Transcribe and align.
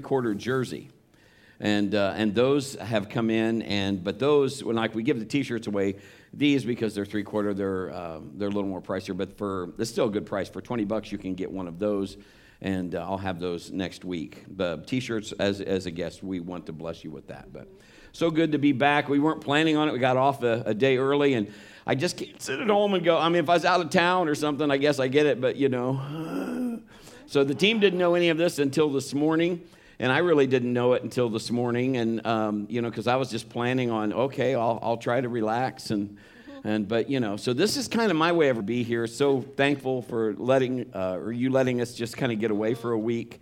quarter 0.00 0.34
jersey. 0.34 0.90
And, 1.58 1.94
uh, 1.94 2.12
and 2.16 2.34
those 2.34 2.74
have 2.74 3.08
come 3.08 3.30
in, 3.30 3.62
and 3.62 4.04
but 4.04 4.18
those, 4.18 4.62
when 4.62 4.76
like 4.76 4.94
we 4.94 5.02
give 5.02 5.18
the 5.18 5.24
T-shirts 5.24 5.66
away, 5.66 5.96
these 6.36 6.64
because 6.64 6.94
they're 6.94 7.06
three 7.06 7.22
quarter, 7.22 7.54
they're 7.54 7.90
uh, 7.90 8.20
they're 8.34 8.48
a 8.48 8.50
little 8.50 8.68
more 8.68 8.82
pricier, 8.82 9.16
but 9.16 9.38
for 9.38 9.72
it's 9.78 9.90
still 9.90 10.06
a 10.06 10.10
good 10.10 10.26
price. 10.26 10.48
For 10.48 10.60
twenty 10.60 10.84
bucks, 10.84 11.10
you 11.10 11.18
can 11.18 11.34
get 11.34 11.50
one 11.50 11.66
of 11.66 11.78
those, 11.78 12.18
and 12.60 12.94
uh, 12.94 13.06
I'll 13.08 13.16
have 13.16 13.40
those 13.40 13.70
next 13.70 14.04
week. 14.04 14.44
But 14.48 14.86
T-shirts, 14.86 15.32
as 15.32 15.62
as 15.62 15.86
a 15.86 15.90
guest, 15.90 16.22
we 16.22 16.40
want 16.40 16.66
to 16.66 16.72
bless 16.72 17.04
you 17.04 17.10
with 17.10 17.28
that. 17.28 17.52
But 17.52 17.68
so 18.12 18.30
good 18.30 18.52
to 18.52 18.58
be 18.58 18.72
back. 18.72 19.08
We 19.08 19.18
weren't 19.18 19.40
planning 19.40 19.76
on 19.76 19.88
it. 19.88 19.92
We 19.92 19.98
got 19.98 20.16
off 20.16 20.42
a, 20.42 20.62
a 20.66 20.74
day 20.74 20.98
early, 20.98 21.34
and 21.34 21.50
I 21.86 21.94
just 21.94 22.18
can't 22.18 22.40
sit 22.40 22.60
at 22.60 22.68
home 22.68 22.92
and 22.94 23.04
go. 23.04 23.16
I 23.16 23.28
mean, 23.28 23.42
if 23.42 23.48
I 23.48 23.54
was 23.54 23.64
out 23.64 23.80
of 23.80 23.90
town 23.90 24.28
or 24.28 24.34
something, 24.34 24.70
I 24.70 24.76
guess 24.76 24.98
I 24.98 25.08
get 25.08 25.24
it. 25.24 25.40
But 25.40 25.56
you 25.56 25.70
know, 25.70 26.80
so 27.26 27.44
the 27.44 27.54
team 27.54 27.80
didn't 27.80 27.98
know 27.98 28.14
any 28.14 28.28
of 28.28 28.36
this 28.36 28.58
until 28.58 28.90
this 28.90 29.14
morning 29.14 29.62
and 29.98 30.12
I 30.12 30.18
really 30.18 30.46
didn't 30.46 30.72
know 30.72 30.92
it 30.92 31.02
until 31.02 31.28
this 31.28 31.50
morning, 31.50 31.96
and 31.96 32.26
um, 32.26 32.66
you 32.68 32.82
know, 32.82 32.90
because 32.90 33.06
I 33.06 33.16
was 33.16 33.30
just 33.30 33.48
planning 33.48 33.90
on, 33.90 34.12
okay, 34.12 34.54
I'll, 34.54 34.78
I'll 34.82 34.96
try 34.96 35.20
to 35.20 35.28
relax 35.28 35.90
and. 35.90 36.16
And 36.64 36.88
but 36.88 37.08
you 37.08 37.20
know, 37.20 37.36
so 37.36 37.52
this 37.52 37.76
is 37.76 37.86
kind 37.86 38.10
of 38.10 38.16
my 38.16 38.32
way 38.32 38.48
of 38.48 38.66
be 38.66 38.82
here. 38.82 39.06
So 39.06 39.40
thankful 39.40 40.02
for 40.02 40.34
letting 40.34 40.90
uh, 40.92 41.18
or 41.20 41.30
you 41.30 41.50
letting 41.50 41.80
us 41.80 41.94
just 41.94 42.16
kind 42.16 42.32
of 42.32 42.40
get 42.40 42.50
away 42.50 42.74
for 42.74 42.90
a 42.90 42.98
week, 42.98 43.40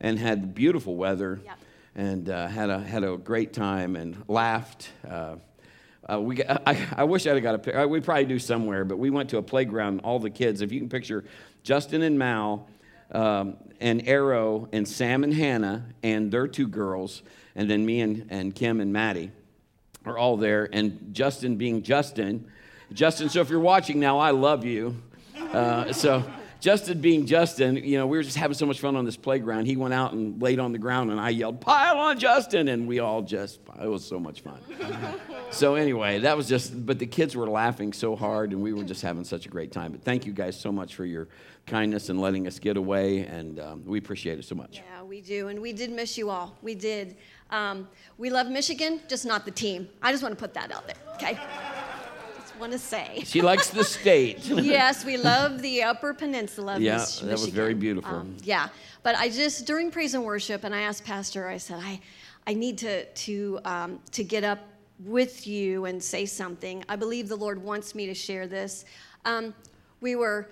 and 0.00 0.18
had 0.18 0.54
beautiful 0.54 0.96
weather, 0.96 1.40
yep. 1.44 1.58
and 1.94 2.30
uh, 2.30 2.48
had 2.48 2.70
a 2.70 2.78
had 2.78 3.04
a 3.04 3.18
great 3.18 3.52
time 3.52 3.94
and 3.94 4.24
laughed. 4.26 4.88
Uh, 5.06 5.36
uh, 6.10 6.20
we, 6.20 6.42
I, 6.44 6.88
I, 6.96 7.04
wish 7.04 7.26
I'd 7.26 7.34
have 7.34 7.42
got 7.42 7.56
a 7.56 7.58
picture. 7.58 7.86
We 7.86 8.00
probably 8.00 8.24
do 8.24 8.38
somewhere, 8.38 8.86
but 8.86 8.98
we 8.98 9.10
went 9.10 9.28
to 9.30 9.38
a 9.38 9.42
playground. 9.42 10.00
All 10.02 10.18
the 10.18 10.30
kids, 10.30 10.62
if 10.62 10.72
you 10.72 10.80
can 10.80 10.88
picture, 10.88 11.24
Justin 11.62 12.00
and 12.00 12.18
Mal 12.18 12.66
um, 13.12 13.56
and 13.80 14.06
Arrow 14.08 14.68
and 14.72 14.86
Sam 14.86 15.24
and 15.24 15.32
Hannah 15.34 15.86
and 16.02 16.30
their 16.30 16.48
two 16.48 16.66
girls, 16.66 17.22
and 17.54 17.70
then 17.70 17.84
me 17.84 18.00
and, 18.00 18.26
and 18.30 18.54
Kim 18.54 18.80
and 18.80 18.92
Maddie 18.92 19.30
are 20.04 20.18
all 20.18 20.36
there, 20.36 20.68
and 20.72 21.14
Justin 21.14 21.56
being 21.56 21.82
Justin. 21.82 22.50
Justin, 22.92 23.28
so 23.28 23.40
if 23.40 23.50
you're 23.50 23.60
watching 23.60 24.00
now, 24.00 24.18
I 24.18 24.30
love 24.30 24.64
you. 24.64 24.96
Uh, 25.52 25.92
so 25.92 26.24
Justin 26.62 27.00
being 27.00 27.26
Justin, 27.26 27.74
you 27.74 27.98
know, 27.98 28.06
we 28.06 28.16
were 28.16 28.22
just 28.22 28.36
having 28.36 28.54
so 28.54 28.66
much 28.66 28.78
fun 28.78 28.94
on 28.94 29.04
this 29.04 29.16
playground. 29.16 29.66
He 29.66 29.76
went 29.76 29.92
out 29.92 30.12
and 30.12 30.40
laid 30.40 30.60
on 30.60 30.70
the 30.70 30.78
ground, 30.78 31.10
and 31.10 31.18
I 31.18 31.30
yelled, 31.30 31.60
"Pile 31.60 31.98
on, 31.98 32.20
Justin!" 32.20 32.68
And 32.68 32.86
we 32.86 33.00
all 33.00 33.20
just, 33.20 33.58
it 33.82 33.88
was 33.88 34.04
so 34.04 34.20
much 34.20 34.42
fun. 34.42 34.60
so 35.50 35.74
anyway, 35.74 36.20
that 36.20 36.36
was 36.36 36.48
just, 36.48 36.86
but 36.86 37.00
the 37.00 37.06
kids 37.06 37.34
were 37.34 37.48
laughing 37.48 37.92
so 37.92 38.14
hard, 38.14 38.52
and 38.52 38.62
we 38.62 38.72
were 38.72 38.84
just 38.84 39.02
having 39.02 39.24
such 39.24 39.44
a 39.44 39.48
great 39.48 39.72
time. 39.72 39.90
But 39.90 40.04
thank 40.04 40.24
you 40.24 40.32
guys 40.32 40.58
so 40.58 40.70
much 40.70 40.94
for 40.94 41.04
your 41.04 41.26
kindness 41.66 42.10
and 42.10 42.20
letting 42.20 42.46
us 42.46 42.60
get 42.60 42.76
away, 42.76 43.22
and 43.22 43.58
um, 43.58 43.82
we 43.84 43.98
appreciate 43.98 44.38
it 44.38 44.44
so 44.44 44.54
much. 44.54 44.76
Yeah, 44.88 45.02
we 45.02 45.20
do, 45.20 45.48
and 45.48 45.60
we 45.60 45.72
did 45.72 45.90
miss 45.90 46.16
you 46.16 46.30
all. 46.30 46.56
We 46.62 46.76
did. 46.76 47.16
Um, 47.50 47.88
we 48.18 48.30
love 48.30 48.48
Michigan, 48.48 49.00
just 49.08 49.26
not 49.26 49.44
the 49.44 49.50
team. 49.50 49.88
I 50.00 50.12
just 50.12 50.22
want 50.22 50.38
to 50.38 50.40
put 50.40 50.54
that 50.54 50.70
out 50.70 50.86
there, 50.86 50.96
okay? 51.16 51.40
Just 52.52 52.60
want 52.60 52.72
to 52.72 52.78
say. 52.78 53.22
She 53.24 53.40
likes 53.40 53.70
the 53.70 53.82
state. 53.82 54.44
yes, 54.44 55.06
we 55.06 55.16
love 55.16 55.62
the 55.62 55.84
Upper 55.84 56.12
Peninsula. 56.12 56.78
Yeah, 56.78 56.98
Michigan. 56.98 57.28
that 57.28 57.32
was 57.32 57.48
very 57.48 57.72
beautiful. 57.72 58.14
Um, 58.14 58.36
yeah, 58.42 58.68
but 59.02 59.16
I 59.16 59.30
just 59.30 59.66
during 59.66 59.90
praise 59.90 60.12
and 60.12 60.22
worship, 60.22 60.64
and 60.64 60.74
I 60.74 60.82
asked 60.82 61.04
Pastor, 61.04 61.48
I 61.48 61.56
said, 61.56 61.80
I, 61.82 62.00
I 62.46 62.52
need 62.52 62.76
to 62.78 63.06
to 63.06 63.58
um, 63.64 64.00
to 64.10 64.22
get 64.22 64.44
up 64.44 64.58
with 64.98 65.46
you 65.46 65.86
and 65.86 66.02
say 66.02 66.26
something. 66.26 66.84
I 66.90 66.96
believe 66.96 67.28
the 67.28 67.36
Lord 67.36 67.62
wants 67.62 67.94
me 67.94 68.06
to 68.06 68.14
share 68.14 68.46
this. 68.46 68.84
Um, 69.24 69.54
we 70.02 70.14
were 70.14 70.50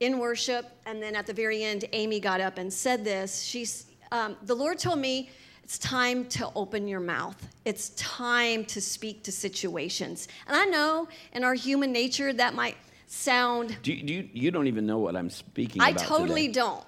in 0.00 0.18
worship, 0.18 0.66
and 0.84 1.02
then 1.02 1.16
at 1.16 1.26
the 1.26 1.32
very 1.32 1.64
end, 1.64 1.86
Amy 1.92 2.20
got 2.20 2.42
up 2.42 2.58
and 2.58 2.70
said 2.70 3.02
this. 3.02 3.42
She's, 3.42 3.86
um, 4.12 4.36
the 4.42 4.54
Lord 4.54 4.78
told 4.78 4.98
me 4.98 5.30
it's 5.70 5.78
time 5.78 6.24
to 6.30 6.50
open 6.56 6.88
your 6.88 6.98
mouth. 6.98 7.36
It's 7.64 7.90
time 7.90 8.64
to 8.64 8.80
speak 8.80 9.22
to 9.22 9.30
situations. 9.30 10.26
And 10.48 10.56
I 10.56 10.64
know 10.64 11.06
in 11.32 11.44
our 11.44 11.54
human 11.54 11.92
nature 11.92 12.32
that 12.32 12.54
might 12.54 12.76
sound. 13.06 13.76
Do 13.80 13.92
you, 13.92 14.02
do 14.02 14.12
you, 14.12 14.28
you 14.32 14.50
don't 14.50 14.66
even 14.66 14.84
know 14.84 14.98
what 14.98 15.14
I'm 15.14 15.30
speaking 15.30 15.80
I 15.80 15.90
about. 15.90 16.02
I 16.02 16.06
totally 16.06 16.48
today. 16.48 16.54
don't. 16.54 16.84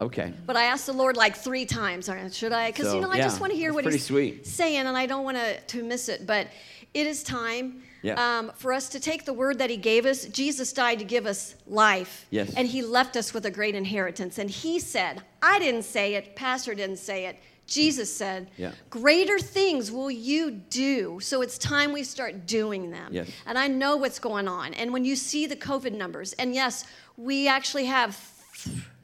Okay. 0.00 0.32
But 0.46 0.56
I 0.56 0.64
asked 0.64 0.86
the 0.86 0.94
Lord 0.94 1.18
like 1.18 1.36
three 1.36 1.66
times. 1.66 2.08
Should 2.34 2.52
I? 2.52 2.70
Because 2.70 2.86
so, 2.86 2.94
you 2.94 3.02
know, 3.02 3.10
I 3.10 3.16
yeah, 3.16 3.24
just 3.24 3.42
want 3.42 3.52
to 3.52 3.58
hear 3.58 3.74
what 3.74 3.84
He's 3.84 4.06
sweet. 4.06 4.46
saying, 4.46 4.86
and 4.86 4.96
I 4.96 5.04
don't 5.04 5.24
want 5.24 5.36
to 5.36 5.60
to 5.60 5.84
miss 5.84 6.08
it. 6.08 6.26
But 6.26 6.48
it 6.94 7.06
is 7.06 7.22
time 7.22 7.82
yeah. 8.00 8.38
um, 8.38 8.52
for 8.54 8.72
us 8.72 8.88
to 8.90 9.00
take 9.00 9.26
the 9.26 9.34
word 9.34 9.58
that 9.58 9.68
he 9.68 9.76
gave 9.76 10.06
us. 10.06 10.24
Jesus 10.24 10.72
died 10.72 10.98
to 11.00 11.04
give 11.04 11.26
us 11.26 11.56
life. 11.66 12.26
Yes. 12.30 12.54
And 12.54 12.66
he 12.66 12.80
left 12.80 13.16
us 13.18 13.34
with 13.34 13.44
a 13.44 13.50
great 13.50 13.74
inheritance. 13.74 14.38
And 14.38 14.48
he 14.48 14.78
said, 14.78 15.22
I 15.42 15.58
didn't 15.58 15.82
say 15.82 16.14
it, 16.14 16.36
Pastor 16.36 16.74
didn't 16.74 16.98
say 16.98 17.26
it. 17.26 17.36
Jesus 17.66 18.14
said, 18.14 18.50
yeah. 18.56 18.72
Greater 18.90 19.38
things 19.38 19.90
will 19.90 20.10
you 20.10 20.50
do. 20.50 21.18
So 21.20 21.42
it's 21.42 21.56
time 21.56 21.92
we 21.92 22.02
start 22.02 22.46
doing 22.46 22.90
them. 22.90 23.12
Yes. 23.12 23.30
And 23.46 23.58
I 23.58 23.68
know 23.68 23.96
what's 23.96 24.18
going 24.18 24.48
on. 24.48 24.74
And 24.74 24.92
when 24.92 25.04
you 25.04 25.16
see 25.16 25.46
the 25.46 25.56
COVID 25.56 25.92
numbers, 25.92 26.34
and 26.34 26.54
yes, 26.54 26.84
we 27.16 27.48
actually 27.48 27.86
have 27.86 28.16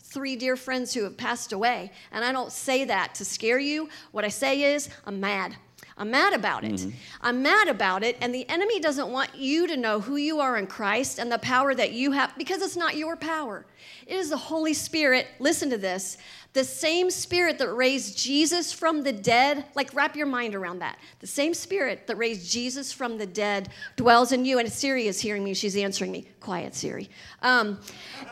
three 0.01 0.37
dear 0.37 0.57
friends 0.57 0.93
who 0.93 1.05
have 1.05 1.17
passed 1.17 1.53
away. 1.53 1.93
And 2.13 2.25
I 2.25 2.33
don't 2.33 2.53
say 2.53 2.85
that 2.85 3.15
to 3.17 3.25
scare 3.25 3.59
you. 3.59 3.89
What 4.13 4.25
I 4.25 4.29
say 4.29 4.75
is, 4.75 4.89
I'm 5.07 5.21
mad. 5.21 5.57
I'm 5.97 6.11
mad 6.11 6.33
about 6.33 6.65
it. 6.65 6.73
Mm-hmm. 6.73 6.91
I'm 7.21 7.43
mad 7.43 7.69
about 7.69 8.03
it. 8.03 8.17
And 8.23 8.35
the 8.35 8.49
enemy 8.49 8.81
doesn't 8.81 9.11
want 9.11 9.35
you 9.35 9.67
to 9.67 9.77
know 9.77 10.01
who 10.01 10.17
you 10.17 10.41
are 10.41 10.57
in 10.57 10.67
Christ 10.67 11.19
and 11.19 11.31
the 11.31 11.39
power 11.39 11.75
that 11.75 11.93
you 11.93 12.13
have 12.13 12.37
because 12.39 12.63
it's 12.63 12.77
not 12.77 12.97
your 12.97 13.17
power. 13.17 13.67
It 14.07 14.17
is 14.17 14.31
the 14.31 14.37
Holy 14.37 14.73
Spirit. 14.73 15.27
Listen 15.39 15.69
to 15.71 15.79
this 15.79 16.17
the 16.53 16.65
same 16.65 17.11
spirit 17.11 17.59
that 17.59 17.73
raised 17.73 18.19
Jesus 18.19 18.73
from 18.73 19.05
the 19.05 19.13
dead, 19.13 19.65
like 19.77 19.95
wrap 19.95 20.17
your 20.17 20.27
mind 20.27 20.57
around 20.57 20.81
that. 20.81 20.99
The 21.21 21.27
same 21.27 21.55
spirit 21.55 22.09
that 22.09 22.17
raised 22.17 22.51
Jesus 22.51 22.93
from 22.93 23.19
the 23.19 23.27
dead 23.27 23.69
dwells 23.95 24.33
in 24.33 24.45
you. 24.45 24.59
And 24.59 24.71
Siri 24.71 25.07
is 25.07 25.21
hearing 25.21 25.45
me, 25.45 25.55
she's 25.55 25.77
answering 25.77 26.11
me. 26.11 26.27
Quiet, 26.41 26.75
Siri. 26.75 27.09
Um, 27.43 27.79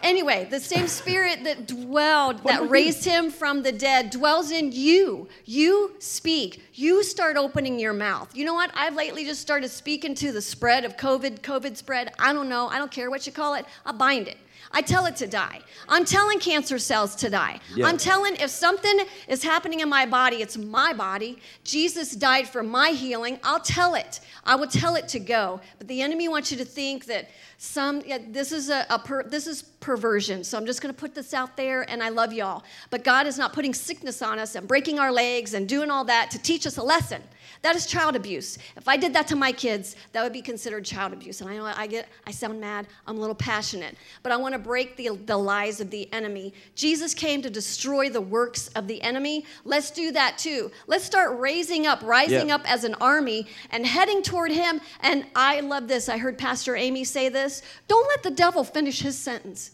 anyway, 0.02 0.48
the 0.50 0.58
same 0.58 0.88
spirit 0.88 1.44
that 1.44 1.68
dwelled, 1.68 2.42
that 2.42 2.68
raised 2.68 3.04
him 3.04 3.30
from 3.30 3.62
the 3.62 3.70
dead, 3.70 4.10
dwells 4.10 4.50
in 4.50 4.72
you. 4.72 5.28
You 5.44 5.94
speak. 6.00 6.64
You 6.74 7.04
start 7.04 7.36
opening 7.36 7.78
your 7.78 7.92
mouth. 7.92 8.34
You 8.34 8.44
know 8.44 8.54
what? 8.54 8.72
I've 8.74 8.96
lately 8.96 9.24
just 9.24 9.40
started 9.40 9.68
speaking 9.68 10.16
to 10.16 10.32
the 10.32 10.42
spread 10.42 10.84
of 10.84 10.96
COVID, 10.96 11.40
COVID 11.40 11.76
spread. 11.76 12.12
I 12.18 12.32
don't 12.32 12.48
know. 12.48 12.66
I 12.66 12.78
don't 12.78 12.90
care 12.90 13.10
what 13.10 13.26
you 13.26 13.32
call 13.32 13.54
it. 13.54 13.64
I 13.86 13.92
bind 13.92 14.26
it. 14.26 14.38
I 14.72 14.82
tell 14.82 15.06
it 15.06 15.16
to 15.16 15.26
die. 15.26 15.60
I'm 15.88 16.04
telling 16.04 16.38
cancer 16.38 16.78
cells 16.78 17.14
to 17.16 17.30
die. 17.30 17.60
Yeah. 17.74 17.86
I'm 17.86 17.96
telling 17.96 18.36
if 18.36 18.50
something 18.50 19.00
is 19.26 19.42
happening 19.42 19.80
in 19.80 19.88
my 19.88 20.04
body, 20.04 20.36
it's 20.36 20.58
my 20.58 20.92
body. 20.92 21.38
Jesus 21.64 22.12
died 22.12 22.48
for 22.48 22.62
my 22.62 22.90
healing. 22.90 23.38
I'll 23.42 23.60
tell 23.60 23.94
it. 23.94 24.20
I 24.44 24.56
will 24.56 24.66
tell 24.66 24.96
it 24.96 25.08
to 25.08 25.18
go. 25.18 25.60
But 25.78 25.88
the 25.88 26.02
enemy 26.02 26.28
wants 26.28 26.50
you 26.50 26.58
to 26.58 26.64
think 26.64 27.06
that 27.06 27.30
some 27.56 28.02
yeah, 28.06 28.18
this 28.28 28.52
is 28.52 28.70
a, 28.70 28.86
a 28.90 28.98
per, 28.98 29.24
this 29.24 29.46
is 29.46 29.62
perversion. 29.62 30.44
So 30.44 30.58
I'm 30.58 30.66
just 30.66 30.80
going 30.80 30.94
to 30.94 30.98
put 30.98 31.14
this 31.14 31.34
out 31.34 31.56
there 31.56 31.88
and 31.90 32.02
I 32.02 32.10
love 32.10 32.32
y'all. 32.32 32.64
But 32.90 33.04
God 33.04 33.26
is 33.26 33.38
not 33.38 33.52
putting 33.52 33.74
sickness 33.74 34.22
on 34.22 34.38
us 34.38 34.54
and 34.54 34.68
breaking 34.68 34.98
our 34.98 35.10
legs 35.10 35.54
and 35.54 35.68
doing 35.68 35.90
all 35.90 36.04
that 36.04 36.30
to 36.32 36.38
teach 36.38 36.66
us 36.66 36.76
a 36.76 36.82
lesson. 36.82 37.22
That 37.62 37.74
is 37.74 37.86
child 37.86 38.16
abuse. 38.16 38.58
If 38.76 38.88
I 38.88 38.96
did 38.96 39.12
that 39.14 39.26
to 39.28 39.36
my 39.36 39.52
kids, 39.52 39.96
that 40.12 40.22
would 40.22 40.32
be 40.32 40.42
considered 40.42 40.84
child 40.84 41.12
abuse. 41.12 41.40
And 41.40 41.50
I 41.50 41.56
know 41.56 41.64
I 41.64 41.86
get, 41.86 42.08
I 42.26 42.30
sound 42.30 42.60
mad, 42.60 42.86
I'm 43.06 43.16
a 43.16 43.20
little 43.20 43.34
passionate, 43.34 43.96
but 44.22 44.32
I 44.32 44.36
want 44.36 44.52
to 44.52 44.58
break 44.58 44.96
the, 44.96 45.10
the 45.26 45.36
lies 45.36 45.80
of 45.80 45.90
the 45.90 46.12
enemy. 46.12 46.54
Jesus 46.74 47.14
came 47.14 47.42
to 47.42 47.50
destroy 47.50 48.10
the 48.10 48.20
works 48.20 48.68
of 48.68 48.86
the 48.86 49.02
enemy. 49.02 49.44
Let's 49.64 49.90
do 49.90 50.12
that 50.12 50.38
too. 50.38 50.70
Let's 50.86 51.04
start 51.04 51.38
raising 51.38 51.86
up, 51.86 52.02
rising 52.02 52.48
yeah. 52.48 52.54
up 52.54 52.70
as 52.70 52.84
an 52.84 52.94
army 53.00 53.46
and 53.70 53.86
heading 53.86 54.22
toward 54.22 54.52
him. 54.52 54.80
And 55.00 55.26
I 55.34 55.60
love 55.60 55.88
this. 55.88 56.08
I 56.08 56.18
heard 56.18 56.38
Pastor 56.38 56.76
Amy 56.76 57.04
say 57.04 57.28
this. 57.28 57.62
Don't 57.88 58.06
let 58.08 58.22
the 58.22 58.30
devil 58.30 58.64
finish 58.64 59.00
his 59.00 59.18
sentence. 59.18 59.72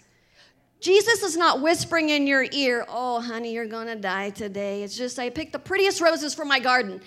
Jesus 0.80 1.22
is 1.22 1.34
not 1.34 1.62
whispering 1.62 2.10
in 2.10 2.26
your 2.26 2.44
ear, 2.52 2.84
oh, 2.90 3.18
honey, 3.18 3.54
you're 3.54 3.64
going 3.64 3.86
to 3.86 3.96
die 3.96 4.28
today. 4.28 4.82
It's 4.82 4.94
just, 4.94 5.18
I 5.18 5.30
picked 5.30 5.54
the 5.54 5.58
prettiest 5.58 6.02
roses 6.02 6.34
from 6.34 6.46
my 6.46 6.60
garden 6.60 7.00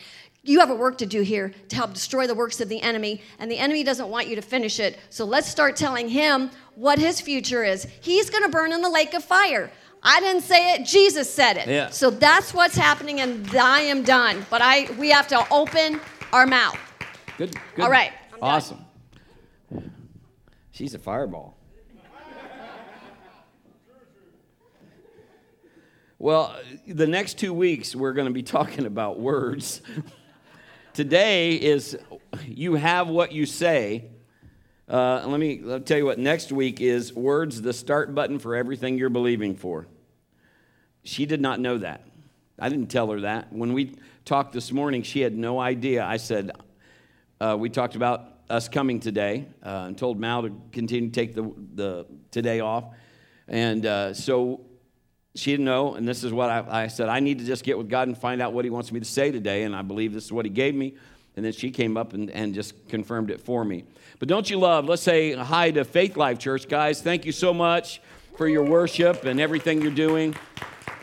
you 0.48 0.60
have 0.60 0.70
a 0.70 0.76
work 0.76 0.98
to 1.00 1.06
do 1.06 1.22
here 1.22 1.54
to 1.70 1.76
help 1.76 1.94
destroy 1.94 2.28
the 2.28 2.36
works 2.36 2.62
of 2.62 2.70
the 2.70 2.82
enemy, 2.82 3.22
and 3.40 3.52
the 3.52 3.58
enemy 3.58 3.84
doesn't 3.84 4.10
want 4.10 4.28
you 4.28 4.36
to 4.36 4.42
finish 4.42 4.80
it. 4.80 4.98
So 5.10 5.26
let's 5.26 5.48
start 5.48 5.76
telling 5.76 6.10
him 6.10 6.50
what 6.76 7.00
his 7.00 7.20
future 7.20 7.64
is. 7.64 7.88
He's 8.02 8.30
going 8.30 8.44
to 8.44 8.50
burn 8.50 8.72
in 8.72 8.82
the 8.82 8.90
lake 8.90 9.14
of 9.14 9.24
fire. 9.24 9.72
I 10.02 10.20
didn't 10.20 10.44
say 10.44 10.74
it, 10.74 10.86
Jesus 10.86 11.32
said 11.32 11.58
it. 11.58 11.68
Yeah. 11.68 11.90
So 11.90 12.10
that's 12.10 12.54
what's 12.54 12.76
happening, 12.76 13.20
and 13.20 13.56
I 13.56 13.82
am 13.82 14.04
done. 14.04 14.46
But 14.50 14.62
I 14.62 14.90
we 14.98 15.10
have 15.10 15.28
to 15.30 15.46
open 15.52 16.00
our 16.32 16.46
mouth. 16.46 16.80
Good. 17.38 17.56
good. 17.76 17.84
All 17.84 17.92
right. 17.92 18.12
Awesome. 18.42 18.86
She's 20.72 20.94
a 20.94 21.00
fireball. 21.00 21.58
Well, 26.20 26.56
the 26.88 27.06
next 27.06 27.38
two 27.38 27.54
weeks, 27.54 27.96
we're 27.96 28.14
going 28.14 28.26
to 28.26 28.34
be 28.34 28.42
talking 28.42 28.86
about 28.88 29.20
words. 29.20 29.82
Today 30.98 31.54
is 31.54 31.96
you 32.48 32.74
have 32.74 33.08
what 33.08 33.32
you 33.32 33.46
say. 33.46 34.06
Uh, 34.90 35.24
let 35.28 35.40
me 35.40 35.62
let 35.62 35.82
me 35.82 35.86
tell 35.86 36.00
you 36.00 36.06
what 36.08 36.18
next 36.18 36.52
week 36.52 36.82
is 36.82 37.14
words 37.14 37.62
the 37.62 37.72
start 37.72 38.16
button 38.16 38.40
for 38.40 38.56
everything 38.56 38.98
you're 38.98 39.12
believing 39.12 39.56
for. 39.56 39.86
She 41.04 41.28
did 41.28 41.40
not 41.40 41.60
know 41.60 41.78
that. 41.78 42.04
I 42.58 42.70
didn't 42.70 42.88
tell 42.88 43.12
her 43.12 43.20
that. 43.20 43.54
When 43.54 43.74
we 43.74 43.94
talked 44.26 44.54
this 44.54 44.72
morning, 44.72 45.04
she 45.04 45.22
had 45.22 45.38
no 45.38 45.60
idea. 45.60 46.04
I 46.04 46.18
said, 46.18 46.50
uh, 47.40 47.56
we 47.60 47.70
talked 47.70 47.96
about 47.96 48.34
us 48.50 48.68
coming 48.68 49.00
today 49.00 49.46
uh, 49.64 49.86
and 49.86 49.96
told 49.96 50.20
Mal 50.20 50.42
to 50.42 50.62
continue 50.72 51.12
to 51.12 51.14
take 51.14 51.36
the, 51.36 51.54
the 51.76 52.08
today 52.32 52.60
off. 52.60 52.86
And 53.48 53.86
uh, 53.86 54.16
so 54.16 54.62
she 55.38 55.52
didn't 55.52 55.66
know. 55.66 55.96
And 55.96 56.08
this 56.08 56.24
is 56.24 56.34
what 56.34 56.50
I, 56.50 56.84
I 56.84 56.88
said 56.88 57.10
I 57.10 57.20
need 57.20 57.40
to 57.40 57.46
just 57.46 57.64
get 57.64 57.78
with 57.78 57.90
God 57.90 58.08
and 58.08 58.18
find 58.18 58.42
out 58.42 58.54
what 58.54 58.66
He 58.66 58.72
wants 58.72 58.92
me 58.92 59.00
to 59.00 59.06
say 59.06 59.32
today. 59.32 59.64
And 59.64 59.76
I 59.76 59.82
believe 59.82 60.14
this 60.14 60.26
is 60.26 60.32
what 60.32 60.46
He 60.46 60.52
gave 60.52 60.76
me. 60.76 60.96
And 61.36 61.46
then 61.46 61.54
she 61.54 61.70
came 61.70 61.98
up 61.98 62.14
and, 62.14 62.32
and 62.32 62.56
just 62.56 62.88
confirmed 62.88 63.30
it 63.30 63.40
for 63.40 63.64
me. 63.64 63.84
But 64.18 64.28
don't 64.28 64.50
you 64.50 64.58
love? 64.58 64.86
Let's 64.86 65.04
say 65.04 65.34
hi 65.34 65.70
to 65.72 65.86
Faith 65.86 66.18
Life 66.18 66.40
Church, 66.40 66.68
guys. 66.68 67.02
Thank 67.02 67.26
you 67.26 67.32
so 67.32 67.54
much 67.54 68.02
for 68.38 68.48
your 68.48 68.64
worship 68.64 69.24
and 69.24 69.40
everything 69.40 69.82
you're 69.82 69.92
doing. 69.92 70.36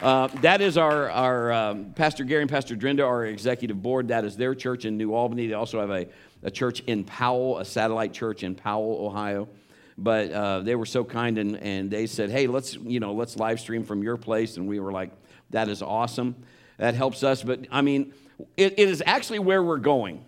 Uh, 0.02 0.26
that 0.42 0.60
is 0.60 0.76
our, 0.76 1.08
our 1.10 1.52
um, 1.52 1.92
Pastor 1.94 2.24
Gary 2.24 2.42
and 2.42 2.50
Pastor 2.50 2.74
Drenda, 2.74 3.04
our 3.04 3.26
executive 3.26 3.80
board. 3.80 4.08
That 4.08 4.24
is 4.24 4.36
their 4.36 4.54
church 4.54 4.84
in 4.84 4.98
New 4.98 5.14
Albany. 5.14 5.46
They 5.46 5.54
also 5.54 5.80
have 5.80 5.90
a, 5.90 6.06
a 6.42 6.50
church 6.50 6.80
in 6.80 7.04
Powell, 7.04 7.58
a 7.58 7.64
satellite 7.64 8.12
church 8.12 8.42
in 8.42 8.54
Powell, 8.54 9.06
Ohio. 9.06 9.48
But 9.96 10.32
uh, 10.32 10.60
they 10.60 10.74
were 10.74 10.86
so 10.86 11.04
kind 11.04 11.38
and, 11.38 11.56
and 11.56 11.90
they 11.90 12.06
said, 12.06 12.30
hey, 12.30 12.46
let's, 12.46 12.74
you 12.74 13.00
know, 13.00 13.12
let's 13.12 13.36
live 13.36 13.60
stream 13.60 13.84
from 13.84 14.02
your 14.02 14.16
place. 14.16 14.56
And 14.56 14.66
we 14.66 14.80
were 14.80 14.92
like, 14.92 15.10
that 15.50 15.68
is 15.68 15.82
awesome. 15.82 16.34
That 16.78 16.94
helps 16.94 17.22
us. 17.22 17.42
But 17.42 17.66
I 17.70 17.82
mean, 17.82 18.12
it, 18.56 18.74
it 18.78 18.88
is 18.88 19.02
actually 19.06 19.38
where 19.38 19.62
we're 19.62 19.78
going 19.78 20.24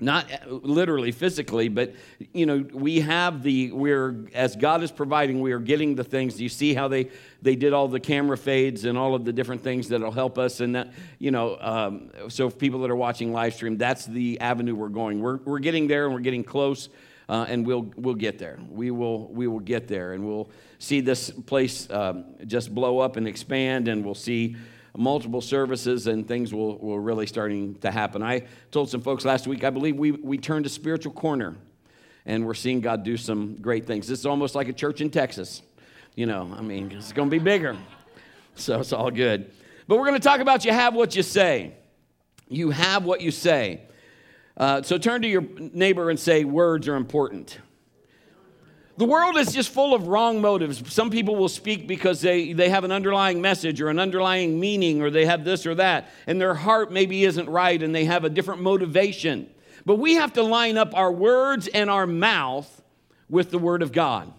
not 0.00 0.26
literally 0.48 1.12
physically 1.12 1.68
but 1.68 1.94
you 2.32 2.46
know 2.46 2.64
we 2.72 2.98
have 2.98 3.44
the 3.44 3.70
we're 3.70 4.26
as 4.34 4.56
god 4.56 4.82
is 4.82 4.90
providing 4.90 5.40
we 5.40 5.52
are 5.52 5.60
getting 5.60 5.94
the 5.94 6.02
things 6.02 6.40
you 6.40 6.48
see 6.48 6.74
how 6.74 6.88
they 6.88 7.08
they 7.42 7.54
did 7.54 7.72
all 7.72 7.86
the 7.86 8.00
camera 8.00 8.36
fades 8.36 8.84
and 8.86 8.98
all 8.98 9.14
of 9.14 9.24
the 9.24 9.32
different 9.32 9.62
things 9.62 9.88
that'll 9.88 10.10
help 10.10 10.36
us 10.36 10.58
and 10.58 10.74
that 10.74 10.92
you 11.20 11.30
know 11.30 11.56
um, 11.60 12.10
so 12.28 12.50
people 12.50 12.80
that 12.80 12.90
are 12.90 12.96
watching 12.96 13.32
live 13.32 13.54
stream 13.54 13.78
that's 13.78 14.04
the 14.06 14.40
avenue 14.40 14.74
we're 14.74 14.88
going 14.88 15.20
we're, 15.20 15.36
we're 15.44 15.60
getting 15.60 15.86
there 15.86 16.06
and 16.06 16.14
we're 16.14 16.20
getting 16.20 16.42
close 16.42 16.88
uh, 17.28 17.46
and 17.48 17.66
we'll 17.66 17.90
we'll 17.96 18.14
get 18.14 18.38
there 18.38 18.58
we 18.70 18.90
will 18.90 19.28
we 19.28 19.46
will 19.46 19.60
get 19.60 19.88
there 19.88 20.12
and 20.12 20.26
we'll 20.26 20.50
see 20.78 21.00
this 21.00 21.30
place 21.30 21.90
um, 21.90 22.24
just 22.46 22.74
blow 22.74 22.98
up 22.98 23.16
and 23.16 23.26
expand 23.26 23.88
and 23.88 24.04
we'll 24.04 24.14
see 24.14 24.56
multiple 24.96 25.40
services 25.40 26.06
and 26.06 26.26
things 26.26 26.54
will, 26.54 26.78
will 26.78 26.98
really 26.98 27.26
starting 27.26 27.74
to 27.76 27.90
happen. 27.90 28.22
I 28.22 28.44
told 28.70 28.90
some 28.90 29.00
folks 29.00 29.24
last 29.24 29.46
week, 29.46 29.64
I 29.64 29.70
believe 29.70 29.96
we, 29.96 30.12
we 30.12 30.38
turned 30.38 30.66
a 30.66 30.68
spiritual 30.68 31.12
corner 31.12 31.56
and 32.26 32.46
we're 32.46 32.54
seeing 32.54 32.80
God 32.80 33.02
do 33.02 33.16
some 33.16 33.56
great 33.56 33.86
things. 33.86 34.06
This 34.06 34.20
is 34.20 34.26
almost 34.26 34.54
like 34.54 34.68
a 34.68 34.72
church 34.72 35.00
in 35.00 35.10
Texas. 35.10 35.62
You 36.14 36.26
know, 36.26 36.54
I 36.56 36.62
mean, 36.62 36.92
it's 36.92 37.12
going 37.12 37.28
to 37.28 37.30
be 37.30 37.42
bigger. 37.42 37.76
So 38.56 38.80
it's 38.80 38.92
all 38.92 39.10
good. 39.10 39.50
But 39.88 39.96
we're 39.96 40.06
going 40.06 40.20
to 40.20 40.26
talk 40.26 40.40
about 40.40 40.64
you 40.64 40.72
have 40.72 40.94
what 40.94 41.16
you 41.16 41.24
say. 41.24 41.72
You 42.48 42.70
have 42.70 43.04
what 43.04 43.20
you 43.20 43.32
say. 43.32 43.80
Uh, 44.56 44.82
so 44.82 44.98
turn 44.98 45.22
to 45.22 45.28
your 45.28 45.42
neighbor 45.58 46.10
and 46.10 46.18
say, 46.18 46.44
words 46.44 46.86
are 46.88 46.94
important. 46.94 47.58
The 48.96 49.04
world 49.04 49.36
is 49.36 49.52
just 49.52 49.70
full 49.70 49.92
of 49.92 50.06
wrong 50.06 50.40
motives. 50.40 50.92
Some 50.92 51.10
people 51.10 51.34
will 51.34 51.48
speak 51.48 51.88
because 51.88 52.20
they, 52.20 52.52
they 52.52 52.68
have 52.68 52.84
an 52.84 52.92
underlying 52.92 53.40
message 53.40 53.80
or 53.80 53.88
an 53.88 53.98
underlying 53.98 54.60
meaning 54.60 55.02
or 55.02 55.10
they 55.10 55.26
have 55.26 55.44
this 55.44 55.66
or 55.66 55.74
that, 55.74 56.10
and 56.28 56.40
their 56.40 56.54
heart 56.54 56.92
maybe 56.92 57.24
isn't 57.24 57.48
right 57.48 57.82
and 57.82 57.92
they 57.92 58.04
have 58.04 58.22
a 58.22 58.30
different 58.30 58.62
motivation. 58.62 59.50
But 59.84 59.96
we 59.96 60.14
have 60.14 60.32
to 60.34 60.42
line 60.42 60.78
up 60.78 60.96
our 60.96 61.10
words 61.10 61.66
and 61.66 61.90
our 61.90 62.06
mouth 62.06 62.82
with 63.28 63.50
the 63.50 63.58
Word 63.58 63.82
of 63.82 63.90
God. 63.90 64.32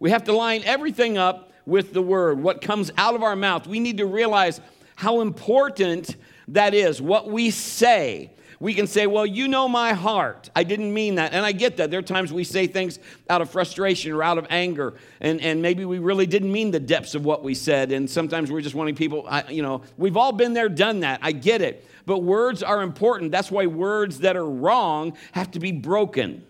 We 0.00 0.10
have 0.10 0.24
to 0.24 0.32
line 0.32 0.62
everything 0.64 1.18
up 1.18 1.52
with 1.66 1.92
the 1.92 2.02
Word, 2.02 2.42
what 2.42 2.62
comes 2.62 2.90
out 2.96 3.14
of 3.14 3.22
our 3.22 3.36
mouth. 3.36 3.66
We 3.66 3.80
need 3.80 3.98
to 3.98 4.06
realize 4.06 4.60
how 4.94 5.20
important 5.20 6.16
that 6.48 6.72
is, 6.72 7.02
what 7.02 7.28
we 7.28 7.50
say. 7.50 8.32
We 8.58 8.72
can 8.74 8.86
say, 8.86 9.06
Well, 9.06 9.26
you 9.26 9.48
know 9.48 9.68
my 9.68 9.92
heart. 9.92 10.50
I 10.56 10.64
didn't 10.64 10.92
mean 10.92 11.16
that. 11.16 11.32
And 11.32 11.44
I 11.44 11.52
get 11.52 11.76
that. 11.76 11.90
There 11.90 11.98
are 11.98 12.02
times 12.02 12.32
we 12.32 12.44
say 12.44 12.66
things 12.66 12.98
out 13.28 13.42
of 13.42 13.50
frustration 13.50 14.12
or 14.12 14.22
out 14.22 14.38
of 14.38 14.46
anger, 14.50 14.94
and, 15.20 15.40
and 15.40 15.60
maybe 15.60 15.84
we 15.84 15.98
really 15.98 16.26
didn't 16.26 16.50
mean 16.50 16.70
the 16.70 16.80
depths 16.80 17.14
of 17.14 17.24
what 17.24 17.42
we 17.42 17.54
said. 17.54 17.92
And 17.92 18.08
sometimes 18.08 18.50
we're 18.50 18.62
just 18.62 18.74
wanting 18.74 18.94
people, 18.94 19.26
I, 19.28 19.44
you 19.48 19.62
know, 19.62 19.82
we've 19.96 20.16
all 20.16 20.32
been 20.32 20.54
there, 20.54 20.68
done 20.68 21.00
that. 21.00 21.20
I 21.22 21.32
get 21.32 21.60
it. 21.60 21.86
But 22.06 22.20
words 22.20 22.62
are 22.62 22.82
important. 22.82 23.32
That's 23.32 23.50
why 23.50 23.66
words 23.66 24.20
that 24.20 24.36
are 24.36 24.48
wrong 24.48 25.16
have 25.32 25.50
to 25.52 25.60
be 25.60 25.72
broken. 25.72 26.46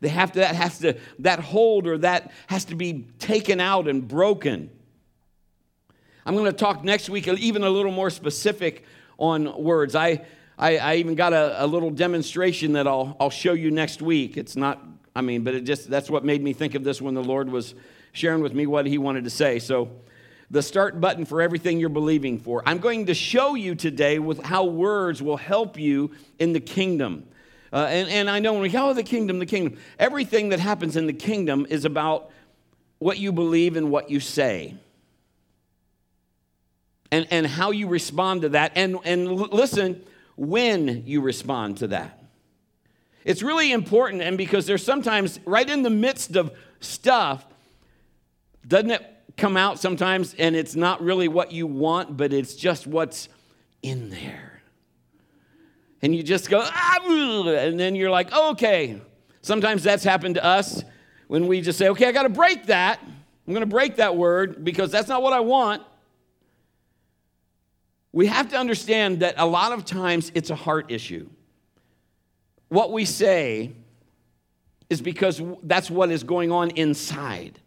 They 0.00 0.08
have 0.08 0.32
to, 0.32 0.40
that 0.40 0.54
has 0.54 0.78
to, 0.80 0.96
that 1.20 1.40
hold 1.40 1.86
or 1.86 1.98
that 1.98 2.32
has 2.46 2.64
to 2.66 2.74
be 2.74 3.06
taken 3.18 3.60
out 3.60 3.88
and 3.88 4.06
broken. 4.06 4.70
I'm 6.24 6.34
going 6.34 6.46
to 6.46 6.52
talk 6.52 6.84
next 6.84 7.08
week 7.08 7.26
even 7.26 7.64
a 7.64 7.70
little 7.70 7.92
more 7.92 8.10
specific 8.10 8.84
on 9.18 9.62
words. 9.62 9.94
I, 9.94 10.24
I, 10.58 10.76
I 10.78 10.94
even 10.96 11.14
got 11.14 11.32
a, 11.32 11.64
a, 11.64 11.66
little 11.66 11.90
demonstration 11.90 12.72
that 12.72 12.88
I'll, 12.88 13.16
I'll 13.20 13.30
show 13.30 13.52
you 13.52 13.70
next 13.70 14.02
week. 14.02 14.36
It's 14.36 14.56
not, 14.56 14.84
I 15.14 15.20
mean, 15.20 15.44
but 15.44 15.54
it 15.54 15.60
just, 15.60 15.88
that's 15.88 16.10
what 16.10 16.24
made 16.24 16.42
me 16.42 16.52
think 16.52 16.74
of 16.74 16.82
this 16.82 17.00
when 17.00 17.14
the 17.14 17.22
Lord 17.22 17.48
was 17.48 17.76
sharing 18.10 18.42
with 18.42 18.54
me 18.54 18.66
what 18.66 18.84
he 18.84 18.98
wanted 18.98 19.22
to 19.24 19.30
say. 19.30 19.60
So, 19.60 19.88
the 20.50 20.62
start 20.62 20.98
button 20.98 21.26
for 21.26 21.42
everything 21.42 21.78
you're 21.78 21.90
believing 21.90 22.38
for. 22.38 22.62
I'm 22.64 22.78
going 22.78 23.06
to 23.06 23.14
show 23.14 23.54
you 23.54 23.74
today 23.74 24.18
with 24.18 24.42
how 24.42 24.64
words 24.64 25.22
will 25.22 25.36
help 25.36 25.78
you 25.78 26.12
in 26.38 26.54
the 26.54 26.60
kingdom. 26.60 27.28
Uh, 27.70 27.86
and, 27.90 28.08
and 28.08 28.30
I 28.30 28.38
know 28.38 28.54
when 28.54 28.62
we 28.62 28.70
go, 28.70 28.88
oh, 28.88 28.94
the 28.94 29.02
kingdom, 29.02 29.40
the 29.40 29.46
kingdom, 29.46 29.78
everything 29.98 30.48
that 30.48 30.58
happens 30.58 30.96
in 30.96 31.06
the 31.06 31.12
kingdom 31.12 31.66
is 31.68 31.84
about 31.84 32.30
what 32.98 33.18
you 33.18 33.30
believe 33.30 33.76
and 33.76 33.90
what 33.90 34.10
you 34.10 34.20
say. 34.20 34.74
And, 37.10 37.26
and 37.30 37.46
how 37.46 37.70
you 37.70 37.86
respond 37.86 38.42
to 38.42 38.48
that. 38.50 38.72
And, 38.74 38.98
and 39.04 39.30
listen, 39.30 40.02
when 40.38 41.04
you 41.06 41.20
respond 41.20 41.78
to 41.78 41.88
that. 41.88 42.22
It's 43.24 43.42
really 43.42 43.72
important, 43.72 44.22
and 44.22 44.38
because 44.38 44.66
there's 44.66 44.84
sometimes 44.84 45.40
right 45.44 45.68
in 45.68 45.82
the 45.82 45.90
midst 45.90 46.36
of 46.36 46.52
stuff, 46.80 47.44
doesn't 48.66 48.90
it 48.90 49.14
come 49.36 49.56
out 49.56 49.78
sometimes 49.78 50.34
and 50.34 50.56
it's 50.56 50.74
not 50.74 51.00
really 51.02 51.28
what 51.28 51.52
you 51.52 51.66
want, 51.66 52.16
but 52.16 52.32
it's 52.32 52.54
just 52.54 52.86
what's 52.86 53.28
in 53.82 54.10
there. 54.10 54.62
And 56.02 56.14
you 56.14 56.22
just 56.22 56.48
go, 56.50 56.60
ah, 56.64 56.98
and 57.08 57.78
then 57.78 57.94
you're 57.94 58.10
like, 58.10 58.32
okay. 58.32 59.00
Sometimes 59.42 59.82
that's 59.82 60.04
happened 60.04 60.36
to 60.36 60.44
us 60.44 60.84
when 61.28 61.46
we 61.46 61.60
just 61.60 61.78
say, 61.78 61.88
okay, 61.88 62.06
I 62.06 62.12
got 62.12 62.24
to 62.24 62.28
break 62.28 62.66
that. 62.66 63.00
I'm 63.02 63.54
going 63.54 63.60
to 63.60 63.66
break 63.66 63.96
that 63.96 64.16
word 64.16 64.64
because 64.64 64.90
that's 64.90 65.08
not 65.08 65.22
what 65.22 65.32
I 65.32 65.40
want 65.40 65.82
we 68.12 68.26
have 68.26 68.48
to 68.50 68.56
understand 68.56 69.20
that 69.20 69.34
a 69.38 69.46
lot 69.46 69.72
of 69.72 69.84
times 69.84 70.32
it's 70.34 70.50
a 70.50 70.54
heart 70.54 70.90
issue. 70.90 71.28
What 72.68 72.92
we 72.92 73.04
say 73.04 73.72
is 74.90 75.00
because 75.02 75.40
that's 75.62 75.90
what 75.90 76.10
is 76.10 76.22
going 76.22 76.50
on 76.50 76.70
inside 76.70 77.58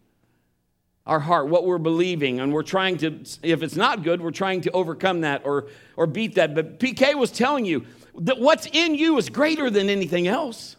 our 1.05 1.19
heart, 1.19 1.47
what 1.47 1.65
we're 1.65 1.79
believing, 1.79 2.39
and 2.39 2.53
we're 2.53 2.63
trying 2.63 2.97
to, 2.97 3.19
if 3.41 3.63
it's 3.63 3.75
not 3.75 4.03
good, 4.03 4.21
we're 4.21 4.31
trying 4.31 4.61
to 4.61 4.71
overcome 4.71 5.21
that 5.21 5.41
or, 5.45 5.67
or 5.95 6.05
beat 6.05 6.35
that. 6.35 6.53
But 6.53 6.79
PK 6.79 7.15
was 7.15 7.31
telling 7.31 7.65
you 7.65 7.85
that 8.19 8.39
what's 8.39 8.67
in 8.67 8.95
you 8.95 9.17
is 9.17 9.29
greater 9.29 9.69
than 9.69 9.89
anything 9.89 10.27
else. 10.27 10.75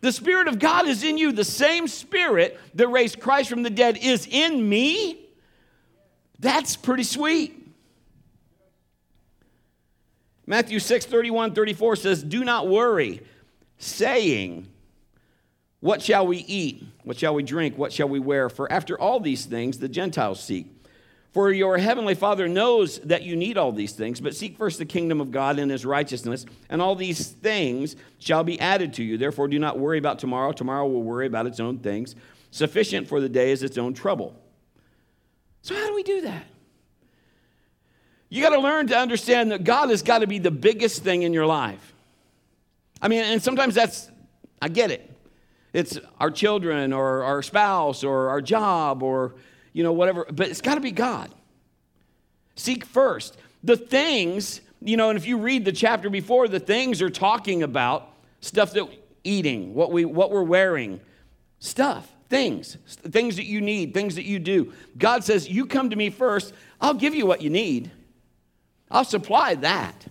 The 0.00 0.12
Spirit 0.12 0.48
of 0.48 0.58
God 0.58 0.86
is 0.86 1.04
in 1.04 1.16
you. 1.16 1.32
The 1.32 1.44
same 1.44 1.88
Spirit 1.88 2.58
that 2.74 2.88
raised 2.88 3.20
Christ 3.20 3.48
from 3.48 3.62
the 3.62 3.70
dead 3.70 3.98
is 3.98 4.26
in 4.30 4.68
me. 4.68 5.26
That's 6.38 6.76
pretty 6.76 7.04
sweet. 7.04 7.65
Matthew 10.46 10.78
6 10.78 11.06
31 11.06 11.54
34 11.54 11.96
says, 11.96 12.22
Do 12.22 12.44
not 12.44 12.68
worry, 12.68 13.20
saying, 13.78 14.68
What 15.80 16.02
shall 16.02 16.26
we 16.26 16.38
eat? 16.38 16.84
What 17.02 17.18
shall 17.18 17.34
we 17.34 17.42
drink? 17.42 17.76
What 17.76 17.92
shall 17.92 18.08
we 18.08 18.20
wear? 18.20 18.48
For 18.48 18.70
after 18.70 18.98
all 18.98 19.20
these 19.20 19.46
things 19.46 19.78
the 19.78 19.88
Gentiles 19.88 20.42
seek. 20.42 20.72
For 21.32 21.52
your 21.52 21.76
heavenly 21.76 22.14
Father 22.14 22.48
knows 22.48 22.98
that 23.00 23.22
you 23.22 23.36
need 23.36 23.58
all 23.58 23.70
these 23.70 23.92
things, 23.92 24.22
but 24.22 24.34
seek 24.34 24.56
first 24.56 24.78
the 24.78 24.86
kingdom 24.86 25.20
of 25.20 25.30
God 25.30 25.58
and 25.58 25.70
his 25.70 25.84
righteousness, 25.84 26.46
and 26.70 26.80
all 26.80 26.94
these 26.94 27.28
things 27.28 27.94
shall 28.18 28.42
be 28.42 28.58
added 28.58 28.94
to 28.94 29.04
you. 29.04 29.18
Therefore, 29.18 29.46
do 29.46 29.58
not 29.58 29.78
worry 29.78 29.98
about 29.98 30.18
tomorrow. 30.18 30.52
Tomorrow 30.52 30.86
will 30.86 31.02
worry 31.02 31.26
about 31.26 31.46
its 31.46 31.60
own 31.60 31.80
things. 31.80 32.14
Sufficient 32.52 33.06
for 33.06 33.20
the 33.20 33.28
day 33.28 33.50
is 33.50 33.62
its 33.62 33.76
own 33.76 33.92
trouble. 33.92 34.34
So, 35.60 35.74
how 35.74 35.88
do 35.88 35.94
we 35.94 36.02
do 36.02 36.22
that? 36.22 36.46
You 38.28 38.42
got 38.42 38.50
to 38.50 38.60
learn 38.60 38.88
to 38.88 38.96
understand 38.96 39.52
that 39.52 39.64
God 39.64 39.90
has 39.90 40.02
got 40.02 40.18
to 40.18 40.26
be 40.26 40.38
the 40.38 40.50
biggest 40.50 41.02
thing 41.02 41.22
in 41.22 41.32
your 41.32 41.46
life. 41.46 41.94
I 43.00 43.08
mean, 43.08 43.22
and 43.22 43.42
sometimes 43.42 43.74
that's, 43.74 44.10
I 44.60 44.68
get 44.68 44.90
it. 44.90 45.10
It's 45.72 45.98
our 46.18 46.30
children 46.30 46.92
or 46.92 47.22
our 47.22 47.42
spouse 47.42 48.02
or 48.02 48.30
our 48.30 48.40
job 48.40 49.02
or, 49.02 49.34
you 49.72 49.82
know, 49.82 49.92
whatever, 49.92 50.26
but 50.30 50.48
it's 50.48 50.60
got 50.60 50.76
to 50.76 50.80
be 50.80 50.90
God. 50.90 51.30
Seek 52.56 52.84
first. 52.84 53.36
The 53.62 53.76
things, 53.76 54.60
you 54.80 54.96
know, 54.96 55.10
and 55.10 55.18
if 55.18 55.26
you 55.26 55.36
read 55.38 55.64
the 55.64 55.72
chapter 55.72 56.08
before, 56.08 56.48
the 56.48 56.60
things 56.60 57.02
are 57.02 57.10
talking 57.10 57.62
about 57.62 58.10
stuff 58.40 58.72
that 58.72 58.88
eating, 59.24 59.74
what 59.74 59.92
we 59.92 60.04
what 60.04 60.30
we're 60.30 60.42
wearing, 60.42 61.00
stuff, 61.58 62.10
things, 62.30 62.78
things 62.86 63.36
that 63.36 63.44
you 63.44 63.60
need, 63.60 63.92
things 63.92 64.14
that 64.14 64.24
you 64.24 64.38
do. 64.38 64.72
God 64.96 65.24
says, 65.24 65.48
"You 65.48 65.66
come 65.66 65.90
to 65.90 65.96
me 65.96 66.10
first, 66.10 66.54
I'll 66.80 66.94
give 66.94 67.14
you 67.14 67.26
what 67.26 67.42
you 67.42 67.50
need." 67.50 67.90
I'll 68.90 69.04
supply 69.04 69.54
that. 69.56 70.06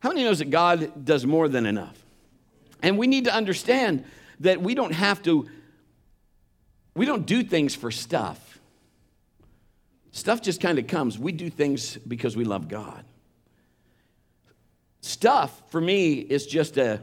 How 0.00 0.10
many 0.10 0.22
knows 0.22 0.38
that 0.38 0.50
God 0.50 1.04
does 1.04 1.26
more 1.26 1.48
than 1.48 1.66
enough? 1.66 1.96
And 2.82 2.98
we 2.98 3.06
need 3.06 3.24
to 3.24 3.34
understand 3.34 4.04
that 4.40 4.60
we 4.62 4.74
don't 4.74 4.92
have 4.92 5.22
to, 5.24 5.48
we 6.94 7.06
don't 7.06 7.26
do 7.26 7.42
things 7.42 7.74
for 7.74 7.90
stuff. 7.90 8.60
Stuff 10.12 10.42
just 10.42 10.60
kind 10.60 10.78
of 10.78 10.86
comes. 10.86 11.18
We 11.18 11.32
do 11.32 11.50
things 11.50 11.96
because 11.96 12.36
we 12.36 12.44
love 12.44 12.68
God. 12.68 13.04
Stuff, 15.00 15.62
for 15.70 15.80
me, 15.80 16.14
is 16.14 16.46
just 16.46 16.76
a 16.76 17.00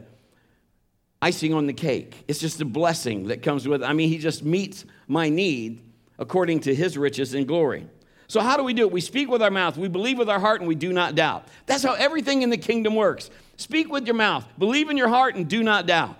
icing 1.20 1.54
on 1.54 1.66
the 1.66 1.72
cake. 1.72 2.24
It's 2.28 2.38
just 2.38 2.60
a 2.60 2.64
blessing 2.64 3.28
that 3.28 3.42
comes 3.42 3.66
with 3.66 3.82
it. 3.82 3.86
I 3.86 3.92
mean, 3.92 4.08
He 4.08 4.18
just 4.18 4.44
meets 4.44 4.84
my 5.08 5.28
need 5.28 5.82
according 6.18 6.60
to 6.60 6.74
His 6.74 6.96
riches 6.98 7.34
and 7.34 7.46
glory. 7.46 7.86
So, 8.28 8.40
how 8.40 8.56
do 8.56 8.64
we 8.64 8.74
do 8.74 8.82
it? 8.82 8.92
We 8.92 9.00
speak 9.00 9.28
with 9.28 9.42
our 9.42 9.50
mouth, 9.50 9.76
we 9.76 9.88
believe 9.88 10.18
with 10.18 10.28
our 10.28 10.40
heart, 10.40 10.60
and 10.60 10.68
we 10.68 10.74
do 10.74 10.92
not 10.92 11.14
doubt. 11.14 11.46
That's 11.66 11.82
how 11.82 11.94
everything 11.94 12.42
in 12.42 12.50
the 12.50 12.56
kingdom 12.56 12.94
works. 12.94 13.30
Speak 13.56 13.90
with 13.90 14.06
your 14.06 14.16
mouth, 14.16 14.44
believe 14.58 14.90
in 14.90 14.96
your 14.96 15.08
heart, 15.08 15.34
and 15.36 15.48
do 15.48 15.62
not 15.62 15.86
doubt. 15.86 16.16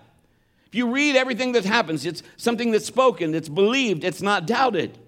If 0.67 0.75
you 0.75 0.91
read 0.91 1.17
everything 1.17 1.53
that 1.53 1.65
happens, 1.65 2.07
it's 2.07 2.23
something 2.37 2.71
that's 2.71 2.87
spoken, 2.87 3.35
it's 3.35 3.49
believed, 3.49 4.05
it's 4.05 4.23
not 4.23 4.47
doubted. 4.47 4.99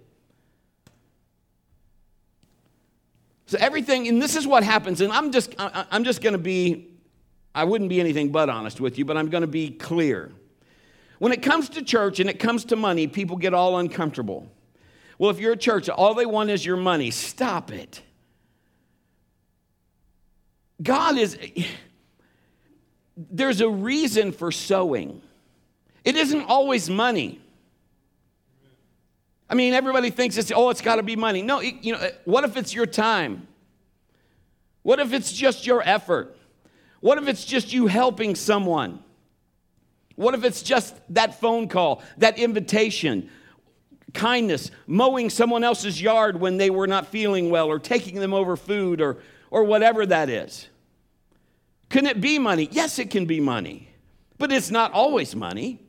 So 3.47 3.57
everything, 3.61 4.09
and 4.09 4.21
this 4.21 4.37
is 4.37 4.47
what 4.47 4.63
happens, 4.63 5.01
and 5.01 5.13
I'm 5.13 5.33
just, 5.33 5.55
I'm 5.59 6.05
just 6.05 6.21
going 6.21 6.35
to 6.35 6.39
be, 6.39 6.89
I 7.55 7.65
wouldn't 7.65 7.89
be 7.89 7.99
anything 7.99 8.31
but 8.31 8.51
honest 8.51 8.79
with 8.81 8.99
you, 8.99 9.05
but 9.05 9.17
I'm 9.17 9.31
going 9.31 9.41
to 9.41 9.47
be 9.47 9.71
clear. 9.71 10.31
When 11.19 11.33
it 11.33 11.43
comes 11.43 11.71
to 11.71 11.83
church 11.83 12.21
and 12.21 12.29
it 12.29 12.39
comes 12.39 12.67
to 12.67 12.77
money, 12.77 13.07
people 13.07 13.37
get 13.37 13.55
all 13.55 13.79
uncomfortable. 13.79 14.49
Well, 15.19 15.31
if 15.31 15.41
you're 15.41 15.53
a 15.53 15.57
church, 15.57 15.89
all 15.89 16.15
they 16.15 16.27
want 16.27 16.51
is 16.51 16.65
your 16.65 16.77
money. 16.77 17.11
Stop 17.11 17.73
it. 17.73 18.01
God 20.81 21.19
is, 21.19 21.37
there's 23.17 23.61
a 23.61 23.69
reason 23.69 24.31
for 24.31 24.53
sowing. 24.53 25.21
It 26.05 26.17
isn't 26.17 26.43
always 26.43 26.89
money. 26.89 27.41
I 29.51 29.55
mean, 29.55 29.73
everybody 29.73 30.11
thinks 30.11 30.37
it's, 30.37 30.53
oh, 30.55 30.71
it's 30.71 30.83
got 30.83 30.97
to 30.97 31.03
be 31.03 31.17
money. 31.17 31.43
No, 31.43 31.61
you 31.61 31.93
know, 31.93 32.11
what 32.25 32.45
if 32.45 32.57
it's 32.57 32.73
your 32.73 32.87
time? 32.87 33.49
What 34.83 35.01
if 35.01 35.13
it's 35.13 35.33
just 35.33 35.67
your 35.67 35.83
effort? 35.83 36.37
What 37.01 37.19
if 37.19 37.27
it's 37.27 37.45
just 37.45 37.73
you 37.73 37.89
helping 37.89 38.35
someone? 38.35 39.03
What 40.15 40.35
if 40.35 40.45
it's 40.45 40.63
just 40.63 40.95
that 41.11 41.41
phone 41.41 41.69
call, 41.69 42.03
that 42.19 42.39
invitation? 42.39 43.31
Kindness, 44.15 44.71
mowing 44.87 45.31
someone 45.31 45.65
else's 45.65 46.01
yard 46.01 46.41
when 46.41 46.57
they 46.57 46.71
were 46.71 46.87
not 46.87 47.07
feeling 47.07 47.51
well, 47.51 47.69
or 47.69 47.79
taking 47.79 48.17
them 48.17 48.35
over 48.35 48.57
food, 48.57 49.01
or, 49.01 49.19
or 49.51 49.65
whatever 49.65 50.07
that 50.07 50.29
is. 50.29 50.69
Can 51.89 52.07
it 52.07 52.21
be 52.21 52.39
money? 52.39 52.69
Yes, 52.71 52.99
it 52.99 53.11
can 53.11 53.27
be 53.27 53.41
money, 53.41 53.91
but 54.39 54.53
it's 54.53 54.71
not 54.71 54.93
always 54.93 55.35
money. 55.35 55.81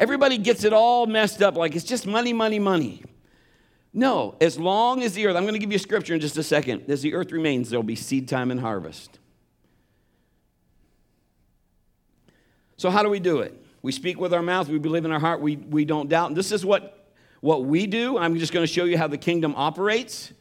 Everybody 0.00 0.38
gets 0.38 0.64
it 0.64 0.72
all 0.72 1.06
messed 1.06 1.40
up 1.40 1.56
like 1.56 1.76
it's 1.76 1.84
just 1.84 2.06
money, 2.06 2.32
money, 2.32 2.58
money. 2.58 3.02
No, 3.92 4.34
as 4.40 4.58
long 4.58 5.04
as 5.04 5.12
the 5.12 5.26
earth, 5.26 5.36
I'm 5.36 5.44
going 5.44 5.54
to 5.54 5.60
give 5.60 5.70
you 5.70 5.76
a 5.76 5.80
scripture 5.80 6.14
in 6.14 6.20
just 6.20 6.36
a 6.36 6.42
second. 6.42 6.90
As 6.90 7.00
the 7.00 7.14
earth 7.14 7.30
remains, 7.30 7.70
there'll 7.70 7.84
be 7.84 7.94
seed 7.94 8.28
time 8.28 8.50
and 8.50 8.60
harvest. 8.60 9.20
So, 12.76 12.90
how 12.90 13.04
do 13.04 13.08
we 13.08 13.20
do 13.20 13.38
it? 13.38 13.64
We 13.82 13.92
speak 13.92 14.18
with 14.18 14.34
our 14.34 14.42
mouth, 14.42 14.68
we 14.68 14.78
believe 14.78 15.04
in 15.04 15.12
our 15.12 15.20
heart, 15.20 15.40
we, 15.40 15.56
we 15.56 15.84
don't 15.84 16.08
doubt. 16.08 16.28
And 16.28 16.36
this 16.36 16.50
is 16.50 16.66
what 16.66 16.93
what 17.44 17.66
we 17.66 17.86
do, 17.86 18.16
I'm 18.16 18.38
just 18.38 18.54
going 18.54 18.66
to 18.66 18.72
show 18.72 18.86
you 18.86 18.96
how 18.96 19.06
the 19.06 19.18
kingdom 19.18 19.52
operates. 19.54 20.32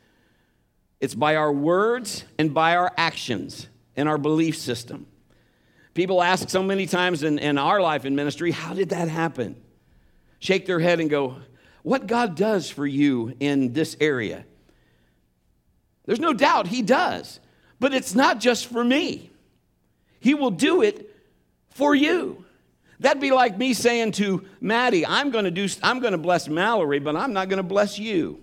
It's 1.02 1.14
by 1.14 1.36
our 1.36 1.52
words 1.52 2.24
and 2.40 2.54
by 2.54 2.78
our 2.78 2.94
actions 2.96 3.68
and 3.98 4.08
our 4.08 4.18
belief 4.18 4.56
system. 4.56 5.06
People 5.96 6.24
ask 6.24 6.50
so 6.50 6.64
many 6.64 6.86
times 6.86 7.22
in, 7.22 7.40
in 7.40 7.58
our 7.58 7.82
life 7.82 8.06
in 8.06 8.16
ministry, 8.16 8.52
how 8.52 8.74
did 8.74 8.88
that 8.92 9.10
happen? 9.10 9.62
Shake 10.40 10.66
their 10.66 10.80
head 10.80 11.02
and 11.02 11.10
go, 11.10 11.36
what 11.82 12.08
God 12.08 12.38
does 12.38 12.70
for 12.70 12.88
you 12.88 13.36
in 13.42 13.74
this 13.74 13.98
area. 14.00 14.46
There's 16.06 16.22
no 16.22 16.32
doubt 16.32 16.68
He 16.68 16.82
does, 16.82 17.42
but 17.82 17.94
it's 17.94 18.16
not 18.16 18.40
just 18.40 18.68
for 18.68 18.82
me. 18.82 19.30
He 20.22 20.36
will 20.36 20.52
do 20.52 20.82
it 20.82 21.14
for 21.68 21.94
you. 21.94 22.43
That'd 23.00 23.22
be 23.22 23.32
like 23.32 23.58
me 23.58 23.74
saying 23.74 24.14
to 24.14 24.46
Maddie, 24.62 25.06
I'm 25.06 25.32
going 25.32 25.46
to 25.46 25.52
do 25.52 25.68
I'm 25.82 26.00
going 26.00 26.14
to 26.14 26.18
bless 26.18 26.48
Mallory, 26.48 27.00
but 27.00 27.16
I'm 27.16 27.34
not 27.34 27.50
going 27.50 27.58
to 27.58 27.64
bless 27.64 28.00
you. 28.00 28.42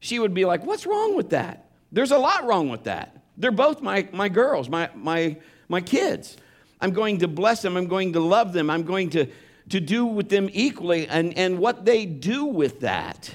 She 0.00 0.18
would 0.18 0.34
be 0.34 0.44
like, 0.44 0.64
"What's 0.64 0.86
wrong 0.86 1.16
with 1.16 1.30
that?" 1.30 1.70
There's 1.92 2.10
a 2.10 2.18
lot 2.18 2.44
wrong 2.44 2.68
with 2.68 2.84
that. 2.84 3.22
They're 3.36 3.50
both 3.50 3.80
my 3.80 4.08
my 4.12 4.28
girls, 4.28 4.68
my 4.68 4.90
my 4.94 5.36
my 5.68 5.80
kids. 5.80 6.36
I'm 6.80 6.90
going 6.90 7.18
to 7.18 7.28
bless 7.28 7.62
them, 7.62 7.76
I'm 7.76 7.86
going 7.86 8.12
to 8.12 8.20
love 8.20 8.52
them, 8.52 8.68
I'm 8.68 8.82
going 8.82 9.10
to 9.10 9.26
to 9.70 9.80
do 9.80 10.06
with 10.06 10.28
them 10.28 10.48
equally 10.52 11.08
and 11.08 11.36
and 11.36 11.58
what 11.58 11.84
they 11.84 12.06
do 12.06 12.44
with 12.44 12.80
that 12.80 13.34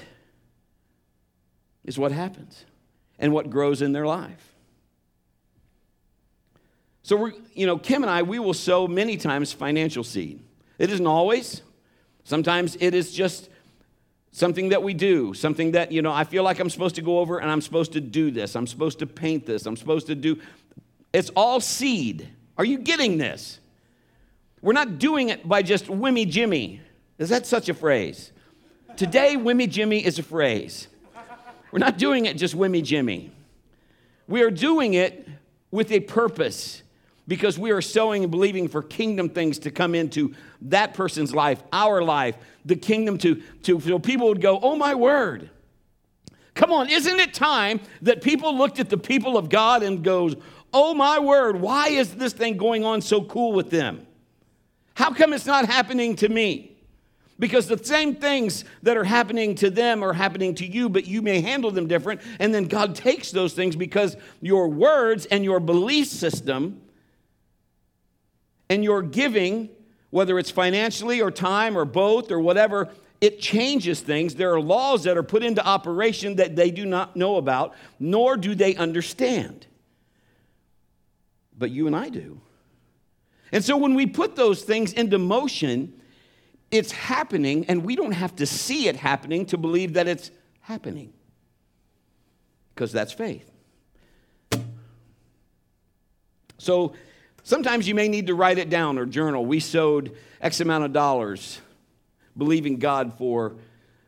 is 1.84 1.98
what 1.98 2.12
happens 2.12 2.64
and 3.18 3.32
what 3.32 3.50
grows 3.50 3.82
in 3.82 3.92
their 3.92 4.06
life. 4.06 4.51
So 7.02 7.16
we're, 7.16 7.32
you 7.54 7.66
know, 7.66 7.78
Kim 7.78 8.02
and 8.02 8.10
I, 8.10 8.22
we 8.22 8.38
will 8.38 8.54
sow 8.54 8.86
many 8.86 9.16
times 9.16 9.52
financial 9.52 10.04
seed. 10.04 10.40
It 10.78 10.90
isn't 10.90 11.06
always. 11.06 11.62
Sometimes 12.24 12.76
it 12.80 12.94
is 12.94 13.12
just 13.12 13.48
something 14.30 14.70
that 14.70 14.82
we 14.82 14.94
do, 14.94 15.34
something 15.34 15.72
that, 15.72 15.92
you 15.92 16.00
know, 16.00 16.12
I 16.12 16.24
feel 16.24 16.42
like 16.42 16.60
I'm 16.60 16.70
supposed 16.70 16.94
to 16.94 17.02
go 17.02 17.18
over 17.18 17.38
and 17.38 17.50
I'm 17.50 17.60
supposed 17.60 17.92
to 17.92 18.00
do 18.00 18.30
this. 18.30 18.54
I'm 18.54 18.66
supposed 18.66 19.00
to 19.00 19.06
paint 19.06 19.46
this. 19.46 19.66
I'm 19.66 19.76
supposed 19.76 20.06
to 20.06 20.14
do. 20.14 20.38
It's 21.12 21.30
all 21.30 21.60
seed. 21.60 22.28
Are 22.56 22.64
you 22.64 22.78
getting 22.78 23.18
this? 23.18 23.58
We're 24.60 24.72
not 24.72 24.98
doing 24.98 25.28
it 25.28 25.46
by 25.46 25.62
just 25.62 25.86
wimmy 25.86 26.28
jimmy. 26.28 26.80
Is 27.18 27.28
that 27.30 27.46
such 27.46 27.68
a 27.68 27.74
phrase? 27.74 28.32
Today, 28.96 29.36
wimmy 29.36 29.68
jimmy 29.68 30.04
is 30.04 30.18
a 30.18 30.22
phrase. 30.22 30.86
We're 31.72 31.80
not 31.80 31.98
doing 31.98 32.26
it 32.26 32.36
just 32.36 32.56
wimmy 32.56 32.84
jimmy. 32.84 33.32
We 34.28 34.42
are 34.42 34.50
doing 34.50 34.94
it 34.94 35.26
with 35.70 35.90
a 35.90 36.00
purpose 36.00 36.81
because 37.28 37.58
we 37.58 37.70
are 37.70 37.80
sowing 37.80 38.24
and 38.24 38.30
believing 38.30 38.68
for 38.68 38.82
kingdom 38.82 39.28
things 39.28 39.58
to 39.60 39.70
come 39.70 39.94
into 39.94 40.34
that 40.62 40.94
person's 40.94 41.34
life, 41.34 41.62
our 41.72 42.02
life, 42.02 42.36
the 42.64 42.76
kingdom 42.76 43.18
to, 43.18 43.42
to 43.62 43.80
so 43.80 43.98
people 43.98 44.28
would 44.28 44.40
go, 44.40 44.58
oh 44.60 44.76
my 44.76 44.94
word. 44.94 45.50
Come 46.54 46.72
on, 46.72 46.90
isn't 46.90 47.18
it 47.18 47.32
time 47.32 47.80
that 48.02 48.22
people 48.22 48.56
looked 48.56 48.78
at 48.78 48.90
the 48.90 48.98
people 48.98 49.38
of 49.38 49.48
God 49.48 49.82
and 49.82 50.02
goes, 50.04 50.36
oh 50.72 50.94
my 50.94 51.18
word, 51.18 51.60
why 51.60 51.88
is 51.88 52.14
this 52.16 52.32
thing 52.32 52.56
going 52.56 52.84
on 52.84 53.00
so 53.00 53.22
cool 53.22 53.52
with 53.52 53.70
them? 53.70 54.06
How 54.94 55.12
come 55.12 55.32
it's 55.32 55.46
not 55.46 55.66
happening 55.66 56.16
to 56.16 56.28
me? 56.28 56.76
Because 57.38 57.66
the 57.66 57.82
same 57.82 58.14
things 58.16 58.64
that 58.82 58.96
are 58.96 59.04
happening 59.04 59.54
to 59.56 59.70
them 59.70 60.04
are 60.04 60.12
happening 60.12 60.54
to 60.56 60.66
you, 60.66 60.88
but 60.88 61.06
you 61.06 61.22
may 61.22 61.40
handle 61.40 61.70
them 61.70 61.88
different. 61.88 62.20
And 62.38 62.54
then 62.54 62.66
God 62.66 62.94
takes 62.94 63.30
those 63.30 63.54
things 63.54 63.74
because 63.74 64.16
your 64.40 64.68
words 64.68 65.26
and 65.26 65.42
your 65.42 65.58
belief 65.58 66.08
system 66.08 66.81
and 68.72 68.82
your 68.82 69.02
giving, 69.02 69.68
whether 70.08 70.38
it's 70.38 70.50
financially 70.50 71.20
or 71.20 71.30
time 71.30 71.76
or 71.76 71.84
both 71.84 72.30
or 72.30 72.40
whatever, 72.40 72.88
it 73.20 73.38
changes 73.38 74.00
things. 74.00 74.34
There 74.34 74.54
are 74.54 74.60
laws 74.60 75.04
that 75.04 75.18
are 75.18 75.22
put 75.22 75.42
into 75.42 75.62
operation 75.64 76.36
that 76.36 76.56
they 76.56 76.70
do 76.70 76.86
not 76.86 77.14
know 77.14 77.36
about, 77.36 77.74
nor 78.00 78.38
do 78.38 78.54
they 78.54 78.74
understand. 78.74 79.66
But 81.56 81.70
you 81.70 81.86
and 81.86 81.94
I 81.94 82.08
do. 82.08 82.40
And 83.52 83.62
so 83.62 83.76
when 83.76 83.94
we 83.94 84.06
put 84.06 84.36
those 84.36 84.62
things 84.62 84.94
into 84.94 85.18
motion, 85.18 85.92
it's 86.70 86.92
happening, 86.92 87.66
and 87.66 87.84
we 87.84 87.94
don't 87.94 88.12
have 88.12 88.34
to 88.36 88.46
see 88.46 88.88
it 88.88 88.96
happening 88.96 89.44
to 89.46 89.58
believe 89.58 89.92
that 89.92 90.08
it's 90.08 90.30
happening. 90.60 91.12
Because 92.74 92.90
that's 92.90 93.12
faith. 93.12 93.50
So 96.56 96.94
Sometimes 97.44 97.88
you 97.88 97.94
may 97.94 98.08
need 98.08 98.28
to 98.28 98.34
write 98.34 98.58
it 98.58 98.70
down 98.70 98.98
or 98.98 99.06
journal. 99.06 99.44
We 99.44 99.60
sowed 99.60 100.16
X 100.40 100.60
amount 100.60 100.84
of 100.84 100.92
dollars 100.92 101.60
believing 102.36 102.78
God 102.78 103.14
for 103.18 103.56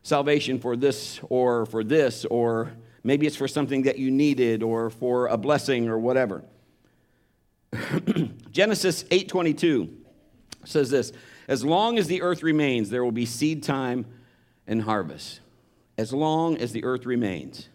salvation 0.02 0.60
for 0.60 0.76
this 0.76 1.20
or 1.28 1.66
for 1.66 1.82
this, 1.82 2.24
or 2.26 2.72
maybe 3.02 3.26
it's 3.26 3.36
for 3.36 3.48
something 3.48 3.82
that 3.82 3.98
you 3.98 4.10
needed 4.10 4.62
or 4.62 4.90
for 4.90 5.26
a 5.26 5.36
blessing 5.36 5.88
or 5.88 5.98
whatever. 5.98 6.44
Genesis 8.50 9.04
8:22 9.04 9.92
says 10.64 10.90
this, 10.90 11.12
as 11.48 11.64
long 11.64 11.98
as 11.98 12.06
the 12.06 12.22
earth 12.22 12.42
remains 12.42 12.90
there 12.90 13.04
will 13.04 13.12
be 13.12 13.26
seed 13.26 13.62
time 13.62 14.06
and 14.66 14.82
harvest. 14.82 15.40
As 15.98 16.12
long 16.12 16.56
as 16.56 16.72
the 16.72 16.84
earth 16.84 17.06
remains. 17.06 17.68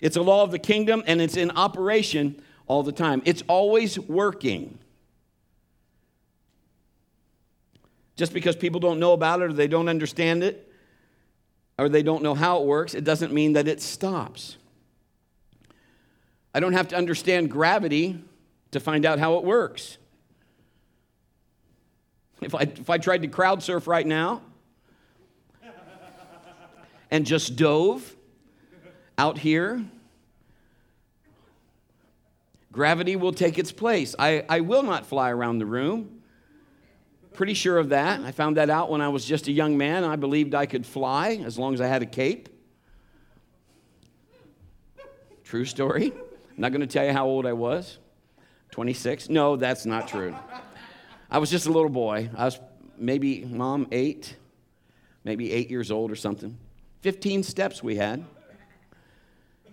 It's 0.00 0.16
a 0.16 0.22
law 0.22 0.42
of 0.42 0.50
the 0.50 0.58
kingdom 0.58 1.02
and 1.06 1.20
it's 1.20 1.36
in 1.36 1.50
operation 1.52 2.42
all 2.66 2.82
the 2.82 2.92
time. 2.92 3.22
It's 3.24 3.42
always 3.48 3.98
working. 3.98 4.78
Just 8.20 8.34
because 8.34 8.54
people 8.54 8.80
don't 8.80 9.00
know 9.00 9.14
about 9.14 9.40
it 9.40 9.44
or 9.44 9.52
they 9.54 9.66
don't 9.66 9.88
understand 9.88 10.42
it 10.42 10.70
or 11.78 11.88
they 11.88 12.02
don't 12.02 12.22
know 12.22 12.34
how 12.34 12.60
it 12.60 12.66
works, 12.66 12.92
it 12.92 13.02
doesn't 13.02 13.32
mean 13.32 13.54
that 13.54 13.66
it 13.66 13.80
stops. 13.80 14.58
I 16.54 16.60
don't 16.60 16.74
have 16.74 16.88
to 16.88 16.96
understand 16.96 17.50
gravity 17.50 18.22
to 18.72 18.78
find 18.78 19.06
out 19.06 19.20
how 19.20 19.36
it 19.36 19.44
works. 19.44 19.96
If 22.42 22.54
I, 22.54 22.64
if 22.64 22.90
I 22.90 22.98
tried 22.98 23.22
to 23.22 23.28
crowd 23.28 23.62
surf 23.62 23.86
right 23.86 24.06
now 24.06 24.42
and 27.10 27.24
just 27.24 27.56
dove 27.56 28.16
out 29.16 29.38
here, 29.38 29.82
gravity 32.70 33.16
will 33.16 33.32
take 33.32 33.58
its 33.58 33.72
place. 33.72 34.14
I, 34.18 34.44
I 34.46 34.60
will 34.60 34.82
not 34.82 35.06
fly 35.06 35.30
around 35.30 35.56
the 35.56 35.64
room. 35.64 36.19
Pretty 37.40 37.54
sure 37.54 37.78
of 37.78 37.88
that. 37.88 38.20
I 38.20 38.32
found 38.32 38.58
that 38.58 38.68
out 38.68 38.90
when 38.90 39.00
I 39.00 39.08
was 39.08 39.24
just 39.24 39.48
a 39.48 39.50
young 39.50 39.78
man. 39.78 40.04
I 40.04 40.16
believed 40.16 40.54
I 40.54 40.66
could 40.66 40.84
fly 40.84 41.40
as 41.42 41.58
long 41.58 41.72
as 41.72 41.80
I 41.80 41.86
had 41.86 42.02
a 42.02 42.06
cape. 42.06 42.50
True 45.42 45.64
story. 45.64 46.12
I'm 46.14 46.54
not 46.58 46.68
going 46.70 46.82
to 46.82 46.86
tell 46.86 47.06
you 47.06 47.14
how 47.14 47.24
old 47.24 47.46
I 47.46 47.54
was. 47.54 47.96
26? 48.72 49.30
No, 49.30 49.56
that's 49.56 49.86
not 49.86 50.06
true. 50.06 50.36
I 51.30 51.38
was 51.38 51.48
just 51.50 51.64
a 51.64 51.72
little 51.72 51.88
boy. 51.88 52.28
I 52.36 52.44
was 52.44 52.60
maybe, 52.98 53.46
mom, 53.46 53.86
eight, 53.90 54.36
maybe 55.24 55.50
eight 55.50 55.70
years 55.70 55.90
old 55.90 56.10
or 56.10 56.16
something. 56.16 56.58
15 57.00 57.42
steps 57.42 57.82
we 57.82 57.96
had. 57.96 58.22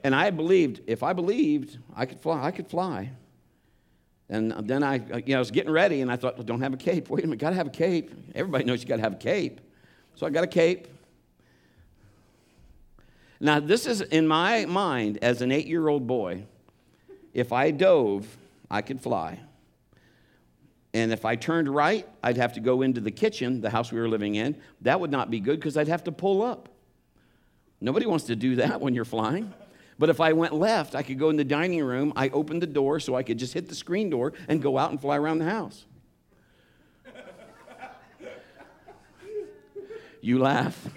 And 0.05 0.15
I 0.15 0.29
believed, 0.29 0.83
if 0.87 1.03
I 1.03 1.11
believed, 1.11 1.79
I 1.93 2.05
could 2.05 2.21
fly. 2.21 2.45
I 2.45 2.51
could 2.51 2.69
fly. 2.69 3.11
And 4.29 4.51
then 4.67 4.83
I, 4.83 4.97
uh, 4.97 5.17
you 5.17 5.33
know, 5.33 5.37
I 5.37 5.39
was 5.39 5.51
getting 5.51 5.71
ready, 5.71 6.01
and 6.01 6.11
I 6.11 6.17
thought, 6.17 6.35
well, 6.35 6.43
don't 6.43 6.61
have 6.61 6.73
a 6.73 6.77
cape. 6.77 7.09
Wait 7.09 7.23
a 7.23 7.27
minute, 7.27 7.39
got 7.39 7.51
to 7.51 7.55
have 7.55 7.67
a 7.67 7.71
cape. 7.71 8.11
Everybody 8.35 8.65
knows 8.65 8.81
you 8.81 8.87
got 8.87 8.97
to 8.97 9.01
have 9.01 9.13
a 9.13 9.17
cape. 9.17 9.61
So 10.15 10.27
I 10.27 10.29
got 10.29 10.43
a 10.43 10.47
cape. 10.47 10.87
Now, 13.39 13.59
this 13.59 13.85
is 13.85 14.01
in 14.01 14.27
my 14.27 14.65
mind 14.65 15.19
as 15.21 15.41
an 15.41 15.51
eight 15.51 15.67
year 15.67 15.87
old 15.87 16.07
boy. 16.07 16.43
If 17.33 17.53
I 17.53 17.71
dove, 17.71 18.27
I 18.69 18.81
could 18.81 18.99
fly. 18.99 19.39
And 20.93 21.11
if 21.11 21.25
I 21.25 21.35
turned 21.35 21.69
right, 21.69 22.07
I'd 22.23 22.37
have 22.37 22.53
to 22.53 22.59
go 22.59 22.81
into 22.81 22.99
the 22.99 23.11
kitchen, 23.11 23.61
the 23.61 23.69
house 23.69 23.91
we 23.91 23.99
were 23.99 24.09
living 24.09 24.35
in. 24.35 24.57
That 24.81 24.99
would 24.99 25.11
not 25.11 25.29
be 25.29 25.39
good 25.39 25.59
because 25.59 25.77
I'd 25.77 25.87
have 25.87 26.03
to 26.05 26.11
pull 26.11 26.41
up. 26.41 26.69
Nobody 27.79 28.07
wants 28.07 28.25
to 28.25 28.35
do 28.35 28.55
that 28.55 28.81
when 28.81 28.95
you're 28.95 29.05
flying. 29.05 29.53
But 29.99 30.09
if 30.09 30.21
I 30.21 30.33
went 30.33 30.53
left, 30.53 30.95
I 30.95 31.01
could 31.01 31.17
go 31.17 31.29
in 31.29 31.37
the 31.37 31.43
dining 31.43 31.83
room. 31.83 32.13
I 32.15 32.29
opened 32.29 32.61
the 32.61 32.67
door 32.67 32.99
so 32.99 33.15
I 33.15 33.23
could 33.23 33.39
just 33.39 33.53
hit 33.53 33.67
the 33.67 33.75
screen 33.75 34.09
door 34.09 34.33
and 34.47 34.61
go 34.61 34.77
out 34.77 34.91
and 34.91 35.01
fly 35.01 35.17
around 35.17 35.39
the 35.39 35.49
house. 35.49 35.85
You 40.21 40.39
laugh, 40.39 40.87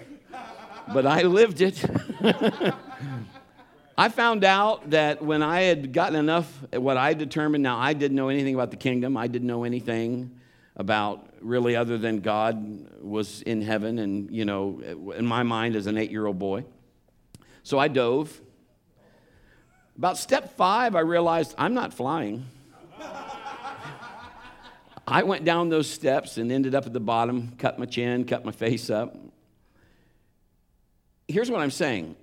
but 0.93 1.05
I 1.05 1.21
lived 1.21 1.61
it. 1.61 1.83
I 3.97 4.09
found 4.09 4.43
out 4.43 4.89
that 4.89 5.21
when 5.21 5.43
I 5.43 5.61
had 5.61 5.93
gotten 5.93 6.15
enough, 6.15 6.51
what 6.73 6.97
I 6.97 7.13
determined 7.13 7.63
now, 7.63 7.77
I 7.77 7.93
didn't 7.93 8.15
know 8.15 8.29
anything 8.29 8.55
about 8.55 8.71
the 8.71 8.77
kingdom. 8.77 9.15
I 9.15 9.27
didn't 9.27 9.47
know 9.47 9.63
anything 9.63 10.31
about 10.75 11.27
really 11.39 11.75
other 11.75 11.97
than 11.97 12.19
God 12.19 13.01
was 13.01 13.41
in 13.43 13.61
heaven 13.61 13.99
and, 13.99 14.31
you 14.31 14.43
know, 14.43 14.81
in 15.15 15.25
my 15.25 15.43
mind 15.43 15.75
as 15.75 15.87
an 15.87 15.97
eight 15.97 16.11
year 16.11 16.25
old 16.25 16.39
boy. 16.39 16.65
So 17.63 17.77
I 17.77 17.87
dove. 17.87 18.41
About 19.97 20.17
step 20.17 20.55
five, 20.57 20.95
I 20.95 21.01
realized 21.01 21.53
I'm 21.57 21.73
not 21.73 21.93
flying. 21.93 22.45
I 25.07 25.23
went 25.23 25.43
down 25.43 25.69
those 25.69 25.89
steps 25.89 26.37
and 26.37 26.51
ended 26.51 26.73
up 26.73 26.85
at 26.85 26.93
the 26.93 26.99
bottom, 26.99 27.53
cut 27.57 27.77
my 27.77 27.85
chin, 27.85 28.23
cut 28.23 28.45
my 28.45 28.51
face 28.51 28.89
up. 28.89 29.17
Here's 31.27 31.51
what 31.51 31.61
I'm 31.61 31.71
saying 31.71 32.15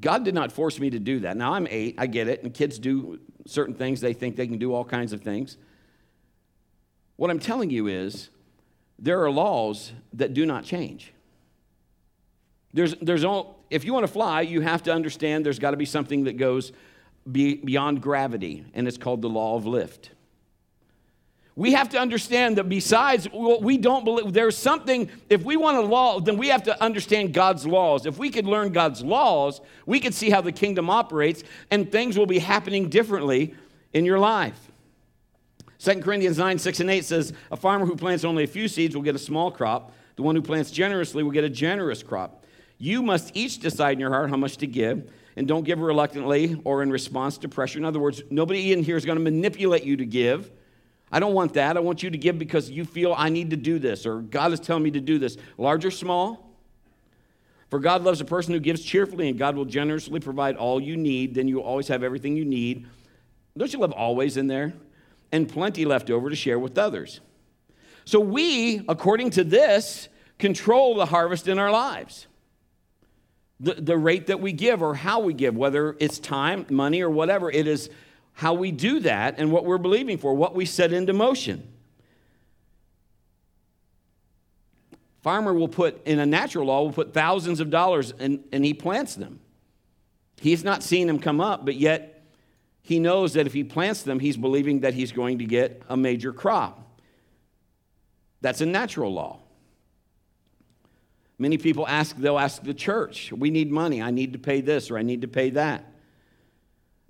God 0.00 0.24
did 0.24 0.34
not 0.34 0.52
force 0.52 0.78
me 0.80 0.90
to 0.90 0.98
do 0.98 1.20
that. 1.20 1.36
Now 1.36 1.52
I'm 1.52 1.66
eight, 1.68 1.96
I 1.98 2.06
get 2.06 2.28
it, 2.28 2.42
and 2.42 2.54
kids 2.54 2.78
do 2.78 3.20
certain 3.46 3.74
things, 3.74 4.00
they 4.00 4.12
think 4.14 4.36
they 4.36 4.46
can 4.46 4.58
do 4.58 4.72
all 4.72 4.84
kinds 4.84 5.12
of 5.12 5.20
things. 5.20 5.56
What 7.16 7.30
I'm 7.30 7.38
telling 7.38 7.70
you 7.70 7.88
is 7.88 8.30
there 8.98 9.22
are 9.22 9.30
laws 9.30 9.92
that 10.14 10.32
do 10.32 10.46
not 10.46 10.64
change. 10.64 11.12
There's, 12.72 12.94
there's 12.96 13.24
all, 13.24 13.62
if 13.68 13.84
you 13.84 13.92
want 13.92 14.06
to 14.06 14.12
fly, 14.12 14.40
you 14.40 14.60
have 14.60 14.82
to 14.84 14.92
understand 14.92 15.44
there's 15.44 15.58
got 15.58 15.72
to 15.72 15.76
be 15.76 15.84
something 15.84 16.24
that 16.24 16.36
goes 16.36 16.72
be, 17.30 17.56
beyond 17.56 18.02
gravity, 18.02 18.64
and 18.74 18.88
it's 18.88 18.98
called 18.98 19.22
the 19.22 19.28
law 19.28 19.56
of 19.56 19.66
lift. 19.66 20.10
We 21.54 21.72
have 21.72 21.90
to 21.90 21.98
understand 21.98 22.56
that 22.56 22.68
besides 22.68 23.26
what 23.26 23.62
we 23.62 23.76
don't 23.76 24.04
believe, 24.04 24.32
there's 24.32 24.56
something, 24.56 25.10
if 25.28 25.42
we 25.42 25.56
want 25.56 25.76
a 25.76 25.82
law, 25.82 26.18
then 26.18 26.38
we 26.38 26.48
have 26.48 26.62
to 26.62 26.82
understand 26.82 27.34
God's 27.34 27.66
laws. 27.66 28.06
If 28.06 28.16
we 28.16 28.30
could 28.30 28.46
learn 28.46 28.72
God's 28.72 29.02
laws, 29.02 29.60
we 29.84 30.00
could 30.00 30.14
see 30.14 30.30
how 30.30 30.40
the 30.40 30.52
kingdom 30.52 30.88
operates, 30.88 31.44
and 31.70 31.92
things 31.92 32.16
will 32.16 32.26
be 32.26 32.38
happening 32.38 32.88
differently 32.88 33.54
in 33.92 34.06
your 34.06 34.18
life. 34.18 34.70
2 35.78 36.00
Corinthians 36.00 36.38
9, 36.38 36.58
6 36.58 36.80
and 36.80 36.90
8 36.90 37.04
says, 37.04 37.32
A 37.50 37.56
farmer 37.56 37.84
who 37.84 37.96
plants 37.96 38.24
only 38.24 38.44
a 38.44 38.48
few 38.48 38.66
seeds 38.66 38.94
will 38.94 39.02
get 39.02 39.16
a 39.16 39.18
small 39.18 39.50
crop. 39.50 39.92
The 40.16 40.22
one 40.22 40.36
who 40.36 40.42
plants 40.42 40.70
generously 40.70 41.22
will 41.22 41.32
get 41.32 41.44
a 41.44 41.50
generous 41.50 42.02
crop. 42.02 42.44
You 42.78 43.02
must 43.02 43.36
each 43.36 43.58
decide 43.58 43.94
in 43.94 44.00
your 44.00 44.10
heart 44.10 44.30
how 44.30 44.36
much 44.36 44.56
to 44.58 44.66
give, 44.66 45.10
and 45.36 45.48
don't 45.48 45.64
give 45.64 45.80
reluctantly 45.80 46.60
or 46.64 46.82
in 46.82 46.90
response 46.90 47.38
to 47.38 47.48
pressure. 47.48 47.78
In 47.78 47.84
other 47.84 48.00
words, 48.00 48.22
nobody 48.30 48.72
in 48.72 48.82
here 48.82 48.96
is 48.96 49.04
going 49.04 49.18
to 49.18 49.24
manipulate 49.24 49.84
you 49.84 49.96
to 49.96 50.04
give. 50.04 50.50
I 51.10 51.20
don't 51.20 51.34
want 51.34 51.54
that. 51.54 51.76
I 51.76 51.80
want 51.80 52.02
you 52.02 52.10
to 52.10 52.18
give 52.18 52.38
because 52.38 52.70
you 52.70 52.84
feel 52.84 53.14
I 53.16 53.28
need 53.28 53.50
to 53.50 53.56
do 53.56 53.78
this 53.78 54.06
or 54.06 54.20
God 54.20 54.52
is 54.52 54.60
telling 54.60 54.82
me 54.82 54.90
to 54.92 55.00
do 55.00 55.18
this. 55.18 55.36
Large 55.58 55.84
or 55.84 55.90
small? 55.90 56.52
For 57.72 57.78
God 57.78 58.02
loves 58.02 58.20
a 58.20 58.26
person 58.26 58.52
who 58.52 58.60
gives 58.60 58.84
cheerfully, 58.84 59.30
and 59.30 59.38
God 59.38 59.56
will 59.56 59.64
generously 59.64 60.20
provide 60.20 60.56
all 60.56 60.78
you 60.78 60.94
need. 60.94 61.34
Then 61.34 61.48
you 61.48 61.62
always 61.62 61.88
have 61.88 62.02
everything 62.02 62.36
you 62.36 62.44
need. 62.44 62.86
Don't 63.56 63.72
you 63.72 63.78
love 63.78 63.92
always 63.92 64.36
in 64.36 64.46
there? 64.46 64.74
And 65.32 65.48
plenty 65.48 65.86
left 65.86 66.10
over 66.10 66.28
to 66.28 66.36
share 66.36 66.58
with 66.58 66.76
others. 66.76 67.20
So 68.04 68.20
we, 68.20 68.84
according 68.90 69.30
to 69.30 69.44
this, 69.44 70.10
control 70.38 70.96
the 70.96 71.06
harvest 71.06 71.48
in 71.48 71.58
our 71.58 71.70
lives. 71.70 72.26
The, 73.62 73.74
the 73.74 73.96
rate 73.96 74.26
that 74.26 74.40
we 74.40 74.52
give 74.52 74.82
or 74.82 74.94
how 74.94 75.20
we 75.20 75.32
give, 75.32 75.56
whether 75.56 75.96
it's 76.00 76.18
time, 76.18 76.66
money, 76.68 77.00
or 77.00 77.08
whatever, 77.08 77.50
it 77.50 77.66
is 77.66 77.88
how 78.32 78.54
we 78.54 78.72
do 78.72 78.98
that 79.00 79.38
and 79.38 79.52
what 79.52 79.64
we're 79.64 79.78
believing 79.78 80.18
for, 80.18 80.34
what 80.34 80.54
we 80.54 80.66
set 80.66 80.92
into 80.92 81.12
motion. 81.12 81.68
Farmer 85.22 85.54
will 85.54 85.68
put, 85.68 86.04
in 86.04 86.18
a 86.18 86.26
natural 86.26 86.66
law, 86.66 86.82
will 86.82 86.92
put 86.92 87.14
thousands 87.14 87.60
of 87.60 87.70
dollars 87.70 88.12
and, 88.18 88.42
and 88.52 88.64
he 88.64 88.74
plants 88.74 89.14
them. 89.14 89.38
He's 90.40 90.64
not 90.64 90.82
seeing 90.82 91.06
them 91.06 91.20
come 91.20 91.40
up, 91.40 91.64
but 91.64 91.76
yet 91.76 92.24
he 92.82 92.98
knows 92.98 93.34
that 93.34 93.46
if 93.46 93.52
he 93.52 93.62
plants 93.62 94.02
them, 94.02 94.18
he's 94.18 94.36
believing 94.36 94.80
that 94.80 94.94
he's 94.94 95.12
going 95.12 95.38
to 95.38 95.44
get 95.44 95.82
a 95.88 95.96
major 95.96 96.32
crop. 96.32 97.00
That's 98.40 98.60
a 98.60 98.66
natural 98.66 99.12
law. 99.12 99.38
Many 101.42 101.58
people 101.58 101.88
ask, 101.88 102.16
they'll 102.16 102.38
ask 102.38 102.62
the 102.62 102.72
church, 102.72 103.32
we 103.32 103.50
need 103.50 103.68
money, 103.68 104.00
I 104.00 104.12
need 104.12 104.32
to 104.34 104.38
pay 104.38 104.60
this 104.60 104.92
or 104.92 104.96
I 104.96 105.02
need 105.02 105.22
to 105.22 105.28
pay 105.28 105.50
that. 105.50 105.92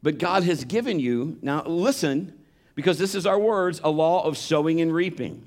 But 0.02 0.16
God 0.16 0.42
has 0.44 0.64
given 0.64 0.98
you, 0.98 1.36
now 1.42 1.62
listen, 1.64 2.32
because 2.74 2.96
this 2.96 3.14
is 3.14 3.26
our 3.26 3.38
words, 3.38 3.82
a 3.84 3.90
law 3.90 4.24
of 4.24 4.38
sowing 4.38 4.80
and 4.80 4.90
reaping. 4.90 5.46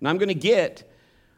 And 0.00 0.08
I'm 0.08 0.18
going 0.18 0.30
to 0.30 0.34
get 0.34 0.82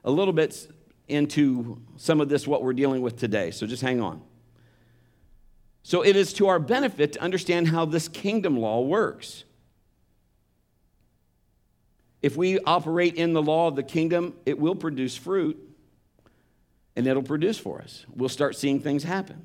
a 0.05 0.11
little 0.11 0.33
bit 0.33 0.73
into 1.07 1.83
some 1.99 2.19
of 2.19 2.31
this, 2.31 2.47
what 2.47 2.63
we're 2.63 2.73
dealing 2.73 3.03
with 3.03 3.19
today. 3.19 3.51
So 3.51 3.67
just 3.67 3.83
hang 3.83 4.01
on. 4.01 4.23
So 5.83 6.01
it 6.03 6.17
is 6.17 6.33
to 6.33 6.49
our 6.49 6.59
benefit 6.59 7.13
to 7.13 7.21
understand 7.21 7.69
how 7.69 7.85
this 7.85 8.09
kingdom 8.09 8.57
law 8.57 8.81
works. 8.81 9.45
If 12.23 12.39
we 12.39 12.59
operate 12.61 13.17
in 13.17 13.35
the 13.35 13.43
law 13.43 13.69
of 13.69 13.77
the 13.77 13.83
kingdom, 13.83 14.33
it 14.47 14.59
will 14.59 14.75
produce 14.75 15.15
fruit 15.15 15.63
and 16.97 17.07
it'll 17.07 17.23
produce 17.23 17.59
for 17.59 17.81
us. 17.81 18.07
We'll 18.15 18.29
start 18.29 18.57
seeing 18.57 18.81
things 18.81 19.05
happen. 19.05 19.45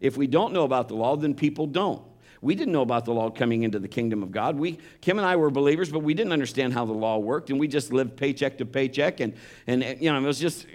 If 0.00 0.16
we 0.16 0.26
don't 0.26 0.52
know 0.52 0.64
about 0.64 0.88
the 0.88 0.94
law, 0.94 1.16
then 1.16 1.34
people 1.34 1.66
don't. 1.66 2.02
We 2.42 2.54
didn't 2.54 2.72
know 2.72 2.80
about 2.80 3.04
the 3.04 3.12
law 3.12 3.28
coming 3.28 3.64
into 3.64 3.78
the 3.78 3.88
kingdom 3.88 4.22
of 4.22 4.32
God. 4.32 4.56
We, 4.56 4.78
Kim 5.02 5.18
and 5.18 5.26
I 5.26 5.36
were 5.36 5.50
believers, 5.50 5.90
but 5.90 5.98
we 5.98 6.14
didn't 6.14 6.32
understand 6.32 6.72
how 6.72 6.86
the 6.86 6.94
law 6.94 7.18
worked, 7.18 7.50
and 7.50 7.60
we 7.60 7.68
just 7.68 7.92
lived 7.92 8.16
paycheck 8.16 8.56
to 8.58 8.66
paycheck. 8.66 9.20
And, 9.20 9.34
and 9.66 9.84
you 10.00 10.10
know, 10.10 10.18
it 10.18 10.26
was 10.26 10.40
just. 10.40 10.66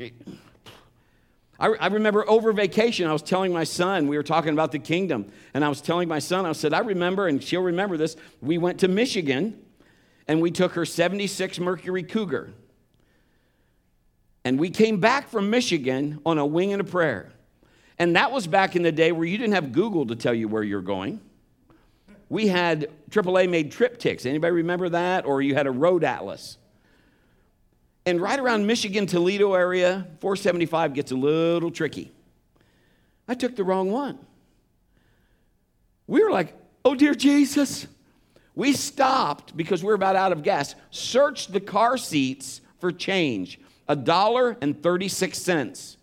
I, 1.59 1.67
I 1.67 1.87
remember 1.87 2.29
over 2.29 2.51
vacation, 2.51 3.07
I 3.07 3.13
was 3.13 3.23
telling 3.23 3.51
my 3.51 3.63
son, 3.63 4.07
we 4.07 4.17
were 4.17 4.23
talking 4.23 4.51
about 4.51 4.71
the 4.71 4.79
kingdom, 4.79 5.31
and 5.53 5.65
I 5.65 5.69
was 5.69 5.81
telling 5.81 6.07
my 6.07 6.19
son, 6.19 6.45
I 6.45 6.51
said, 6.51 6.73
I 6.73 6.79
remember, 6.79 7.27
and 7.27 7.41
she'll 7.41 7.61
remember 7.61 7.97
this, 7.97 8.17
we 8.41 8.57
went 8.57 8.81
to 8.81 8.89
Michigan, 8.89 9.57
and 10.27 10.41
we 10.41 10.51
took 10.51 10.73
her 10.73 10.85
76 10.85 11.59
Mercury 11.59 12.03
Cougar. 12.03 12.53
And 14.45 14.57
we 14.57 14.69
came 14.69 15.01
back 15.01 15.27
from 15.27 15.49
Michigan 15.49 16.21
on 16.25 16.37
a 16.37 16.45
wing 16.45 16.71
and 16.71 16.79
a 16.79 16.85
prayer. 16.85 17.33
And 17.99 18.15
that 18.15 18.31
was 18.31 18.47
back 18.47 18.77
in 18.77 18.83
the 18.83 18.91
day 18.91 19.11
where 19.11 19.25
you 19.25 19.37
didn't 19.37 19.55
have 19.55 19.73
Google 19.73 20.05
to 20.07 20.15
tell 20.15 20.33
you 20.33 20.47
where 20.47 20.63
you're 20.63 20.81
going 20.81 21.19
we 22.29 22.47
had 22.47 22.89
AAA 23.09 23.49
made 23.49 23.71
TripTiks. 23.71 24.25
Anybody 24.25 24.53
remember 24.53 24.89
that? 24.89 25.25
Or 25.25 25.41
you 25.41 25.53
had 25.55 25.67
a 25.67 25.71
road 25.71 26.03
atlas. 26.03 26.57
And 28.05 28.21
right 28.21 28.39
around 28.39 28.67
Michigan, 28.67 29.07
Toledo 29.07 29.53
area, 29.53 30.07
475 30.19 30.93
gets 30.93 31.11
a 31.11 31.15
little 31.15 31.71
tricky. 31.71 32.11
I 33.27 33.33
took 33.33 33.55
the 33.55 33.63
wrong 33.63 33.91
one. 33.91 34.19
We 36.07 36.23
were 36.23 36.31
like 36.31 36.53
Oh, 36.83 36.93
dear 36.93 37.15
Jesus. 37.15 37.87
We 38.53 38.73
stopped 38.73 39.57
because 39.57 39.81
we 39.81 39.87
were 39.87 39.95
about 39.95 40.15
out 40.15 40.31
of 40.31 40.43
gas, 40.43 40.75
searched 40.91 41.51
the 41.51 41.59
car 41.59 41.97
seats 41.97 42.61
for 42.79 42.91
change. 42.91 43.59
A 43.87 43.95
dollar 43.95 44.57
and 44.61 44.81
36 44.81 45.37
cents 45.37 45.97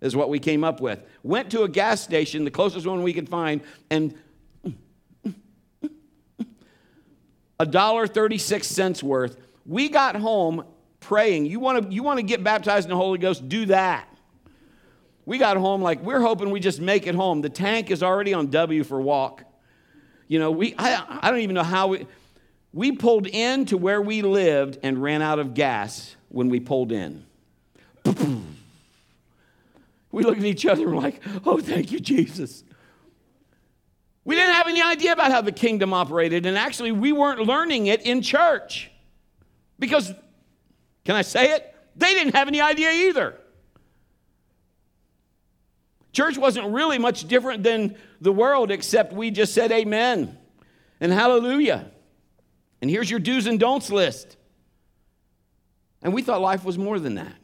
is 0.00 0.16
what 0.16 0.28
we 0.28 0.38
came 0.38 0.64
up 0.64 0.80
with. 0.80 1.00
Went 1.22 1.50
to 1.50 1.62
a 1.62 1.68
gas 1.68 2.00
station, 2.00 2.44
the 2.44 2.50
closest 2.50 2.86
one 2.86 3.02
we 3.02 3.12
could 3.12 3.28
find, 3.28 3.60
and 3.90 4.14
a 7.60 7.66
dollar 7.66 8.06
36 8.06 8.66
cents 8.66 9.02
worth. 9.02 9.36
We 9.66 9.88
got 9.88 10.16
home 10.16 10.64
praying. 10.98 11.46
You 11.46 11.60
want 11.60 11.84
to 11.84 11.94
you 11.94 12.02
want 12.02 12.18
to 12.18 12.22
get 12.22 12.42
baptized 12.42 12.86
in 12.86 12.90
the 12.90 12.96
Holy 12.96 13.18
Ghost? 13.18 13.48
Do 13.48 13.66
that. 13.66 14.08
We 15.26 15.38
got 15.38 15.56
home 15.56 15.82
like 15.82 16.02
we're 16.02 16.20
hoping 16.20 16.50
we 16.50 16.60
just 16.60 16.80
make 16.80 17.06
it 17.06 17.14
home. 17.14 17.42
The 17.42 17.50
tank 17.50 17.90
is 17.90 18.02
already 18.02 18.34
on 18.34 18.48
W 18.48 18.82
for 18.82 19.00
walk. 19.00 19.44
You 20.26 20.38
know, 20.38 20.50
we 20.50 20.74
I, 20.78 21.20
I 21.22 21.30
don't 21.30 21.40
even 21.40 21.54
know 21.54 21.62
how 21.62 21.88
we 21.88 22.06
we 22.72 22.92
pulled 22.92 23.26
in 23.26 23.66
to 23.66 23.76
where 23.76 24.00
we 24.00 24.22
lived 24.22 24.78
and 24.82 25.00
ran 25.00 25.22
out 25.22 25.38
of 25.38 25.54
gas 25.54 26.16
when 26.30 26.48
we 26.48 26.58
pulled 26.60 26.92
in. 26.92 27.26
We 30.12 30.24
looked 30.24 30.38
at 30.38 30.44
each 30.44 30.66
other 30.66 30.84
and 30.84 30.96
we're 30.96 31.02
like, 31.02 31.22
oh, 31.46 31.60
thank 31.60 31.92
you, 31.92 32.00
Jesus. 32.00 32.64
We 34.24 34.34
didn't 34.34 34.54
have 34.54 34.66
any 34.66 34.82
idea 34.82 35.12
about 35.12 35.30
how 35.30 35.40
the 35.40 35.52
kingdom 35.52 35.92
operated, 35.92 36.46
and 36.46 36.58
actually, 36.58 36.92
we 36.92 37.12
weren't 37.12 37.40
learning 37.40 37.86
it 37.86 38.02
in 38.02 38.22
church. 38.22 38.90
Because, 39.78 40.12
can 41.04 41.16
I 41.16 41.22
say 41.22 41.52
it? 41.52 41.74
They 41.96 42.12
didn't 42.14 42.34
have 42.34 42.48
any 42.48 42.60
idea 42.60 42.90
either. 42.90 43.36
Church 46.12 46.36
wasn't 46.36 46.72
really 46.72 46.98
much 46.98 47.28
different 47.28 47.62
than 47.62 47.96
the 48.20 48.32
world, 48.32 48.70
except 48.70 49.12
we 49.12 49.30
just 49.30 49.54
said 49.54 49.70
amen 49.72 50.36
and 51.00 51.12
hallelujah. 51.12 51.90
And 52.82 52.90
here's 52.90 53.10
your 53.10 53.20
do's 53.20 53.46
and 53.46 53.60
don'ts 53.60 53.90
list. 53.90 54.36
And 56.02 56.14
we 56.14 56.22
thought 56.22 56.40
life 56.40 56.64
was 56.64 56.78
more 56.78 56.98
than 56.98 57.16
that. 57.16 57.34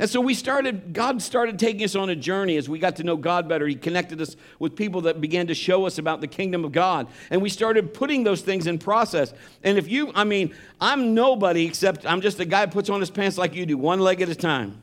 And 0.00 0.08
so 0.08 0.18
we 0.18 0.32
started, 0.32 0.94
God 0.94 1.20
started 1.20 1.58
taking 1.58 1.84
us 1.84 1.94
on 1.94 2.08
a 2.08 2.16
journey 2.16 2.56
as 2.56 2.70
we 2.70 2.78
got 2.78 2.96
to 2.96 3.04
know 3.04 3.18
God 3.18 3.46
better. 3.46 3.66
He 3.66 3.74
connected 3.74 4.18
us 4.22 4.34
with 4.58 4.74
people 4.74 5.02
that 5.02 5.20
began 5.20 5.48
to 5.48 5.54
show 5.54 5.84
us 5.84 5.98
about 5.98 6.22
the 6.22 6.26
kingdom 6.26 6.64
of 6.64 6.72
God. 6.72 7.06
And 7.28 7.42
we 7.42 7.50
started 7.50 7.92
putting 7.92 8.24
those 8.24 8.40
things 8.40 8.66
in 8.66 8.78
process. 8.78 9.34
And 9.62 9.76
if 9.76 9.88
you, 9.88 10.10
I 10.14 10.24
mean, 10.24 10.54
I'm 10.80 11.12
nobody 11.12 11.66
except 11.66 12.06
I'm 12.06 12.22
just 12.22 12.40
a 12.40 12.46
guy 12.46 12.64
who 12.64 12.72
puts 12.72 12.88
on 12.88 13.00
his 13.00 13.10
pants 13.10 13.36
like 13.36 13.54
you 13.54 13.66
do, 13.66 13.76
one 13.76 14.00
leg 14.00 14.22
at 14.22 14.30
a 14.30 14.34
time. 14.34 14.80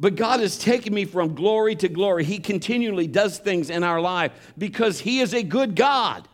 But 0.00 0.16
God 0.16 0.40
has 0.40 0.56
taken 0.56 0.94
me 0.94 1.04
from 1.04 1.34
glory 1.34 1.76
to 1.76 1.88
glory. 1.90 2.24
He 2.24 2.38
continually 2.38 3.06
does 3.06 3.38
things 3.38 3.68
in 3.68 3.84
our 3.84 4.00
life 4.00 4.32
because 4.56 4.98
He 5.00 5.20
is 5.20 5.34
a 5.34 5.42
good 5.42 5.76
God. 5.76 6.26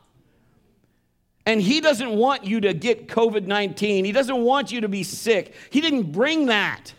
And 1.47 1.63
He 1.63 1.81
doesn't 1.81 2.11
want 2.11 2.45
you 2.45 2.61
to 2.61 2.75
get 2.75 3.09
COVID 3.09 3.47
19. 3.47 4.05
He 4.05 4.13
doesn't 4.13 4.43
want 4.43 4.71
you 4.73 4.83
to 4.83 4.89
be 4.89 5.03
sick. 5.03 5.55
He 5.71 5.81
didn't 5.81 6.13
bring 6.13 6.47
that. 6.47 6.93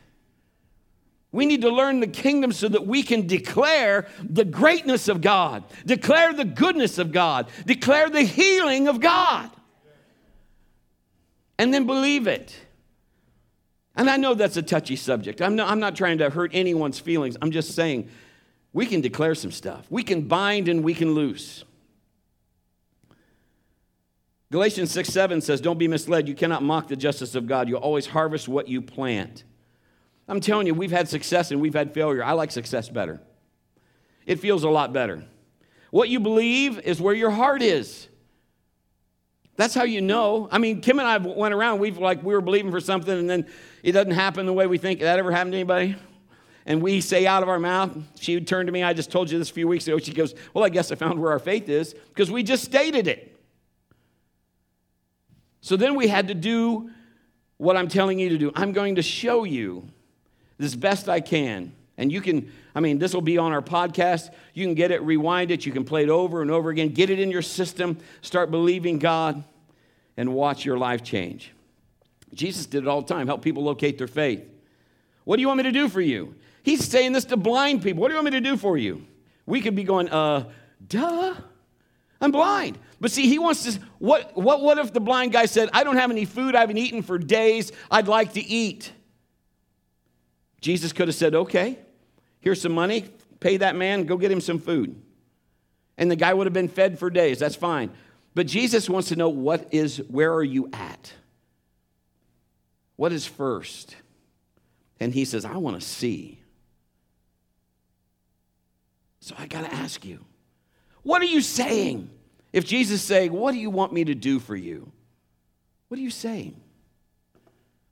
We 1.31 1.45
need 1.45 1.62
to 1.62 1.69
learn 1.69 1.99
the 1.99 2.07
kingdom 2.07 2.51
so 2.53 2.69
that 2.69 2.88
we 2.88 3.03
can 3.03 3.27
declare 3.27 4.07
the 4.23 4.45
greatness 4.45 5.10
of 5.10 5.21
God, 5.21 5.65
declare 5.86 6.33
the 6.33 6.45
goodness 6.45 6.97
of 6.97 7.12
God, 7.12 7.49
declare 7.65 8.10
the 8.10 8.23
healing 8.23 8.88
of 8.88 9.01
God, 9.01 9.51
and 11.60 11.73
then 11.73 11.86
believe 11.86 12.27
it. 12.27 12.55
And 13.95 14.10
I 14.10 14.17
know 14.17 14.36
that's 14.36 14.57
a 14.57 14.62
touchy 14.62 14.95
subject. 14.95 15.41
I'm 15.41 15.55
not, 15.55 15.69
I'm 15.69 15.79
not 15.79 15.95
trying 15.95 16.19
to 16.19 16.29
hurt 16.29 16.51
anyone's 16.53 16.99
feelings. 16.99 17.36
I'm 17.41 17.51
just 17.51 17.75
saying 17.75 18.10
we 18.71 18.86
can 18.86 19.01
declare 19.01 19.36
some 19.36 19.51
stuff. 19.51 19.86
We 19.89 20.03
can 20.03 20.27
bind 20.27 20.69
and 20.69 20.83
we 20.83 20.93
can 20.93 21.13
loose. 21.13 21.63
Galatians 24.51 24.91
6 24.91 25.10
7 25.10 25.41
says, 25.41 25.60
Don't 25.60 25.77
be 25.77 25.88
misled. 25.88 26.27
You 26.27 26.36
cannot 26.36 26.63
mock 26.63 26.88
the 26.88 26.95
justice 26.95 27.36
of 27.36 27.47
God. 27.47 27.67
You'll 27.67 27.79
always 27.79 28.07
harvest 28.07 28.47
what 28.47 28.67
you 28.67 28.81
plant. 28.81 29.43
I'm 30.27 30.39
telling 30.41 30.67
you, 30.67 30.73
we've 30.73 30.91
had 30.91 31.07
success 31.07 31.51
and 31.51 31.62
we've 31.62 31.73
had 31.73 31.93
failure. 31.93 32.23
I 32.23 32.33
like 32.33 32.51
success 32.51 32.89
better. 32.89 33.21
It 34.25 34.39
feels 34.39 34.63
a 34.63 34.69
lot 34.69 34.93
better. 34.93 35.23
What 35.91 36.10
you 36.10 36.19
believe 36.19 36.79
is 36.79 36.99
where 36.99 37.13
your 37.13 37.31
heart 37.31 37.62
is. 37.62 38.07
That's 39.55 39.73
how 39.73 39.83
you 39.83 40.01
know. 40.01 40.47
I 40.51 40.60
mean, 40.60 40.81
Kim 40.81 40.99
and 40.99 41.07
I 41.07 41.17
went 41.17 41.53
around, 41.53 41.79
we've 41.79 41.97
like 41.97 42.23
we 42.23 42.33
were 42.33 42.41
believing 42.41 42.71
for 42.71 42.79
something 42.79 43.17
and 43.17 43.29
then 43.29 43.47
it 43.83 43.93
doesn't 43.93 44.12
happen 44.12 44.45
the 44.45 44.53
way 44.53 44.67
we 44.67 44.77
think. 44.77 44.99
That 44.99 45.17
ever 45.17 45.31
happened 45.31 45.53
to 45.53 45.57
anybody? 45.57 45.95
And 46.65 46.81
we 46.81 46.99
say 46.99 47.25
out 47.25 47.43
of 47.43 47.49
our 47.49 47.60
mouth, 47.60 47.97
she 48.19 48.36
would 48.36 48.45
turn 48.45 48.65
to 48.65 48.71
me, 48.71 48.83
I 48.83 48.91
just 48.91 49.10
told 49.10 49.31
you 49.31 49.39
this 49.39 49.49
a 49.49 49.53
few 49.53 49.67
weeks 49.67 49.88
ago. 49.88 49.97
She 49.97 50.13
goes, 50.13 50.36
Well, 50.53 50.63
I 50.63 50.69
guess 50.69 50.91
I 50.91 50.95
found 50.95 51.19
where 51.19 51.31
our 51.31 51.39
faith 51.39 51.69
is, 51.69 51.93
because 51.93 52.29
we 52.29 52.43
just 52.43 52.63
stated 52.63 53.07
it. 53.07 53.37
So 55.67 55.75
then 55.75 55.95
we 55.95 56.08
had 56.08 56.30
to 56.30 56.34
do 56.34 56.91
what 57.58 57.75
I'm 57.75 57.89
telling 57.89 58.19
you 58.19 58.30
to 58.30 58.38
do. 58.38 58.53
I'm 58.56 58.71
going 58.71 58.95
to 58.95 59.01
show 59.01 59.43
you 59.43 59.86
as 60.62 60.77
best 60.77 61.10
I 61.10 61.19
can. 61.19 61.73
And 61.97 62.10
you 62.10 62.21
can, 62.21 62.49
I 62.73 62.80
mean, 62.80 62.99
this 62.99 63.13
will 63.13 63.19
be 63.19 63.38
on 63.38 63.51
our 63.51 63.62
podcast. 63.62 64.30
You 64.53 64.65
can 64.65 64.75
get 64.75 64.91
it, 64.91 65.01
rewind 65.01 65.51
it, 65.51 65.65
you 65.65 65.73
can 65.73 65.84
play 65.84 66.03
it 66.03 66.10
over 66.10 66.41
and 66.41 66.49
over 66.51 66.69
again, 66.69 66.93
get 66.93 67.10
it 67.10 67.19
in 67.19 67.30
your 67.30 67.41
system, 67.41 67.97
start 68.21 68.49
believing 68.49 68.97
God, 68.97 69.43
and 70.15 70.34
watch 70.34 70.63
your 70.63 70.77
life 70.77 71.03
change. 71.03 71.51
Jesus 72.34 72.65
did 72.65 72.84
it 72.84 72.88
all 72.88 73.01
the 73.01 73.13
time, 73.13 73.27
help 73.27 73.41
people 73.41 73.63
locate 73.63 73.97
their 73.97 74.08
faith. 74.08 74.45
What 75.25 75.36
do 75.36 75.41
you 75.41 75.47
want 75.47 75.58
me 75.58 75.63
to 75.63 75.73
do 75.73 75.89
for 75.89 75.99
you? 75.99 76.34
He's 76.63 76.88
saying 76.88 77.12
this 77.12 77.25
to 77.25 77.36
blind 77.36 77.84
people. 77.84 78.01
What 78.01 78.08
do 78.08 78.13
you 78.13 78.19
want 78.19 78.34
me 78.34 78.39
to 78.39 78.49
do 78.49 78.56
for 78.56 78.77
you? 78.77 79.06
We 79.45 79.60
could 79.60 79.75
be 79.75 79.84
going, 79.84 80.08
uh, 80.08 80.45
duh, 80.88 81.36
I'm 82.21 82.32
blind. 82.32 82.77
But 82.99 83.12
see, 83.12 83.27
he 83.27 83.38
wants 83.38 83.63
to, 83.63 83.79
what, 83.99 84.36
what, 84.36 84.62
what 84.62 84.77
if 84.77 84.91
the 84.91 84.99
blind 84.99 85.31
guy 85.31 85.45
said, 85.45 85.69
I 85.71 85.83
don't 85.83 85.97
have 85.97 86.10
any 86.10 86.25
food, 86.25 86.55
I 86.55 86.62
haven't 86.62 86.77
eaten 86.77 87.03
for 87.03 87.17
days, 87.17 87.71
I'd 87.91 88.07
like 88.07 88.33
to 88.33 88.43
eat? 88.43 88.91
Jesus 90.62 90.93
could 90.93 91.07
have 91.07 91.15
said, 91.15 91.36
okay, 91.36 91.77
here's 92.39 92.62
some 92.62 92.71
money, 92.71 93.05
pay 93.39 93.57
that 93.57 93.75
man, 93.75 94.05
go 94.05 94.17
get 94.17 94.31
him 94.31 94.41
some 94.41 94.60
food. 94.60 94.99
And 95.97 96.10
the 96.10 96.15
guy 96.15 96.33
would 96.33 96.47
have 96.47 96.53
been 96.53 96.69
fed 96.69 96.97
for 96.97 97.10
days, 97.10 97.38
that's 97.38 97.55
fine. 97.55 97.91
But 98.33 98.47
Jesus 98.47 98.89
wants 98.89 99.10
to 99.10 99.15
know 99.15 99.29
what 99.29 99.67
is, 99.71 99.97
where 100.10 100.33
are 100.33 100.43
you 100.43 100.69
at? 100.73 101.13
What 102.95 103.12
is 103.12 103.27
first? 103.27 103.95
And 104.99 105.13
he 105.13 105.25
says, 105.25 105.45
I 105.45 105.57
want 105.57 105.79
to 105.79 105.88
see. 105.88 106.39
So 109.19 109.36
I 109.38 109.45
got 109.45 109.65
to 109.65 109.73
ask 109.73 110.03
you, 110.03 110.25
what 111.03 111.21
are 111.21 111.25
you 111.25 111.41
saying? 111.41 112.10
If 112.58 112.65
Jesus 112.65 113.04
saying, 113.04 113.34
What 113.34 113.52
do 113.52 113.60
you 113.60 113.70
want 113.70 113.93
me 113.93 114.04
to 114.06 114.15
do 114.15 114.39
for 114.39 114.56
you? 114.56 114.91
What 115.89 116.00
are 116.00 116.02
you 116.02 116.10
saying? 116.10 116.60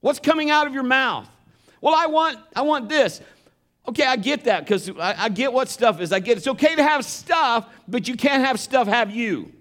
What's 0.02 0.18
coming 0.18 0.50
out 0.50 0.66
of 0.66 0.74
your 0.74 0.82
mouth? 0.82 1.30
Well, 1.82 1.94
I 1.94 2.08
want, 2.08 2.40
I 2.56 2.64
want 2.64 2.90
this. 2.90 3.22
Okay, 3.88 4.08
I 4.08 4.16
get 4.16 4.46
that 4.46 4.62
because 4.66 4.90
I, 4.90 5.26
I, 5.26 5.30
get 5.30 5.54
what 5.54 5.70
stuff 5.70 6.02
is. 6.02 6.12
I 6.12 6.20
get 6.20 6.38
it's 6.38 6.48
okay 6.48 6.74
to 6.74 6.82
have 6.82 7.06
stuff, 7.06 7.68
but 7.88 8.08
you 8.08 8.16
can't 8.16 8.44
have 8.44 8.60
stuff 8.60 8.88
have 8.88 9.16
you. 9.16 9.52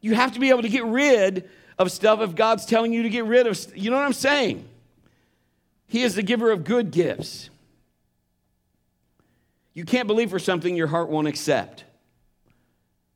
You 0.00 0.14
have 0.14 0.32
to 0.32 0.40
be 0.40 0.48
able 0.48 0.62
to 0.62 0.70
get 0.70 0.86
rid 0.86 1.50
of 1.78 1.92
stuff 1.92 2.20
if 2.22 2.34
God's 2.34 2.64
telling 2.64 2.94
you 2.94 3.02
to 3.02 3.10
get 3.10 3.26
rid 3.26 3.46
of. 3.46 3.76
You 3.76 3.90
know 3.90 3.98
what 3.98 4.06
I'm 4.06 4.14
saying? 4.14 4.66
He 5.86 6.02
is 6.02 6.14
the 6.14 6.22
giver 6.22 6.50
of 6.50 6.64
good 6.64 6.92
gifts. 6.92 7.50
You 9.74 9.84
can't 9.84 10.06
believe 10.06 10.30
for 10.30 10.38
something 10.38 10.74
your 10.74 10.86
heart 10.86 11.10
won't 11.10 11.28
accept. 11.28 11.84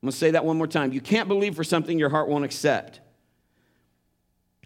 I'm 0.01 0.07
going 0.07 0.11
to 0.13 0.17
say 0.17 0.31
that 0.31 0.43
one 0.43 0.57
more 0.57 0.67
time. 0.67 0.93
You 0.93 1.01
can't 1.01 1.27
believe 1.27 1.55
for 1.55 1.63
something 1.63 1.99
your 1.99 2.09
heart 2.09 2.27
won't 2.27 2.43
accept. 2.43 3.01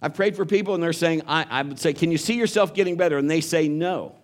I've 0.01 0.13
prayed 0.13 0.35
for 0.35 0.45
people 0.45 0.73
and 0.75 0.83
they're 0.83 0.93
saying, 0.93 1.23
I, 1.27 1.45
I 1.49 1.61
would 1.61 1.79
say, 1.79 1.93
Can 1.93 2.11
you 2.11 2.17
see 2.17 2.35
yourself 2.35 2.73
getting 2.73 2.95
better? 2.95 3.17
And 3.17 3.29
they 3.29 3.41
say, 3.41 3.67
No. 3.67 4.15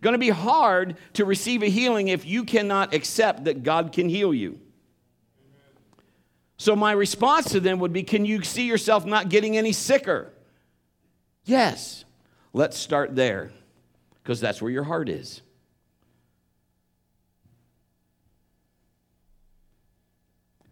Going 0.00 0.12
to 0.14 0.18
be 0.18 0.30
hard 0.30 0.96
to 1.14 1.24
receive 1.24 1.62
a 1.62 1.68
healing 1.68 2.08
if 2.08 2.26
you 2.26 2.44
cannot 2.44 2.92
accept 2.92 3.44
that 3.44 3.62
God 3.62 3.92
can 3.92 4.08
heal 4.08 4.34
you. 4.34 4.60
So, 6.56 6.76
my 6.76 6.92
response 6.92 7.50
to 7.52 7.60
them 7.60 7.78
would 7.80 7.92
be 7.92 8.02
Can 8.02 8.24
you 8.24 8.42
see 8.42 8.66
yourself 8.66 9.04
not 9.04 9.28
getting 9.28 9.56
any 9.56 9.72
sicker? 9.72 10.30
Yes. 11.44 12.04
Let's 12.52 12.76
start 12.76 13.16
there 13.16 13.50
because 14.22 14.40
that's 14.40 14.62
where 14.62 14.70
your 14.70 14.84
heart 14.84 15.08
is. 15.08 15.42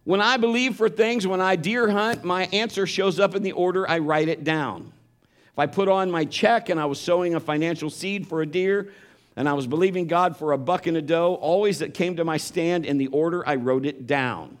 When 0.03 0.19
I 0.19 0.37
believe 0.37 0.75
for 0.75 0.89
things, 0.89 1.25
when 1.25 1.39
I 1.39 1.55
deer 1.55 1.89
hunt, 1.89 2.23
my 2.23 2.45
answer 2.47 2.85
shows 2.85 3.19
up 3.19 3.35
in 3.35 3.43
the 3.43 3.53
order 3.53 3.89
I 3.89 3.99
write 3.99 4.27
it 4.27 4.43
down. 4.43 4.91
If 5.21 5.59
I 5.59 5.67
put 5.67 5.87
on 5.87 6.11
my 6.11 6.25
check 6.25 6.69
and 6.69 6.79
I 6.79 6.85
was 6.85 6.99
sowing 6.99 7.35
a 7.35 7.39
financial 7.39 7.89
seed 7.89 8.27
for 8.27 8.41
a 8.41 8.45
deer 8.45 8.91
and 9.35 9.47
I 9.47 9.53
was 9.53 9.65
believing 9.65 10.07
God 10.07 10.35
for 10.35 10.51
a 10.51 10.57
buck 10.57 10.87
and 10.87 10.97
a 10.97 11.01
doe, 11.01 11.35
always 11.35 11.81
it 11.81 11.93
came 11.93 12.17
to 12.17 12.25
my 12.25 12.37
stand 12.37 12.85
in 12.85 12.97
the 12.97 13.07
order 13.07 13.47
I 13.47 13.55
wrote 13.55 13.85
it 13.85 14.05
down. 14.05 14.57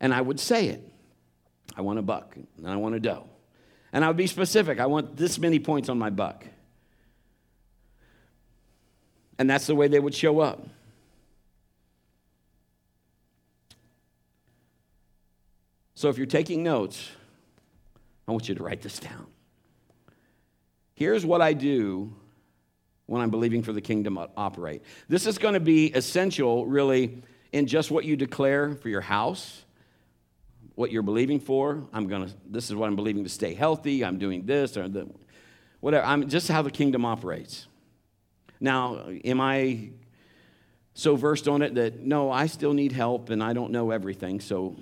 And 0.00 0.14
I 0.14 0.20
would 0.20 0.40
say 0.40 0.68
it 0.68 0.82
I 1.76 1.82
want 1.82 1.98
a 1.98 2.02
buck 2.02 2.36
and 2.36 2.66
I 2.66 2.76
want 2.76 2.94
a 2.94 3.00
doe. 3.00 3.24
And 3.92 4.04
I 4.04 4.08
would 4.08 4.16
be 4.16 4.26
specific 4.26 4.80
I 4.80 4.86
want 4.86 5.16
this 5.16 5.38
many 5.38 5.58
points 5.58 5.88
on 5.88 5.98
my 5.98 6.10
buck. 6.10 6.46
And 9.38 9.50
that's 9.50 9.66
the 9.66 9.74
way 9.74 9.88
they 9.88 10.00
would 10.00 10.14
show 10.14 10.40
up. 10.40 10.66
So 15.98 16.08
if 16.08 16.16
you're 16.16 16.28
taking 16.28 16.62
notes, 16.62 17.10
I 18.28 18.30
want 18.30 18.48
you 18.48 18.54
to 18.54 18.62
write 18.62 18.82
this 18.82 19.00
down. 19.00 19.26
Here's 20.94 21.26
what 21.26 21.42
I 21.42 21.54
do 21.54 22.14
when 23.06 23.20
I'm 23.20 23.30
believing 23.30 23.64
for 23.64 23.72
the 23.72 23.80
kingdom 23.80 24.14
to 24.14 24.30
operate. 24.36 24.82
This 25.08 25.26
is 25.26 25.38
going 25.38 25.54
to 25.54 25.60
be 25.60 25.86
essential, 25.86 26.66
really, 26.66 27.20
in 27.50 27.66
just 27.66 27.90
what 27.90 28.04
you 28.04 28.14
declare 28.14 28.76
for 28.76 28.88
your 28.88 29.00
house, 29.00 29.64
what 30.76 30.92
you're 30.92 31.02
believing 31.02 31.40
for. 31.40 31.82
I'm 31.92 32.06
going 32.06 32.28
to, 32.28 32.34
this 32.48 32.70
is 32.70 32.76
what 32.76 32.86
I'm 32.86 32.94
believing 32.94 33.24
to 33.24 33.28
stay 33.28 33.54
healthy. 33.54 34.04
I'm 34.04 34.18
doing 34.20 34.46
this 34.46 34.76
or 34.76 34.88
the, 34.88 35.10
whatever. 35.80 36.06
I'm 36.06 36.28
just 36.28 36.46
how 36.46 36.62
the 36.62 36.70
kingdom 36.70 37.04
operates. 37.04 37.66
Now, 38.60 39.08
am 39.24 39.40
I 39.40 39.90
so 40.94 41.16
versed 41.16 41.48
on 41.48 41.60
it 41.60 41.74
that 41.74 41.98
no, 41.98 42.30
I 42.30 42.46
still 42.46 42.72
need 42.72 42.92
help 42.92 43.30
and 43.30 43.42
I 43.42 43.52
don't 43.52 43.72
know 43.72 43.90
everything. 43.90 44.38
So, 44.38 44.76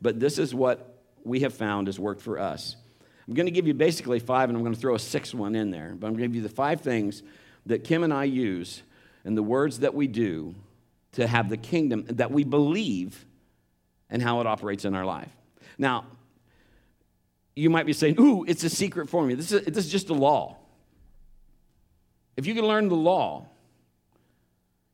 but 0.00 0.20
this 0.20 0.38
is 0.38 0.54
what 0.54 1.02
we 1.24 1.40
have 1.40 1.54
found 1.54 1.86
has 1.88 1.98
worked 1.98 2.22
for 2.22 2.38
us. 2.38 2.76
I'm 3.28 3.34
going 3.34 3.46
to 3.46 3.52
give 3.52 3.66
you 3.66 3.74
basically 3.74 4.18
five, 4.18 4.48
and 4.48 4.56
I'm 4.56 4.64
going 4.64 4.74
to 4.74 4.80
throw 4.80 4.94
a 4.94 4.98
sixth 4.98 5.34
one 5.34 5.54
in 5.54 5.70
there. 5.70 5.94
But 5.96 6.08
I'm 6.08 6.14
going 6.14 6.22
to 6.22 6.28
give 6.28 6.36
you 6.36 6.42
the 6.42 6.48
five 6.48 6.80
things 6.80 7.22
that 7.66 7.84
Kim 7.84 8.02
and 8.02 8.12
I 8.12 8.24
use 8.24 8.82
and 9.24 9.36
the 9.36 9.42
words 9.42 9.80
that 9.80 9.94
we 9.94 10.06
do 10.06 10.54
to 11.12 11.26
have 11.26 11.48
the 11.48 11.56
kingdom 11.56 12.06
that 12.08 12.30
we 12.30 12.44
believe 12.44 13.24
and 14.08 14.22
how 14.22 14.40
it 14.40 14.46
operates 14.46 14.84
in 14.84 14.94
our 14.94 15.04
life. 15.04 15.30
Now, 15.78 16.06
you 17.54 17.70
might 17.70 17.86
be 17.86 17.92
saying, 17.92 18.18
Ooh, 18.18 18.44
it's 18.44 18.64
a 18.64 18.70
secret 18.70 19.08
formula. 19.08 19.36
This 19.36 19.52
is, 19.52 19.64
this 19.64 19.84
is 19.86 19.92
just 19.92 20.08
a 20.08 20.14
law. 20.14 20.56
If 22.36 22.46
you 22.46 22.54
can 22.54 22.64
learn 22.64 22.88
the 22.88 22.96
law, 22.96 23.46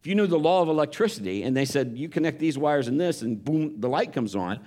if 0.00 0.06
you 0.06 0.14
knew 0.14 0.26
the 0.26 0.38
law 0.38 0.62
of 0.62 0.68
electricity 0.68 1.42
and 1.42 1.56
they 1.56 1.64
said, 1.64 1.92
You 1.96 2.08
connect 2.08 2.38
these 2.38 2.58
wires 2.58 2.88
and 2.88 3.00
this, 3.00 3.22
and 3.22 3.42
boom, 3.42 3.80
the 3.80 3.88
light 3.88 4.12
comes 4.12 4.34
on, 4.34 4.60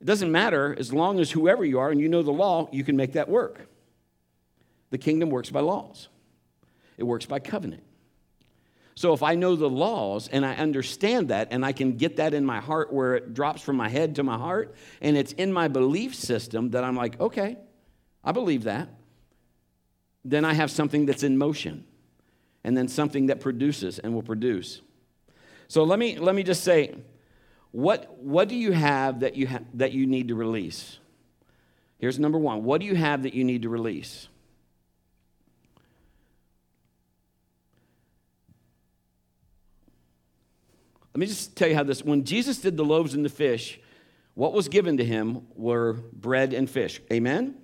it 0.00 0.04
doesn't 0.04 0.30
matter 0.30 0.76
as 0.78 0.92
long 0.92 1.18
as 1.18 1.30
whoever 1.30 1.64
you 1.64 1.78
are 1.78 1.90
and 1.90 2.00
you 2.00 2.08
know 2.08 2.22
the 2.22 2.30
law, 2.30 2.68
you 2.72 2.84
can 2.84 2.96
make 2.96 3.14
that 3.14 3.28
work. 3.28 3.68
The 4.90 4.98
kingdom 4.98 5.30
works 5.30 5.50
by 5.50 5.60
laws, 5.60 6.08
it 6.96 7.04
works 7.04 7.26
by 7.26 7.38
covenant. 7.38 7.82
So 8.94 9.12
if 9.12 9.22
I 9.22 9.36
know 9.36 9.54
the 9.54 9.70
laws 9.70 10.26
and 10.26 10.44
I 10.44 10.56
understand 10.56 11.28
that 11.28 11.48
and 11.52 11.64
I 11.64 11.70
can 11.70 11.96
get 11.96 12.16
that 12.16 12.34
in 12.34 12.44
my 12.44 12.58
heart 12.58 12.92
where 12.92 13.14
it 13.14 13.32
drops 13.32 13.62
from 13.62 13.76
my 13.76 13.88
head 13.88 14.16
to 14.16 14.24
my 14.24 14.36
heart 14.36 14.74
and 15.00 15.16
it's 15.16 15.30
in 15.34 15.52
my 15.52 15.68
belief 15.68 16.16
system 16.16 16.70
that 16.70 16.82
I'm 16.82 16.96
like, 16.96 17.20
okay, 17.20 17.58
I 18.24 18.32
believe 18.32 18.64
that, 18.64 18.88
then 20.24 20.44
I 20.44 20.52
have 20.52 20.72
something 20.72 21.06
that's 21.06 21.22
in 21.22 21.38
motion 21.38 21.84
and 22.64 22.76
then 22.76 22.88
something 22.88 23.26
that 23.26 23.38
produces 23.40 24.00
and 24.00 24.12
will 24.12 24.22
produce. 24.22 24.82
So 25.68 25.84
let 25.84 26.00
me, 26.00 26.18
let 26.18 26.34
me 26.34 26.42
just 26.42 26.64
say, 26.64 26.96
what, 27.70 28.18
what 28.18 28.48
do 28.48 28.56
you 28.56 28.72
have 28.72 29.20
that 29.20 29.36
you, 29.36 29.46
ha- 29.46 29.60
that 29.74 29.92
you 29.92 30.06
need 30.06 30.28
to 30.28 30.34
release? 30.34 30.98
Here's 31.98 32.18
number 32.18 32.38
one. 32.38 32.64
What 32.64 32.80
do 32.80 32.86
you 32.86 32.94
have 32.94 33.24
that 33.24 33.34
you 33.34 33.44
need 33.44 33.62
to 33.62 33.68
release? 33.68 34.28
Let 41.14 41.20
me 41.20 41.26
just 41.26 41.56
tell 41.56 41.68
you 41.68 41.74
how 41.74 41.82
this 41.82 42.04
when 42.04 42.22
Jesus 42.22 42.58
did 42.58 42.76
the 42.76 42.84
loaves 42.84 43.12
and 43.12 43.24
the 43.24 43.28
fish, 43.28 43.80
what 44.34 44.52
was 44.52 44.68
given 44.68 44.98
to 44.98 45.04
him 45.04 45.48
were 45.56 45.94
bread 45.94 46.52
and 46.52 46.70
fish. 46.70 47.00
Amen? 47.12 47.56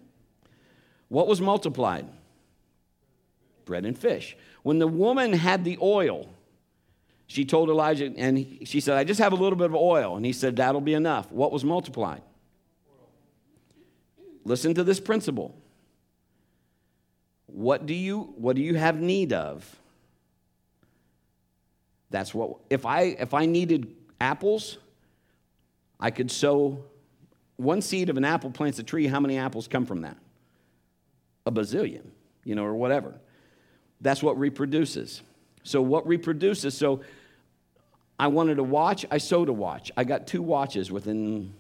What 1.06 1.28
was 1.28 1.40
multiplied? 1.40 2.08
Bread 3.64 3.86
and 3.86 3.96
fish. 3.96 4.36
When 4.64 4.80
the 4.80 4.88
woman 4.88 5.32
had 5.32 5.64
the 5.64 5.78
oil, 5.80 6.33
she 7.26 7.44
told 7.44 7.70
Elijah, 7.70 8.12
and 8.16 8.58
she 8.64 8.80
said, 8.80 8.96
I 8.96 9.04
just 9.04 9.20
have 9.20 9.32
a 9.32 9.37
little 9.37 9.56
bit 9.56 9.66
of 9.66 9.74
oil. 9.74 10.16
And 10.16 10.26
he 10.26 10.32
said, 10.32 10.56
That'll 10.56 10.80
be 10.80 10.94
enough. 10.94 11.30
What 11.32 11.52
was 11.52 11.64
multiplied? 11.64 12.22
Listen 14.44 14.74
to 14.74 14.84
this 14.84 15.00
principle. 15.00 15.54
What 17.46 17.87
do 17.87 17.94
you, 17.94 18.34
what 18.37 18.56
do 18.56 18.62
you 18.62 18.74
have 18.74 19.00
need 19.00 19.32
of? 19.32 19.78
That's 22.10 22.32
what 22.32 22.58
if 22.70 22.87
I 22.87 23.00
if 23.18 23.34
I 23.34 23.46
needed 23.46 23.92
apples, 24.20 24.78
I 25.98 26.12
could 26.12 26.30
sow 26.30 26.84
one 27.56 27.82
seed 27.82 28.08
of 28.08 28.16
an 28.16 28.24
apple 28.24 28.52
plants 28.52 28.78
a 28.78 28.84
tree. 28.84 29.08
How 29.08 29.18
many 29.18 29.37
apples 29.37 29.66
come 29.66 29.84
from 29.84 30.02
that? 30.02 30.16
A 31.44 31.50
bazillion, 31.50 32.04
you 32.44 32.54
know, 32.54 32.64
or 32.64 32.74
whatever. 32.74 33.14
That's 34.00 34.22
what 34.22 34.38
reproduces. 34.38 35.22
So 35.64 35.83
what 35.83 36.07
reproduces? 36.07 36.77
So 36.77 37.00
I 38.18 38.29
wanted 38.29 38.59
a 38.59 38.62
watch. 38.62 39.05
I 39.11 39.18
sowed 39.18 39.48
a 39.48 39.53
watch. 39.53 39.90
I 39.96 40.05
got 40.05 40.27
two 40.27 40.42
watches 40.42 40.92
within 40.92 41.55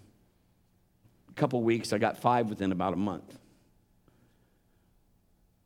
a 1.28 1.32
couple 1.32 1.62
weeks. 1.62 1.92
I 1.92 1.98
got 1.98 2.18
five 2.18 2.48
within 2.48 2.70
about 2.70 2.92
a 2.92 2.96
month. 2.96 3.38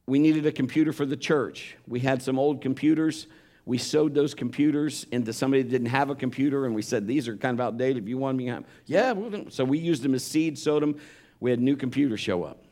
We 0.06 0.18
needed 0.18 0.46
a 0.46 0.52
computer 0.52 0.92
for 0.92 1.04
the 1.04 1.16
church. 1.16 1.76
We 1.86 2.00
had 2.00 2.22
some 2.22 2.38
old 2.38 2.62
computers. 2.62 3.26
We 3.66 3.76
sowed 3.76 4.14
those 4.14 4.32
computers 4.32 5.04
into 5.12 5.34
somebody 5.34 5.62
that 5.62 5.68
didn't 5.68 5.88
have 5.88 6.08
a 6.08 6.14
computer, 6.14 6.64
and 6.64 6.74
we 6.74 6.80
said, 6.80 7.06
These 7.06 7.28
are 7.28 7.36
kind 7.36 7.60
of 7.60 7.66
outdated. 7.66 8.04
If 8.04 8.08
you 8.08 8.16
want 8.16 8.38
me 8.38 8.50
yeah. 8.86 9.12
So 9.50 9.64
we 9.64 9.78
used 9.78 10.02
them 10.02 10.14
as 10.14 10.24
seed, 10.24 10.58
sowed 10.58 10.82
them. 10.82 10.98
We 11.40 11.50
had 11.50 11.60
new 11.60 11.76
computers 11.76 12.20
show 12.20 12.44
up. 12.44 12.64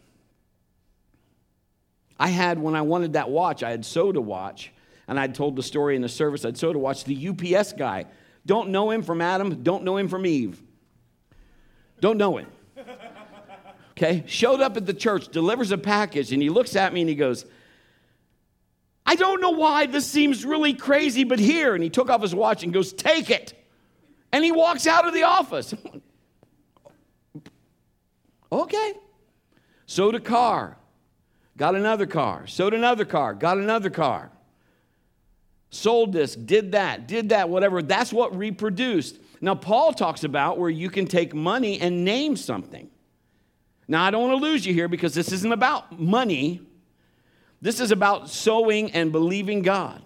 I 2.19 2.29
had, 2.29 2.59
when 2.59 2.75
I 2.75 2.81
wanted 2.81 3.13
that 3.13 3.29
watch, 3.29 3.63
I 3.63 3.71
had 3.71 3.85
sowed 3.85 4.17
a 4.17 4.23
watch, 4.23 4.73
and 5.09 5.19
I'd 5.19 5.35
told 5.35 5.57
the 5.57 5.63
story 5.63 5.97
in 5.97 6.03
the 6.03 6.09
service. 6.09 6.45
I'd 6.45 6.59
sowed 6.59 6.77
a 6.77 6.79
watch. 6.79 7.05
The 7.05 7.29
UPS 7.29 7.73
guy, 7.73 8.07
don't 8.45 8.71
know 8.71 8.91
him 8.91 9.03
from 9.03 9.21
Adam, 9.21 9.63
don't 9.63 9.85
know 9.85 9.97
him 9.97 10.09
from 10.09 10.27
Eve. 10.27 10.63
Don't 12.01 12.19
know 12.19 12.37
him. 12.37 12.47
Okay? 13.93 14.25
Showed 14.27 14.61
up 14.61 14.77
at 14.77 14.85
the 14.85 14.93
church, 14.93 15.29
delivers 15.29 15.73
a 15.73 15.79
package, 15.79 16.33
and 16.33 16.43
he 16.43 16.51
looks 16.51 16.77
at 16.77 16.93
me 16.93 17.01
and 17.01 17.09
he 17.09 17.17
goes, 17.17 17.47
I 19.07 19.15
don't 19.15 19.41
know 19.41 19.51
why 19.51 19.87
this 19.87 20.07
seems 20.07 20.45
really 20.45 20.75
crazy, 20.75 21.25
but 21.25 21.39
here. 21.39 21.75
And 21.75 21.83
he 21.83 21.89
took 21.89 22.11
off 22.11 22.21
his 22.21 22.35
watch 22.35 22.65
and 22.65 22.73
goes, 22.73 22.93
Take 22.93 23.31
it. 23.31 23.55
And 24.33 24.45
he 24.45 24.53
walks 24.53 24.87
out 24.87 25.07
of 25.07 25.15
the 25.15 25.23
office. 25.23 25.73
okay. 28.53 28.93
Sold 29.87 30.17
a 30.17 30.21
car, 30.21 30.77
got 31.57 31.77
another 31.77 32.07
car, 32.07 32.49
sold 32.49 32.75
another 32.75 33.05
car, 33.05 33.33
got 33.33 33.57
another 33.57 33.89
car. 33.89 34.33
Sold 35.77 36.13
this, 36.13 36.35
did 36.35 36.73
that, 36.73 37.07
did 37.07 37.29
that, 37.29 37.49
whatever. 37.49 37.83
That's 37.83 38.13
what 38.13 38.37
reproduced. 38.37 39.19
Now, 39.41 39.55
Paul 39.55 39.93
talks 39.93 40.25
about 40.25 40.59
where 40.59 40.71
you 40.71 40.89
can 40.89 41.07
take 41.07 41.35
money 41.35 41.81
and 41.81 42.05
name 42.05 42.37
something. 42.37 42.89
Now, 43.87 44.03
I 44.05 44.11
don't 44.11 44.29
want 44.29 44.41
to 44.41 44.45
lose 44.45 44.67
you 44.67 44.73
here 44.73 44.89
because 44.89 45.15
this 45.15 45.31
isn't 45.33 45.53
about 45.53 46.01
money. 46.01 46.63
This 47.61 47.79
is 47.79 47.91
about 47.91 48.31
sowing 48.31 48.91
and 48.93 49.13
believing 49.13 49.63
God. 49.63 50.03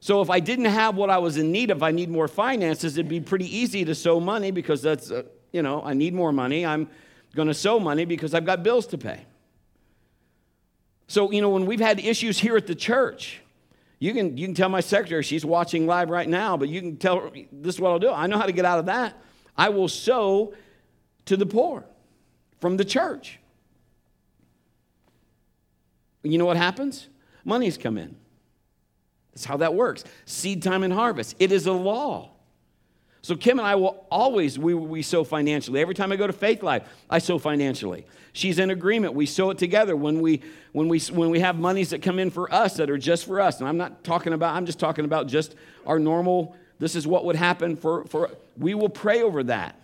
So 0.00 0.20
if 0.20 0.30
I 0.30 0.40
didn't 0.40 0.64
have 0.64 0.96
what 0.96 1.10
I 1.10 1.18
was 1.18 1.36
in 1.36 1.52
need 1.52 1.70
of, 1.70 1.82
I 1.82 1.92
need 1.92 2.10
more 2.10 2.26
finances, 2.26 2.98
it'd 2.98 3.08
be 3.08 3.20
pretty 3.20 3.56
easy 3.56 3.84
to 3.84 3.94
sow 3.94 4.18
money 4.18 4.50
because 4.50 4.82
that's, 4.82 5.12
uh, 5.12 5.22
you 5.52 5.62
know, 5.62 5.80
I 5.84 5.94
need 5.94 6.12
more 6.12 6.32
money. 6.32 6.66
I'm 6.66 6.88
going 7.36 7.48
to 7.48 7.54
sow 7.54 7.78
money 7.78 8.04
because 8.04 8.34
I've 8.34 8.44
got 8.44 8.64
bills 8.64 8.88
to 8.88 8.98
pay. 8.98 9.24
So, 11.06 11.30
you 11.30 11.40
know, 11.40 11.50
when 11.50 11.66
we've 11.66 11.80
had 11.80 12.00
issues 12.00 12.38
here 12.38 12.56
at 12.56 12.66
the 12.66 12.74
church, 12.74 13.42
you 14.02 14.12
can, 14.14 14.36
you 14.36 14.48
can 14.48 14.54
tell 14.56 14.68
my 14.68 14.80
secretary, 14.80 15.22
she's 15.22 15.44
watching 15.44 15.86
live 15.86 16.10
right 16.10 16.28
now, 16.28 16.56
but 16.56 16.68
you 16.68 16.80
can 16.80 16.96
tell 16.96 17.20
her, 17.20 17.30
this 17.52 17.76
is 17.76 17.80
what 17.80 17.90
I'll 17.90 18.00
do. 18.00 18.10
I 18.10 18.26
know 18.26 18.36
how 18.36 18.46
to 18.46 18.52
get 18.52 18.64
out 18.64 18.80
of 18.80 18.86
that. 18.86 19.16
I 19.56 19.68
will 19.68 19.86
sow 19.86 20.54
to 21.26 21.36
the 21.36 21.46
poor 21.46 21.84
from 22.60 22.76
the 22.76 22.84
church. 22.84 23.38
You 26.24 26.36
know 26.36 26.46
what 26.46 26.56
happens? 26.56 27.06
Money's 27.44 27.78
come 27.78 27.96
in. 27.96 28.16
That's 29.32 29.44
how 29.44 29.58
that 29.58 29.74
works. 29.74 30.02
Seed 30.24 30.64
time 30.64 30.82
and 30.82 30.92
harvest. 30.92 31.36
It 31.38 31.52
is 31.52 31.68
a 31.68 31.72
law. 31.72 32.31
So 33.22 33.36
Kim 33.36 33.60
and 33.60 33.66
I 33.66 33.76
will 33.76 34.04
always 34.10 34.58
we, 34.58 34.74
we 34.74 35.00
sow 35.02 35.22
financially. 35.22 35.80
Every 35.80 35.94
time 35.94 36.10
I 36.10 36.16
go 36.16 36.26
to 36.26 36.32
Faith 36.32 36.62
Life, 36.62 36.82
I 37.08 37.18
sow 37.18 37.38
financially. 37.38 38.04
She's 38.32 38.58
in 38.58 38.70
agreement. 38.70 39.14
We 39.14 39.26
sow 39.26 39.50
it 39.50 39.58
together 39.58 39.94
when 39.94 40.20
we 40.20 40.42
when 40.72 40.88
we 40.88 40.98
when 40.98 41.30
we 41.30 41.38
have 41.38 41.56
monies 41.56 41.90
that 41.90 42.02
come 42.02 42.18
in 42.18 42.30
for 42.30 42.52
us 42.52 42.76
that 42.78 42.90
are 42.90 42.98
just 42.98 43.24
for 43.26 43.40
us. 43.40 43.60
And 43.60 43.68
I'm 43.68 43.76
not 43.76 44.02
talking 44.02 44.32
about 44.32 44.56
I'm 44.56 44.66
just 44.66 44.80
talking 44.80 45.04
about 45.04 45.28
just 45.28 45.54
our 45.86 46.00
normal 46.00 46.56
this 46.80 46.96
is 46.96 47.06
what 47.06 47.24
would 47.24 47.36
happen 47.36 47.76
for 47.76 48.04
for 48.06 48.30
we 48.58 48.74
will 48.74 48.88
pray 48.88 49.22
over 49.22 49.44
that. 49.44 49.78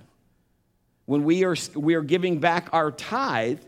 When 1.06 1.22
we 1.22 1.44
are 1.44 1.56
we 1.76 1.94
are 1.94 2.02
giving 2.02 2.40
back 2.40 2.68
our 2.72 2.90
tithe, 2.90 3.60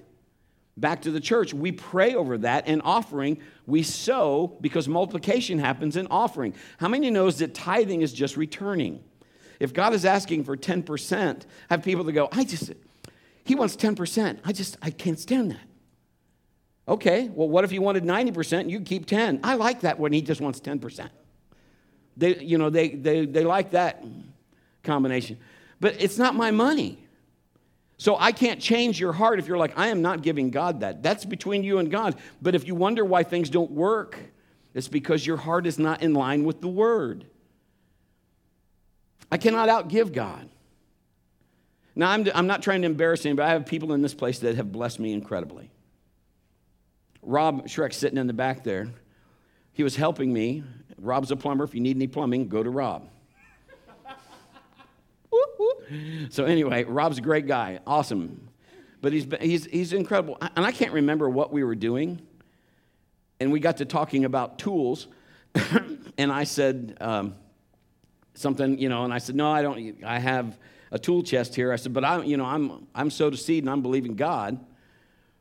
back 0.77 1.03
to 1.03 1.13
the 1.13 1.21
church, 1.21 1.55
we 1.55 1.71
pray 1.71 2.17
over 2.17 2.39
that 2.39 2.67
and 2.67 2.83
offering. 2.85 3.39
We 3.67 3.85
sow 3.85 4.57
because 4.61 4.89
multiplication 4.89 5.61
happens 5.61 5.97
in 5.97 6.09
offering. 6.09 6.55
How 6.79 6.89
many 6.89 7.09
knows 7.11 7.39
that 7.39 7.55
tithing 7.55 8.03
is 8.03 8.13
just 8.13 8.37
returning? 8.37 9.05
If 9.61 9.75
God 9.75 9.92
is 9.92 10.07
asking 10.07 10.44
for 10.44 10.57
10%, 10.57 11.42
I 11.42 11.75
have 11.75 11.85
people 11.85 12.03
that 12.05 12.12
go, 12.12 12.29
I 12.33 12.44
just, 12.44 12.73
he 13.44 13.55
wants 13.55 13.77
10%. 13.77 14.40
I 14.44 14.53
just, 14.53 14.79
I 14.81 14.90
can't 14.90 15.18
stand 15.18 15.51
that. 15.53 15.61
Okay, 16.88 17.29
well, 17.29 17.49
what 17.49 17.62
if 17.62 17.70
he 17.70 17.79
wanted 17.79 18.03
90%? 18.03 18.61
and 18.61 18.70
You 18.70 18.81
keep 18.81 19.07
10. 19.07 19.40
I 19.44 19.55
like 19.55 19.83
that 19.83 20.01
when 20.01 20.12
he 20.12 20.23
just 20.23 20.40
wants 20.40 20.61
10%. 20.61 21.11
They, 22.16 22.38
you 22.38 22.59
know, 22.59 22.70
they, 22.70 22.88
they, 22.88 23.27
they 23.27 23.44
like 23.44 23.70
that 23.73 24.03
combination. 24.83 25.38
But 25.79 26.01
it's 26.01 26.18
not 26.18 26.35
my 26.35 26.51
money. 26.51 26.99
So 27.99 28.16
I 28.18 28.33
can't 28.33 28.61
change 28.61 28.99
your 28.99 29.12
heart 29.12 29.38
if 29.38 29.46
you're 29.46 29.59
like, 29.59 29.79
I 29.79 29.88
am 29.88 30.01
not 30.01 30.23
giving 30.23 30.51
God 30.51 30.81
that. 30.81 31.03
That's 31.03 31.27
between 31.27 31.62
you 31.62 31.79
and 31.79 31.90
God. 31.90 32.16
But 32.40 32.55
if 32.55 32.66
you 32.66 32.75
wonder 32.75 33.05
why 33.05 33.23
things 33.25 33.51
don't 33.51 33.70
work, 33.70 34.18
it's 34.73 34.88
because 34.88 35.27
your 35.27 35.37
heart 35.37 35.66
is 35.66 35.79
not 35.79 36.03
in 36.03 36.14
line 36.14 36.44
with 36.44 36.62
the 36.62 36.68
word. 36.68 37.27
I 39.31 39.38
cannot 39.38 39.69
outgive 39.69 40.12
God. 40.12 40.49
Now, 41.95 42.11
I'm, 42.11 42.27
I'm 42.35 42.47
not 42.47 42.62
trying 42.62 42.83
to 42.83 42.87
embarrass 42.87 43.27
anybody. 43.27 43.49
I 43.49 43.53
have 43.53 43.66
people 43.66 43.93
in 43.93 44.03
this 44.03 44.14
place 44.14 44.38
that 44.40 44.57
have 44.57 44.73
blessed 44.73 45.01
me 45.01 45.12
incredibly. 45.12 45.71
Rob 47.23 47.66
Schreck 47.66 47.93
sitting 47.93 48.19
in 48.19 48.27
the 48.27 48.33
back 48.33 48.64
there, 48.64 48.88
he 49.73 49.83
was 49.83 49.97
helping 49.97 50.33
me. 50.33 50.64
Rob's 50.99 51.31
a 51.31 51.37
plumber. 51.37 51.64
If 51.64 51.75
you 51.75 51.81
need 51.81 51.97
any 51.97 52.07
plumbing, 52.07 52.49
go 52.49 52.62
to 52.62 52.71
Rob. 52.71 53.09
so 56.31 56.45
anyway, 56.45 56.85
Rob's 56.85 57.19
a 57.19 57.23
great 57.23 57.47
guy, 57.47 57.81
awesome, 57.87 58.49
but 59.01 59.12
he's 59.12 59.27
he's 59.40 59.64
he's 59.66 59.93
incredible. 59.93 60.38
And 60.40 60.64
I 60.64 60.73
can't 60.73 60.93
remember 60.93 61.29
what 61.29 61.53
we 61.53 61.64
were 61.64 61.75
doing, 61.75 62.21
and 63.38 63.53
we 63.53 63.61
got 63.61 63.79
to 63.79 63.85
talking 63.85 64.25
about 64.25 64.59
tools, 64.59 65.07
and 66.19 66.33
I 66.33 66.45
said 66.45 66.97
um, 67.01 67.35
something, 68.40 68.79
you 68.79 68.88
know, 68.88 69.05
and 69.05 69.12
I 69.12 69.18
said, 69.18 69.37
no, 69.37 69.50
I 69.50 69.62
don't. 69.62 70.03
I 70.05 70.18
have 70.18 70.59
a 70.90 70.98
tool 70.98 71.22
chest 71.22 71.55
here. 71.55 71.72
I 71.72 71.76
said, 71.76 71.92
but 71.92 72.05
I, 72.05 72.22
you 72.22 72.37
know, 72.37 72.44
I'm 72.44 72.87
I'm 72.94 73.11
sowed 73.11 73.35
a 73.35 73.37
seed, 73.37 73.62
and 73.62 73.70
I'm 73.70 73.83
believing 73.83 74.14
God 74.16 74.59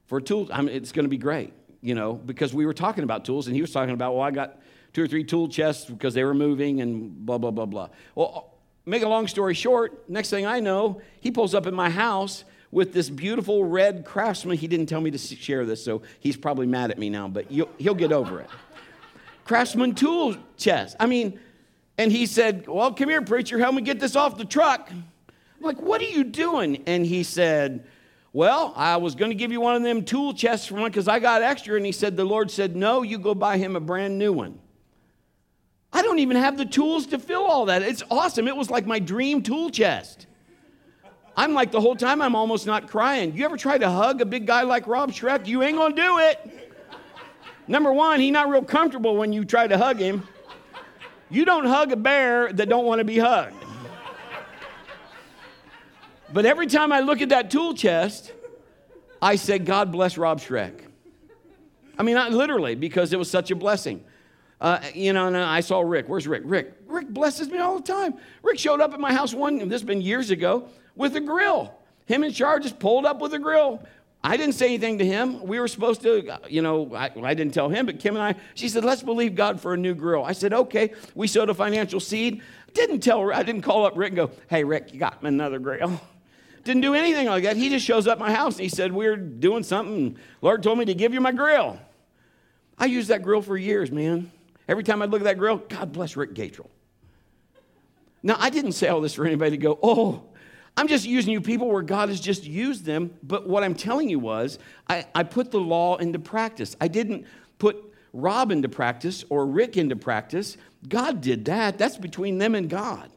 for 0.05 0.21
tools. 0.21 0.49
I 0.51 0.62
mean, 0.62 0.75
it's 0.75 0.91
going 0.91 1.05
to 1.05 1.09
be 1.09 1.17
great, 1.17 1.53
you 1.81 1.95
know, 1.95 2.13
because 2.13 2.53
we 2.53 2.65
were 2.65 2.73
talking 2.73 3.03
about 3.03 3.25
tools, 3.25 3.47
and 3.47 3.55
he 3.55 3.62
was 3.62 3.71
talking 3.71 3.93
about, 3.93 4.13
well, 4.13 4.23
I 4.23 4.31
got 4.31 4.59
two 4.93 5.03
or 5.03 5.07
three 5.07 5.23
tool 5.23 5.47
chests 5.47 5.85
because 5.85 6.13
they 6.13 6.23
were 6.23 6.33
moving 6.33 6.81
and 6.81 7.25
blah 7.25 7.38
blah 7.38 7.51
blah 7.51 7.65
blah. 7.65 7.89
Well 8.15 8.49
make 8.85 9.03
a 9.03 9.07
long 9.07 9.27
story 9.27 9.53
short, 9.53 10.09
next 10.09 10.31
thing 10.31 10.47
I 10.47 10.59
know, 10.59 11.01
he 11.21 11.29
pulls 11.29 11.53
up 11.53 11.67
in 11.67 11.75
my 11.75 11.91
house 11.91 12.43
with 12.71 12.91
this 12.91 13.09
beautiful 13.09 13.63
red 13.63 14.03
craftsman. 14.03 14.57
He 14.57 14.67
didn't 14.67 14.88
tell 14.88 14.99
me 14.99 15.12
to 15.12 15.17
share 15.17 15.63
this, 15.63 15.83
so 15.83 16.01
he's 16.19 16.35
probably 16.35 16.65
mad 16.65 16.89
at 16.89 16.97
me 16.97 17.09
now, 17.09 17.27
but 17.27 17.45
he'll 17.51 17.93
get 17.93 18.12
over 18.12 18.39
it. 18.41 18.49
craftsman 19.45 19.93
tool 19.93 20.38
chest. 20.57 20.95
I 20.99 21.05
mean, 21.05 21.39
and 21.99 22.13
he 22.13 22.25
said, 22.27 22.65
Well, 22.65 22.93
come 22.93 23.09
here, 23.09 23.21
preacher, 23.21 23.59
help 23.59 23.75
me 23.75 23.81
get 23.81 23.99
this 23.99 24.15
off 24.15 24.38
the 24.38 24.45
truck. 24.45 24.89
I'm 24.89 25.03
like, 25.59 25.81
What 25.81 25.99
are 25.99 26.05
you 26.05 26.23
doing? 26.23 26.81
And 26.88 27.05
he 27.05 27.23
said, 27.23 27.85
Well, 28.31 28.71
I 28.77 28.95
was 28.95 29.15
going 29.15 29.31
to 29.31 29.35
give 29.35 29.51
you 29.51 29.59
one 29.59 29.75
of 29.75 29.83
them 29.83 30.05
tool 30.05 30.33
chests 30.33 30.67
for 30.67 30.75
one 30.75 30.89
because 30.89 31.09
I 31.09 31.19
got 31.19 31.41
extra. 31.41 31.75
And 31.75 31.85
he 31.85 31.91
said, 31.91 32.15
The 32.15 32.23
Lord 32.23 32.49
said, 32.49 32.77
No, 32.77 33.01
you 33.01 33.19
go 33.19 33.35
buy 33.35 33.57
him 33.57 33.75
a 33.75 33.81
brand 33.81 34.17
new 34.17 34.31
one. 34.31 34.59
I 35.91 36.01
don't 36.01 36.19
even 36.19 36.38
have 36.38 36.57
the 36.57 36.65
tools 36.65 37.05
to 37.07 37.19
fill 37.19 37.43
all 37.43 37.65
that. 37.65 37.81
It's 37.81 38.03
awesome. 38.09 38.47
It 38.47 38.55
was 38.55 38.69
like 38.69 38.85
my 38.85 38.99
dream 38.99 39.41
tool 39.41 39.69
chest. 39.69 40.25
I'm 41.35 41.53
like 41.53 41.71
the 41.71 41.81
whole 41.81 41.97
time 41.97 42.21
I'm 42.21 42.35
almost 42.35 42.65
not 42.65 42.88
crying. 42.88 43.35
You 43.35 43.43
ever 43.43 43.57
try 43.57 43.77
to 43.77 43.89
hug 43.89 44.21
a 44.21 44.25
big 44.25 44.47
guy 44.47 44.62
like 44.62 44.88
Rob 44.88 45.12
Schreck? 45.12 45.47
You 45.47 45.63
ain't 45.63 45.77
gonna 45.77 45.95
do 45.95 46.19
it. 46.19 46.71
Number 47.67 47.91
one, 47.91 48.21
he's 48.21 48.31
not 48.31 48.47
real 48.49 48.63
comfortable 48.63 49.17
when 49.17 49.33
you 49.33 49.43
try 49.43 49.67
to 49.67 49.77
hug 49.77 49.99
him. 49.99 50.25
You 51.30 51.46
don't 51.46 51.65
hug 51.65 51.92
a 51.92 51.96
bear 51.96 52.52
that 52.52 52.70
don't 52.70 52.86
want 52.86 53.00
to 53.00 53.06
be 53.06 53.20
hugged. 53.20 53.56
But 56.32 56.46
every 56.46 56.68
time 56.68 56.92
I 56.92 57.00
look 57.00 57.22
at 57.22 57.30
that 57.30 57.50
tool 57.50 57.74
chest, 57.74 58.32
I 59.22 59.36
say, 59.36 59.60
God 59.60 59.92
bless 59.92 60.18
Rob 60.18 60.39
Schreck. 60.39 60.82
I 61.98 62.04
mean, 62.04 62.18
I, 62.18 62.30
literally, 62.30 62.76
because 62.76 63.13
it 63.13 63.20
was 63.20 63.30
such 63.30 63.52
a 63.52 63.56
blessing. 63.56 64.04
Uh, 64.62 64.80
you 64.94 65.13
know, 65.13 65.28
and 65.28 65.38
I 65.38 65.62
saw 65.62 65.82
Rick. 65.82 66.08
Where's 66.08 66.28
Rick? 66.28 66.44
Rick. 66.46 66.74
Rick 66.86 67.10
blesses 67.10 67.50
me 67.50 67.60
all 67.60 67.80
the 67.80 67.88
time. 67.88 68.15
Rick 68.44 68.60
showed 68.60 68.82
up 68.82 68.94
at 68.94 69.00
my 69.00 69.13
house 69.13 69.34
one, 69.34 69.58
this 69.58 69.82
has 69.82 69.84
been 69.84 70.02
years 70.02 70.32
ago, 70.32 70.68
with 70.96 71.15
a 71.15 71.22
grill. 71.22 71.74
Him 72.06 72.24
and 72.24 72.34
Char 72.34 72.60
just 72.60 72.80
pulled 72.80 73.06
up 73.06 73.22
with 73.22 73.34
a 73.34 73.39
grill. 73.39 73.84
I 74.23 74.36
didn't 74.36 74.55
say 74.55 74.65
anything 74.67 74.97
to 74.97 75.05
him. 75.05 75.45
We 75.45 75.60
were 75.60 75.67
supposed 75.69 76.01
to, 76.01 76.39
you 76.49 76.62
know, 76.62 76.93
I, 76.93 77.10
I, 77.23 77.34
didn't 77.34 77.53
tell 77.53 77.69
him, 77.69 77.86
but 77.86 77.99
Kim 77.99 78.15
and 78.15 78.23
I, 78.23 78.36
she 78.53 78.67
said, 78.67 78.84
let's 78.84 79.01
believe 79.01 79.34
God 79.34 79.62
for 79.62 79.73
a 79.73 79.77
new 79.77 79.95
grill. 79.95 80.23
I 80.25 80.34
said, 80.34 80.53
okay. 80.53 80.93
We 81.15 81.27
sowed 81.27 81.49
a 81.49 81.53
financial 81.53 82.01
seed. 82.01 82.41
Didn't 82.73 82.99
tell, 82.99 83.32
I 83.32 83.43
didn't 83.43 83.62
call 83.62 83.86
up 83.86 83.97
Rick 83.97 84.10
and 84.10 84.17
go, 84.17 84.32
hey, 84.49 84.65
Rick, 84.65 84.93
you 84.93 84.99
got 84.99 85.23
me 85.23 85.29
another 85.29 85.58
grill. 85.60 86.01
Didn't 86.65 86.82
do 86.82 86.93
anything 86.93 87.27
like 87.27 87.43
that. 87.43 87.55
He 87.55 87.69
just 87.69 87.86
shows 87.86 88.05
up 88.05 88.19
my 88.19 88.34
house 88.34 88.55
and 88.55 88.63
he 88.63 88.69
said, 88.69 88.91
we're 88.91 89.15
doing 89.15 89.63
something. 89.63 90.17
Lord 90.41 90.62
told 90.62 90.77
me 90.77 90.86
to 90.86 90.93
give 90.93 91.13
you 91.13 91.21
my 91.21 91.32
grill. 91.32 91.79
I 92.77 92.86
used 92.86 93.08
that 93.08 93.23
grill 93.23 93.41
for 93.41 93.58
years, 93.58 93.89
man. 93.89 94.32
Every 94.67 94.84
time 94.84 95.01
I 95.01 95.05
look 95.05 95.21
at 95.21 95.23
that 95.23 95.38
grill, 95.38 95.58
God 95.58 95.93
bless 95.93 96.17
Rick 96.17 96.34
Gatrell. 96.34 96.67
Now, 98.21 98.36
I 98.38 98.49
didn't 98.49 98.73
say 98.73 98.89
all 98.89 98.99
this 98.99 99.13
for 99.13 99.25
anybody 99.25 99.51
to 99.51 99.58
go, 99.58 99.79
oh, 99.82 100.23
I'm 100.77 100.88
just 100.88 101.05
using 101.05 101.34
you 101.34 101.41
people 101.41 101.69
where 101.69 101.82
God 101.82 102.10
has 102.10 102.19
just 102.19 102.45
used 102.45 102.86
them. 102.86 103.12
But 103.23 103.47
what 103.47 103.63
I'm 103.63 103.75
telling 103.75 104.10
you 104.10 104.19
was, 104.19 104.60
I, 104.88 105.05
I 105.13 105.23
put 105.23 105.51
the 105.51 105.60
law 105.60 105.97
into 105.97 106.19
practice. 106.19 106.75
I 106.79 106.88
didn't 106.88 107.25
put 107.58 107.77
Rob 108.13 108.51
into 108.51 108.69
practice 108.69 109.23
or 109.29 109.45
Rick 109.45 109.77
into 109.77 109.95
practice. 109.95 110.58
God 110.88 111.21
did 111.21 111.45
that. 111.45 111.77
That's 111.77 111.97
between 111.97 112.38
them 112.38 112.55
and 112.55 112.69
God. 112.69 113.12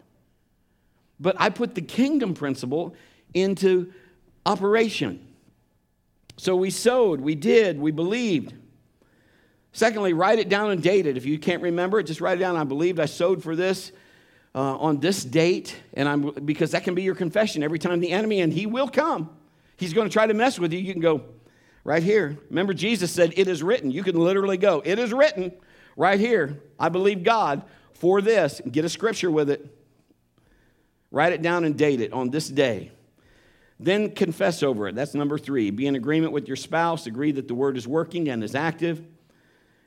But 1.21 1.37
I 1.39 1.51
put 1.51 1.75
the 1.75 1.83
kingdom 1.83 2.35
principle 2.35 2.95
into 3.33 3.93
operation. 4.45 5.27
So 6.37 6.57
we 6.57 6.71
sowed, 6.71 7.21
we 7.21 7.35
did, 7.35 7.79
we 7.79 7.93
believed. 7.93 8.55
Secondly, 9.73 10.13
write 10.13 10.39
it 10.39 10.49
down 10.49 10.71
and 10.71 10.83
date 10.83 11.07
it. 11.07 11.17
If 11.17 11.25
you 11.25 11.39
can't 11.39 11.63
remember 11.63 12.01
it, 12.01 12.05
just 12.05 12.21
write 12.21 12.39
it 12.39 12.41
down. 12.41 12.57
I 12.57 12.65
believed 12.65 12.99
I 12.99 13.07
sowed 13.07 13.43
for 13.43 13.55
this 13.55 13.93
uh, 14.55 14.77
on 14.77 15.01
this 15.01 15.25
date, 15.25 15.77
and 15.95 16.09
I'm 16.09 16.31
because 16.45 16.73
that 16.73 16.85
can 16.85 16.95
be 16.95 17.03
your 17.03 17.15
confession 17.15 17.63
every 17.63 17.79
time 17.79 18.01
the 18.01 18.11
enemy, 18.11 18.41
and 18.41 18.53
he 18.53 18.67
will 18.67 18.89
come. 18.89 19.31
He's 19.77 19.95
going 19.95 20.09
to 20.09 20.13
try 20.13 20.27
to 20.27 20.35
mess 20.35 20.59
with 20.59 20.73
you. 20.73 20.79
You 20.79 20.93
can 20.93 21.03
go 21.03 21.23
right 21.85 22.03
here. 22.03 22.39
Remember, 22.51 22.75
Jesus 22.75 23.11
said, 23.11 23.33
"It 23.37 23.49
is 23.49 23.63
written." 23.63 23.91
You 23.91 24.03
can 24.03 24.17
literally 24.17 24.59
go, 24.59 24.83
"It 24.85 24.99
is 24.99 25.13
written," 25.13 25.53
right 25.97 26.21
here. 26.21 26.61
I 26.79 26.89
believe 26.89 27.25
God 27.25 27.63
for 27.95 28.21
this. 28.21 28.61
And 28.61 28.73
get 28.73 28.85
a 28.85 28.89
scripture 28.89 29.31
with 29.31 29.49
it. 29.51 29.67
Write 31.11 31.33
it 31.33 31.43
down 31.43 31.65
and 31.65 31.77
date 31.77 32.01
it 32.01 32.13
on 32.13 32.31
this 32.31 32.49
day. 32.49 32.91
Then 33.79 34.13
confess 34.13 34.63
over 34.63 34.89
it. 34.89 34.95
That's 34.95 35.15
number 35.15 35.39
three. 35.39 35.71
Be 35.71 35.87
in 35.87 35.97
agreement 35.97 36.33
with 36.33 36.47
your 36.47 36.57
spouse. 36.57 37.07
Agree 37.07 37.33
that 37.33 37.49
the 37.49 37.55
word 37.55 37.77
is 37.77 37.87
working 37.87 38.29
and 38.29 38.45
is 38.45 38.55
active. 38.55 39.03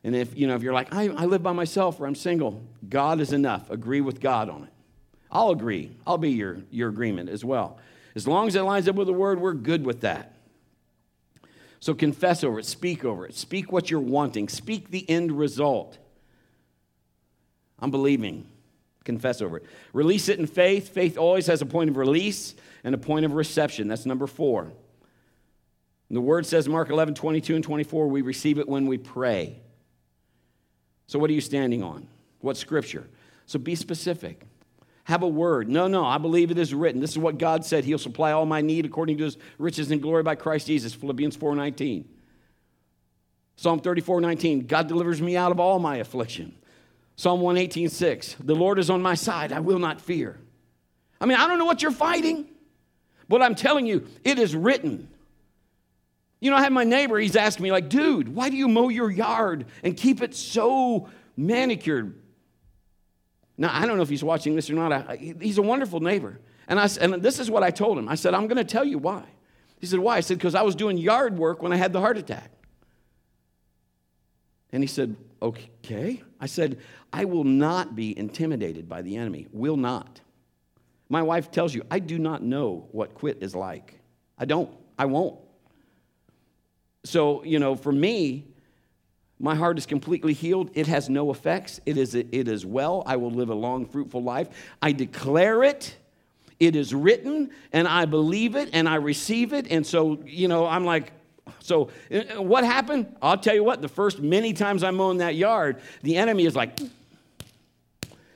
And 0.06 0.16
if, 0.16 0.38
you 0.38 0.46
know, 0.46 0.54
if 0.54 0.62
you're 0.62 0.72
like, 0.72 0.94
I, 0.94 1.08
I 1.08 1.26
live 1.26 1.42
by 1.42 1.52
myself 1.52 2.00
or 2.00 2.06
I'm 2.06 2.14
single, 2.14 2.62
God 2.88 3.20
is 3.20 3.34
enough. 3.34 3.72
Agree 3.72 4.02
with 4.02 4.22
God 4.22 4.52
on 4.52 4.64
it. 4.64 4.70
I'll 5.32 5.50
agree. 5.50 5.98
I'll 6.06 6.20
be 6.20 6.30
your, 6.30 6.60
your 6.70 6.90
agreement 6.90 7.28
as 7.28 7.44
well. 7.44 7.80
As 8.14 8.28
long 8.28 8.48
as 8.48 8.56
it 8.56 8.62
lines 8.62 8.88
up 8.88 8.96
with 8.96 9.08
the 9.08 9.14
word, 9.14 9.42
we're 9.42 9.56
good 9.56 9.84
with 9.84 10.02
that. 10.02 10.36
So 11.80 11.96
confess 11.96 12.44
over 12.44 12.60
it, 12.60 12.68
speak 12.68 13.04
over 13.04 13.26
it, 13.26 13.34
speak 13.34 13.72
what 13.72 13.90
you're 13.90 14.00
wanting, 14.00 14.48
speak 14.48 14.92
the 14.92 15.10
end 15.10 15.32
result. 15.32 15.98
I'm 17.80 17.90
believing. 17.90 18.46
Confess 19.06 19.42
over 19.42 19.58
it. 19.58 19.66
Release 19.92 20.30
it 20.30 20.38
in 20.38 20.46
faith. 20.46 20.90
Faith 20.90 21.18
always 21.18 21.48
has 21.48 21.64
a 21.64 21.66
point 21.66 21.90
of 21.90 21.98
release 21.98 22.54
and 22.84 22.94
a 22.94 23.00
point 23.00 23.26
of 23.26 23.34
reception. 23.34 23.88
That's 23.88 24.06
number 24.06 24.28
four. 24.28 24.72
the 26.12 26.22
word 26.22 26.46
says, 26.46 26.70
Mark 26.70 26.92
11, 26.92 27.16
22 27.16 27.56
and 27.56 27.64
24, 27.64 28.08
we 28.08 28.22
receive 28.22 28.60
it 28.60 28.70
when 28.70 28.86
we 28.86 29.00
pray. 29.00 29.62
So, 31.08 31.20
what 31.20 31.30
are 31.30 31.34
you 31.34 31.42
standing 31.42 31.84
on? 31.84 32.08
What 32.40 32.58
scripture? 32.58 33.08
So, 33.46 33.60
be 33.60 33.76
specific. 33.76 34.46
Have 35.06 35.22
a 35.22 35.28
word. 35.28 35.70
No, 35.70 35.88
no, 35.88 36.04
I 36.04 36.18
believe 36.18 36.50
it 36.50 36.58
is 36.58 36.74
written. 36.74 37.00
This 37.00 37.12
is 37.12 37.20
what 37.20 37.38
God 37.38 37.64
said. 37.64 37.84
He'll 37.84 38.00
supply 38.00 38.32
all 38.32 38.48
my 38.48 38.62
need 38.62 38.86
according 38.86 39.18
to 39.20 39.26
his 39.26 39.38
riches 39.60 39.92
and 39.92 40.02
glory 40.02 40.24
by 40.24 40.34
Christ 40.34 40.66
Jesus. 40.68 40.96
Philippians 40.96 41.38
4:19. 41.38 42.06
Psalm 43.56 43.80
34:19. 43.80 44.66
God 44.66 44.88
delivers 44.88 45.22
me 45.22 45.38
out 45.38 45.52
of 45.52 45.60
all 45.60 45.78
my 45.78 45.98
affliction. 45.98 46.56
Psalm 47.16 47.42
118:6. 47.42 48.36
The 48.40 48.56
Lord 48.56 48.80
is 48.80 48.90
on 48.90 49.02
my 49.02 49.14
side. 49.14 49.52
I 49.52 49.60
will 49.60 49.80
not 49.80 50.02
fear. 50.02 50.40
I 51.22 51.26
mean, 51.28 51.38
I 51.38 51.48
don't 51.48 51.60
know 51.60 51.66
what 51.66 51.82
you're 51.82 51.92
fighting, 51.92 52.48
but 53.30 53.42
I'm 53.42 53.56
telling 53.56 53.86
you, 53.86 54.08
it 54.24 54.40
is 54.40 54.56
written. 54.56 55.08
You 56.46 56.52
know, 56.52 56.58
I 56.58 56.62
had 56.62 56.74
my 56.74 56.84
neighbor, 56.84 57.18
he's 57.18 57.36
asking 57.36 57.64
me, 57.64 57.72
like, 57.72 57.90
dude, 57.90 58.30
why 58.30 58.52
do 58.52 58.56
you 58.56 58.68
mow 58.68 58.90
your 58.90 59.10
yard 59.10 59.66
and 59.82 59.98
keep 59.98 60.22
it 60.22 60.36
so 60.36 61.10
manicured? 61.36 62.22
Now, 63.58 63.72
I 63.74 63.88
don't 63.88 63.98
know 63.98 64.04
if 64.04 64.10
he's 64.10 64.24
watching 64.24 64.56
this 64.56 64.70
or 64.70 64.76
not. 64.76 64.92
I, 64.92 65.16
he's 65.16 65.58
a 65.58 65.64
wonderful 65.64 66.02
neighbor. 66.02 66.40
And, 66.68 66.80
I, 66.80 66.88
and 67.02 67.16
this 67.16 67.40
is 67.40 67.50
what 67.50 67.64
I 67.64 67.72
told 67.72 67.98
him 67.98 68.08
I 68.08 68.14
said, 68.14 68.36
I'm 68.36 68.46
going 68.46 68.58
to 68.58 68.64
tell 68.64 68.86
you 68.86 69.00
why. 69.00 69.24
He 69.80 69.88
said, 69.88 69.98
Why? 69.98 70.18
I 70.18 70.20
said, 70.20 70.38
Because 70.38 70.54
I 70.54 70.62
was 70.62 70.76
doing 70.76 71.00
yard 71.00 71.36
work 71.36 71.64
when 71.64 71.74
I 71.74 71.78
had 71.78 71.92
the 71.94 72.00
heart 72.00 72.16
attack. 72.16 72.52
And 74.72 74.84
he 74.84 74.88
said, 74.88 75.16
Okay. 75.42 76.22
I 76.40 76.46
said, 76.46 76.78
I 77.12 77.26
will 77.26 77.44
not 77.44 77.96
be 77.96 78.16
intimidated 78.16 78.88
by 78.88 79.02
the 79.02 79.16
enemy. 79.18 79.48
Will 79.52 79.78
not. 79.78 80.22
My 81.10 81.24
wife 81.24 81.50
tells 81.50 81.74
you, 81.74 81.82
I 81.90 81.98
do 81.98 82.20
not 82.20 82.44
know 82.44 82.88
what 82.92 83.16
quit 83.16 83.42
is 83.42 83.56
like. 83.56 84.00
I 84.38 84.46
don't. 84.46 84.70
I 85.00 85.06
won't. 85.06 85.40
So, 87.06 87.44
you 87.44 87.60
know, 87.60 87.76
for 87.76 87.94
me, 87.94 88.44
my 89.40 89.56
heart 89.56 89.78
is 89.78 89.86
completely 89.86 90.34
healed. 90.34 90.70
It 90.74 90.88
has 90.88 91.10
no 91.10 91.32
effects. 91.32 91.80
It 91.86 91.98
is, 91.98 92.16
it 92.16 92.48
is 92.48 92.66
well. 92.66 93.04
I 93.06 93.16
will 93.16 93.32
live 93.32 93.50
a 93.50 93.56
long, 93.56 93.86
fruitful 93.86 94.24
life. 94.24 94.50
I 94.82 94.92
declare 94.92 95.64
it 95.64 95.96
It 96.60 96.76
is 96.76 96.94
written, 96.94 97.50
and 97.74 97.88
I 97.88 98.06
believe 98.06 98.56
it, 98.56 98.70
and 98.72 98.88
I 98.88 98.96
receive 98.96 99.52
it. 99.54 99.70
And 99.70 99.86
so, 99.86 100.20
you 100.26 100.48
know, 100.48 100.66
I'm 100.66 100.86
like, 100.86 101.12
so 101.60 101.90
uh, 102.12 102.42
what 102.42 102.64
happened? 102.64 103.14
I'll 103.22 103.38
tell 103.38 103.54
you 103.54 103.64
what, 103.64 103.82
the 103.82 103.90
first 103.90 104.20
many 104.20 104.54
times 104.54 104.84
I'm 104.84 104.96
mowing 104.96 105.18
that 105.18 105.36
yard, 105.36 105.82
the 106.02 106.16
enemy 106.16 106.46
is 106.46 106.56
like, 106.56 106.80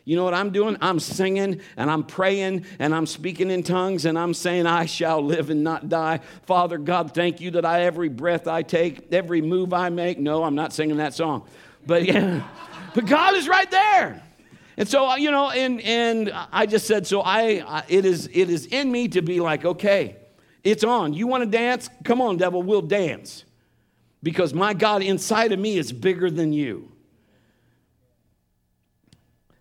you 0.10 0.16
know 0.16 0.24
what 0.24 0.34
I'm 0.34 0.50
doing? 0.50 0.76
I'm 0.82 1.00
singing 1.00 1.62
and 1.78 1.92
I'm 1.92 2.02
praying 2.02 2.66
and 2.80 2.96
I'm 2.96 3.06
speaking 3.06 3.52
in 3.52 3.62
tongues 3.62 4.06
and 4.06 4.18
I'm 4.18 4.34
saying, 4.34 4.66
I 4.66 4.88
shall 4.88 5.22
live 5.22 5.52
and 5.52 5.64
not 5.64 5.88
die. 5.88 6.22
Father 6.48 6.80
God, 6.80 7.14
thank 7.14 7.40
you 7.40 7.52
that 7.52 7.64
I, 7.64 7.84
every 7.84 8.10
breath 8.10 8.48
I 8.48 8.64
take, 8.64 9.14
every 9.14 9.44
move 9.44 9.72
I 9.72 9.90
make. 9.90 10.18
No, 10.18 10.44
I'm 10.44 10.56
not 10.56 10.74
singing 10.74 10.98
that 10.98 11.14
song. 11.14 11.48
But 11.86 12.06
yeah, 12.06 12.42
but 12.96 13.06
God 13.06 13.36
is 13.36 13.48
right 13.48 13.70
there. 13.70 14.24
And 14.78 14.90
so, 14.90 15.10
uh, 15.10 15.18
you 15.18 15.30
know, 15.30 15.52
and, 15.52 15.80
and 15.82 16.34
I 16.52 16.66
just 16.66 16.88
said, 16.88 17.06
so 17.06 17.22
I, 17.22 17.84
it, 17.88 18.04
is, 18.04 18.32
it 18.34 18.50
is 18.50 18.66
in 18.66 18.92
me 18.92 19.10
to 19.10 19.22
be 19.22 19.40
like, 19.40 19.64
okay, 19.64 20.16
it's 20.64 20.84
on. 20.84 21.14
You 21.14 21.28
want 21.28 21.44
to 21.44 21.50
dance? 21.52 21.88
Come 22.04 22.20
on, 22.20 22.38
devil, 22.38 22.64
we'll 22.64 22.82
dance. 22.82 23.46
Because 24.24 24.56
my 24.56 24.74
God 24.74 25.04
inside 25.04 25.52
of 25.52 25.60
me 25.60 25.78
is 25.78 25.92
bigger 25.92 26.32
than 26.32 26.52
you. 26.52 26.92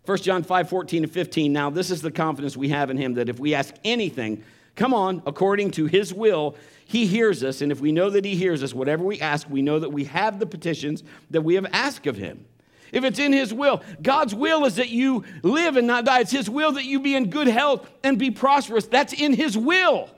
1 0.09 0.17
John 0.17 0.41
5 0.41 0.69
14 0.69 1.03
and 1.03 1.11
15. 1.11 1.53
Now, 1.53 1.69
this 1.69 1.91
is 1.91 2.01
the 2.01 2.09
confidence 2.09 2.57
we 2.57 2.69
have 2.69 2.89
in 2.89 2.97
him 2.97 3.13
that 3.13 3.29
if 3.29 3.39
we 3.39 3.53
ask 3.53 3.75
anything, 3.83 4.43
come 4.75 4.91
on, 4.91 5.21
according 5.27 5.69
to 5.69 5.85
his 5.85 6.11
will, 6.11 6.55
he 6.85 7.05
hears 7.05 7.43
us. 7.43 7.61
And 7.61 7.71
if 7.71 7.79
we 7.79 7.91
know 7.91 8.09
that 8.09 8.25
he 8.25 8.35
hears 8.35 8.63
us, 8.63 8.73
whatever 8.73 9.03
we 9.03 9.21
ask, 9.21 9.47
we 9.47 9.61
know 9.61 9.77
that 9.77 9.91
we 9.91 10.05
have 10.05 10.39
the 10.39 10.47
petitions 10.47 11.03
that 11.29 11.43
we 11.43 11.53
have 11.53 11.67
asked 11.71 12.07
of 12.07 12.17
him. 12.17 12.43
If 12.91 13.03
it's 13.03 13.19
in 13.19 13.33
his 13.33 13.53
will, 13.53 13.83
God's 14.01 14.33
will 14.33 14.65
is 14.65 14.77
that 14.77 14.89
you 14.89 15.25
live 15.43 15.77
and 15.77 15.85
not 15.85 16.05
die. 16.05 16.21
It's 16.21 16.31
his 16.31 16.49
will 16.49 16.71
that 16.71 16.85
you 16.85 16.99
be 16.99 17.13
in 17.13 17.29
good 17.29 17.45
health 17.45 17.87
and 18.03 18.17
be 18.17 18.31
prosperous. 18.31 18.87
That's 18.87 19.13
in 19.13 19.33
his 19.33 19.55
will. 19.55 20.09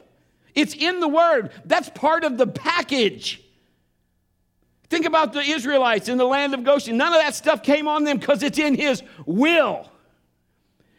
It's 0.56 0.74
in 0.74 1.02
the 1.02 1.10
word. 1.10 1.52
That's 1.66 1.90
part 1.90 2.24
of 2.24 2.38
the 2.38 2.48
package. 2.48 3.42
Think 4.92 5.06
about 5.06 5.32
the 5.32 5.40
Israelites 5.40 6.10
in 6.10 6.18
the 6.18 6.26
land 6.26 6.54
of 6.54 6.66
Goshen. 6.66 6.98
None 6.98 7.14
of 7.14 7.22
that 7.22 7.34
stuff 7.34 7.64
came 7.64 7.88
on 7.88 8.04
them 8.04 8.18
because 8.18 8.44
it's 8.44 8.60
in 8.60 8.76
His 8.76 9.02
will. 9.26 9.90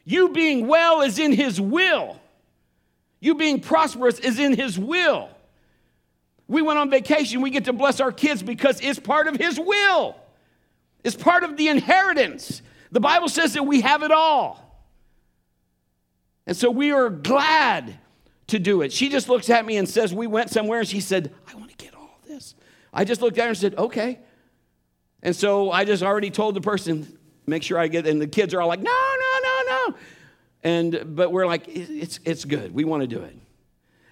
You 0.07 0.31
being 0.31 0.67
well 0.67 1.03
is 1.03 1.19
in 1.19 1.31
His 1.31 1.61
will. 1.61 2.19
You 3.21 3.35
being 3.35 3.61
prosperous 3.61 4.19
is 4.19 4.39
in 4.39 4.55
His 4.55 4.79
will. 4.79 5.29
We 6.49 6.63
went 6.63 6.79
on 6.79 6.89
vacation, 6.89 7.43
we 7.43 7.51
get 7.51 7.67
to 7.67 7.75
bless 7.75 8.01
our 8.01 8.13
kids 8.13 8.43
because 8.43 8.81
it's 8.81 8.99
part 8.99 9.29
of 9.29 9.37
His 9.37 9.61
will. 9.61 10.17
It's 11.05 11.15
part 11.15 11.45
of 11.45 11.59
the 11.59 11.69
inheritance. 11.69 12.63
The 12.93 13.01
Bible 13.01 13.29
says 13.29 13.53
that 13.53 13.65
we 13.65 13.83
have 13.83 14.03
it 14.03 14.11
all. 14.11 14.87
And 16.47 16.57
so 16.57 16.71
we 16.71 16.93
are 16.93 17.11
glad 17.11 17.99
to 18.47 18.59
do 18.59 18.81
it. 18.81 18.91
She 18.91 19.11
just 19.11 19.29
looks 19.29 19.51
at 19.51 19.67
me 19.67 19.77
and 19.77 19.87
says, 19.87 20.15
We 20.15 20.27
went 20.27 20.49
somewhere, 20.49 20.79
and 20.79 20.89
she 20.89 21.01
said, 21.01 21.31
I 21.47 21.57
want 21.57 21.69
to 21.69 21.77
get 21.77 21.95
all 21.95 22.19
this. 22.27 22.55
I 22.93 23.05
just 23.05 23.23
looked 23.23 23.39
at 23.39 23.45
her 23.45 23.49
and 23.49 23.59
said, 23.59 23.75
okay. 23.77 24.19
And 25.23 25.35
so 25.35 25.71
I 25.71 25.85
just 25.85 26.03
already 26.03 26.31
told 26.31 26.55
the 26.55 26.61
person, 26.61 27.19
make 27.47 27.63
sure 27.63 27.79
I 27.79 27.89
get, 27.89 28.07
and 28.07 28.21
the 28.21 28.27
kids 28.27 28.53
are 28.55 28.61
all 28.61 28.69
like, 28.69 28.81
no, 28.81 28.91
no, 28.91 29.39
no, 29.43 29.63
no. 29.69 29.97
And, 30.65 31.17
but 31.17 31.33
we're 31.33 31.47
like, 31.47 31.65
it's, 31.69 32.21
it's 32.25 32.45
good. 32.45 32.75
We 32.75 32.85
want 32.85 33.03
to 33.03 33.07
do 33.07 33.23
it. 33.23 33.37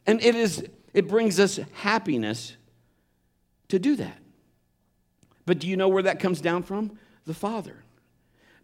And 0.07 0.23
it 0.23 0.35
is, 0.35 0.65
it 0.95 1.09
brings 1.09 1.39
us 1.39 1.61
happiness 1.75 2.57
to 3.69 3.79
do 3.79 3.97
that. 3.97 4.19
But 5.47 5.59
do 5.59 5.69
you 5.69 5.77
know 5.77 5.89
where 5.89 6.03
that 6.05 6.21
comes 6.21 6.41
down 6.41 6.63
from? 6.63 6.99
The 7.27 7.35
Father. 7.35 7.83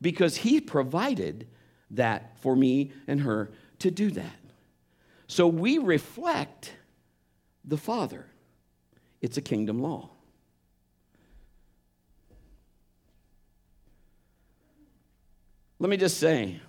Because 0.01 0.37
He 0.37 0.61
provided 0.61 1.47
that 1.91 2.39
for 2.41 2.57
me 2.57 2.93
and 3.07 3.21
her 3.21 3.51
to 3.81 3.91
do 3.91 4.11
that. 4.13 4.37
So 5.29 5.47
we 5.47 5.79
reflect 5.79 6.73
the 7.65 7.77
Father. 7.77 8.27
It's 9.27 9.37
a 9.37 9.43
kingdom 9.43 9.83
law. 9.83 10.09
Let 15.81 15.91
me 15.91 15.97
just 15.97 16.19
say 16.19 16.61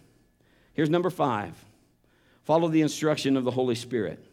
here's 0.73 0.89
number 0.89 1.11
five 1.11 1.53
follow 2.45 2.67
the 2.67 2.81
instruction 2.81 3.37
of 3.37 3.43
the 3.43 3.51
Holy 3.51 3.75
Spirit. 3.75 4.25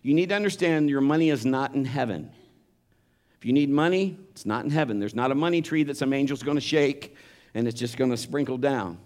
You 0.00 0.14
need 0.14 0.30
to 0.30 0.34
understand 0.34 0.88
your 0.88 1.02
money 1.02 1.28
is 1.28 1.44
not 1.44 1.74
in 1.74 1.84
heaven. 1.84 2.30
If 3.36 3.44
you 3.44 3.52
need 3.52 3.68
money, 3.68 4.16
it's 4.30 4.46
not 4.46 4.64
in 4.64 4.70
heaven. 4.70 4.98
There's 4.98 5.14
not 5.14 5.30
a 5.30 5.34
money 5.34 5.60
tree 5.60 5.82
that 5.82 5.98
some 5.98 6.14
angel's 6.14 6.42
going 6.42 6.56
to 6.56 6.62
shake 6.62 7.14
and 7.52 7.68
it's 7.68 7.78
just 7.78 7.98
going 7.98 8.10
to 8.10 8.16
sprinkle 8.16 8.56
down. 8.56 8.96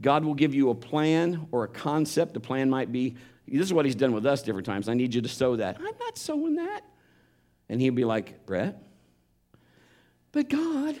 God 0.00 0.24
will 0.24 0.34
give 0.34 0.54
you 0.54 0.70
a 0.70 0.74
plan 0.74 1.46
or 1.52 1.64
a 1.64 1.68
concept. 1.68 2.34
The 2.34 2.40
plan 2.40 2.68
might 2.68 2.90
be 2.90 3.16
this 3.46 3.66
is 3.66 3.72
what 3.72 3.84
he's 3.84 3.94
done 3.94 4.12
with 4.12 4.26
us 4.26 4.42
different 4.42 4.66
times. 4.66 4.88
I 4.88 4.94
need 4.94 5.14
you 5.14 5.20
to 5.20 5.28
sow 5.28 5.56
that. 5.56 5.76
I'm 5.78 5.98
not 6.00 6.16
sowing 6.16 6.56
that. 6.56 6.82
And 7.68 7.80
he'd 7.80 7.90
be 7.90 8.04
like, 8.04 8.46
Brett, 8.46 8.82
but 10.32 10.48
God, 10.48 10.96
it 10.96 11.00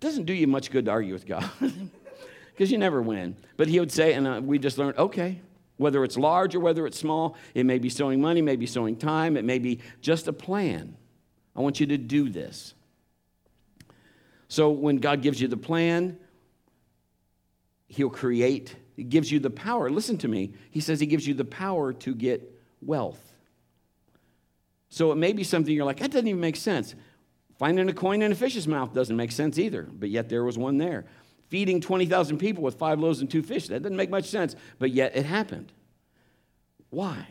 doesn't 0.00 0.24
do 0.24 0.32
you 0.32 0.46
much 0.46 0.70
good 0.70 0.86
to 0.86 0.90
argue 0.90 1.12
with 1.12 1.26
God 1.26 1.48
because 2.50 2.70
you 2.70 2.78
never 2.78 3.02
win. 3.02 3.36
But 3.56 3.68
he 3.68 3.80
would 3.80 3.92
say, 3.92 4.14
and 4.14 4.26
uh, 4.26 4.40
we 4.42 4.58
just 4.58 4.78
learned, 4.78 4.98
okay, 4.98 5.40
whether 5.76 6.04
it's 6.04 6.16
large 6.16 6.54
or 6.54 6.60
whether 6.60 6.86
it's 6.86 6.98
small, 6.98 7.36
it 7.54 7.66
may 7.66 7.78
be 7.78 7.88
sowing 7.88 8.20
money, 8.20 8.40
may 8.40 8.56
be 8.56 8.66
sowing 8.66 8.96
time, 8.96 9.36
it 9.36 9.44
may 9.44 9.58
be 9.58 9.80
just 10.00 10.28
a 10.28 10.32
plan. 10.32 10.96
I 11.54 11.60
want 11.60 11.80
you 11.80 11.86
to 11.86 11.98
do 11.98 12.28
this. 12.28 12.74
So 14.48 14.70
when 14.70 14.96
God 14.96 15.22
gives 15.22 15.40
you 15.40 15.48
the 15.48 15.56
plan, 15.56 16.18
He'll 17.92 18.10
create 18.10 18.74
he 18.96 19.04
gives 19.04 19.32
you 19.32 19.40
the 19.40 19.50
power. 19.50 19.90
Listen 19.90 20.18
to 20.18 20.28
me. 20.28 20.52
He 20.70 20.80
says 20.80 21.00
he 21.00 21.06
gives 21.06 21.26
you 21.26 21.34
the 21.34 21.44
power 21.44 21.92
to 21.92 22.14
get 22.14 22.60
wealth. 22.80 23.32
So 24.90 25.10
it 25.12 25.16
may 25.16 25.32
be 25.32 25.44
something 25.44 25.74
you're 25.74 25.86
like, 25.86 26.00
that 26.00 26.10
doesn't 26.10 26.28
even 26.28 26.40
make 26.40 26.56
sense. 26.56 26.94
Finding 27.58 27.88
a 27.88 27.94
coin 27.94 28.22
in 28.22 28.32
a 28.32 28.34
fish's 28.34 28.68
mouth 28.68 28.92
doesn't 28.92 29.16
make 29.16 29.32
sense 29.32 29.58
either, 29.58 29.88
but 29.90 30.10
yet 30.10 30.28
there 30.28 30.44
was 30.44 30.58
one 30.58 30.78
there. 30.78 31.06
Feeding 31.48 31.80
20,000 31.80 32.38
people 32.38 32.62
with 32.62 32.76
five 32.76 32.98
loaves 32.98 33.20
and 33.20 33.30
two 33.30 33.42
fish, 33.42 33.68
that 33.68 33.82
doesn't 33.82 33.96
make 33.96 34.10
much 34.10 34.26
sense, 34.26 34.56
but 34.78 34.90
yet 34.90 35.16
it 35.16 35.24
happened. 35.24 35.72
Why? 36.90 37.26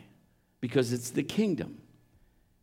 Because 0.60 0.92
it's 0.92 1.10
the 1.10 1.22
kingdom. 1.22 1.78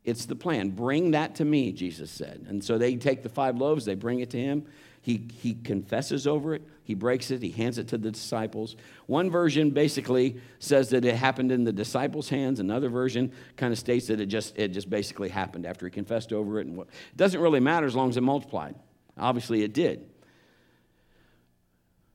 It's 0.03 0.25
the 0.25 0.35
plan. 0.35 0.69
Bring 0.69 1.11
that 1.11 1.35
to 1.35 1.45
me, 1.45 1.71
Jesus 1.71 2.09
said. 2.11 2.45
And 2.49 2.63
so 2.63 2.77
they 2.77 2.95
take 2.95 3.23
the 3.23 3.29
five 3.29 3.57
loaves, 3.57 3.85
they 3.85 3.95
bring 3.95 4.19
it 4.19 4.29
to 4.31 4.39
him. 4.39 4.65
He, 5.01 5.27
he 5.33 5.53
confesses 5.53 6.27
over 6.27 6.53
it, 6.53 6.61
he 6.83 6.93
breaks 6.93 7.31
it, 7.31 7.41
he 7.41 7.51
hands 7.51 7.77
it 7.77 7.87
to 7.89 7.97
the 7.97 8.11
disciples. 8.11 8.75
One 9.05 9.31
version 9.31 9.69
basically 9.69 10.41
says 10.59 10.89
that 10.89 11.05
it 11.05 11.15
happened 11.15 11.51
in 11.51 11.63
the 11.63 11.71
disciples' 11.71 12.29
hands. 12.29 12.59
Another 12.59 12.89
version 12.89 13.31
kind 13.55 13.71
of 13.71 13.79
states 13.79 14.07
that 14.07 14.19
it 14.19 14.25
just, 14.25 14.57
it 14.57 14.69
just 14.69 14.89
basically 14.89 15.29
happened 15.29 15.65
after 15.65 15.85
he 15.85 15.91
confessed 15.91 16.33
over 16.33 16.59
it. 16.59 16.67
And 16.67 16.75
what, 16.75 16.87
it 16.87 17.17
doesn't 17.17 17.39
really 17.39 17.61
matter 17.61 17.85
as 17.85 17.95
long 17.95 18.09
as 18.09 18.17
it 18.17 18.21
multiplied. 18.21 18.75
Obviously, 19.17 19.63
it 19.63 19.73
did. 19.73 20.09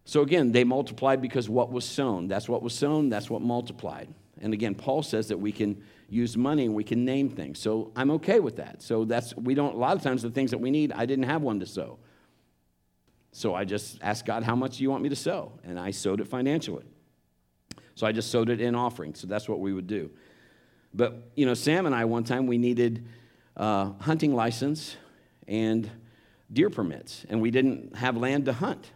So 0.05 0.21
again, 0.21 0.53
they 0.53 0.65
multiplied 0.65 1.23
because 1.23 1.49
what 1.49 1.73
was 1.73 1.85
sown. 1.85 2.29
That's 2.29 2.49
what 2.49 2.63
was 2.63 2.75
sown, 2.75 3.09
that's 3.09 3.31
what 3.31 3.41
multiplied. 3.41 4.13
And 4.43 4.53
again, 4.53 4.75
Paul 4.75 5.03
says 5.03 5.29
that 5.29 5.39
we 5.39 5.53
can 5.53 5.83
use 6.11 6.37
money 6.37 6.67
and 6.67 6.75
we 6.75 6.85
can 6.85 7.05
name 7.05 7.31
things. 7.31 7.59
So 7.59 7.93
I'm 7.97 8.11
okay 8.13 8.41
with 8.41 8.57
that. 8.57 8.83
So 8.83 9.05
that's, 9.07 9.35
we 9.37 9.55
don't, 9.55 9.75
a 9.75 9.79
lot 9.79 9.97
of 9.97 10.03
times 10.03 10.23
the 10.23 10.31
things 10.31 10.51
that 10.51 10.59
we 10.59 10.71
need, 10.71 10.93
I 10.93 11.07
didn't 11.07 11.25
have 11.25 11.41
one 11.41 11.61
to 11.61 11.67
sow. 11.67 11.99
So 13.37 13.53
I 13.53 13.65
just 13.65 13.99
asked 14.01 14.27
God, 14.27 14.45
how 14.45 14.55
much 14.55 14.77
do 14.77 14.85
you 14.85 14.91
want 14.91 15.03
me 15.03 15.09
to 15.09 15.17
sow? 15.17 15.59
And 15.65 15.79
I 15.79 15.91
sowed 15.91 16.21
it 16.21 16.29
financially. 16.29 16.85
So 17.97 18.07
I 18.07 18.13
just 18.13 18.31
sowed 18.31 18.49
it 18.49 18.61
in 18.61 18.77
offering. 18.77 19.17
So 19.17 19.27
that's 19.27 19.49
what 19.49 19.59
we 19.59 19.73
would 19.73 19.89
do. 19.89 20.13
But, 20.95 21.33
you 21.35 21.45
know, 21.45 21.55
Sam 21.55 21.87
and 21.87 21.95
I, 21.95 22.05
one 22.05 22.23
time, 22.23 22.47
we 22.47 22.59
needed 22.59 23.05
a 23.57 23.93
hunting 24.01 24.37
license 24.37 24.97
and 25.49 25.91
deer 26.53 26.71
permits, 26.71 27.27
and 27.29 27.43
we 27.43 27.51
didn't 27.51 27.97
have 27.97 28.17
land 28.17 28.45
to 28.45 28.53
hunt. 28.53 28.93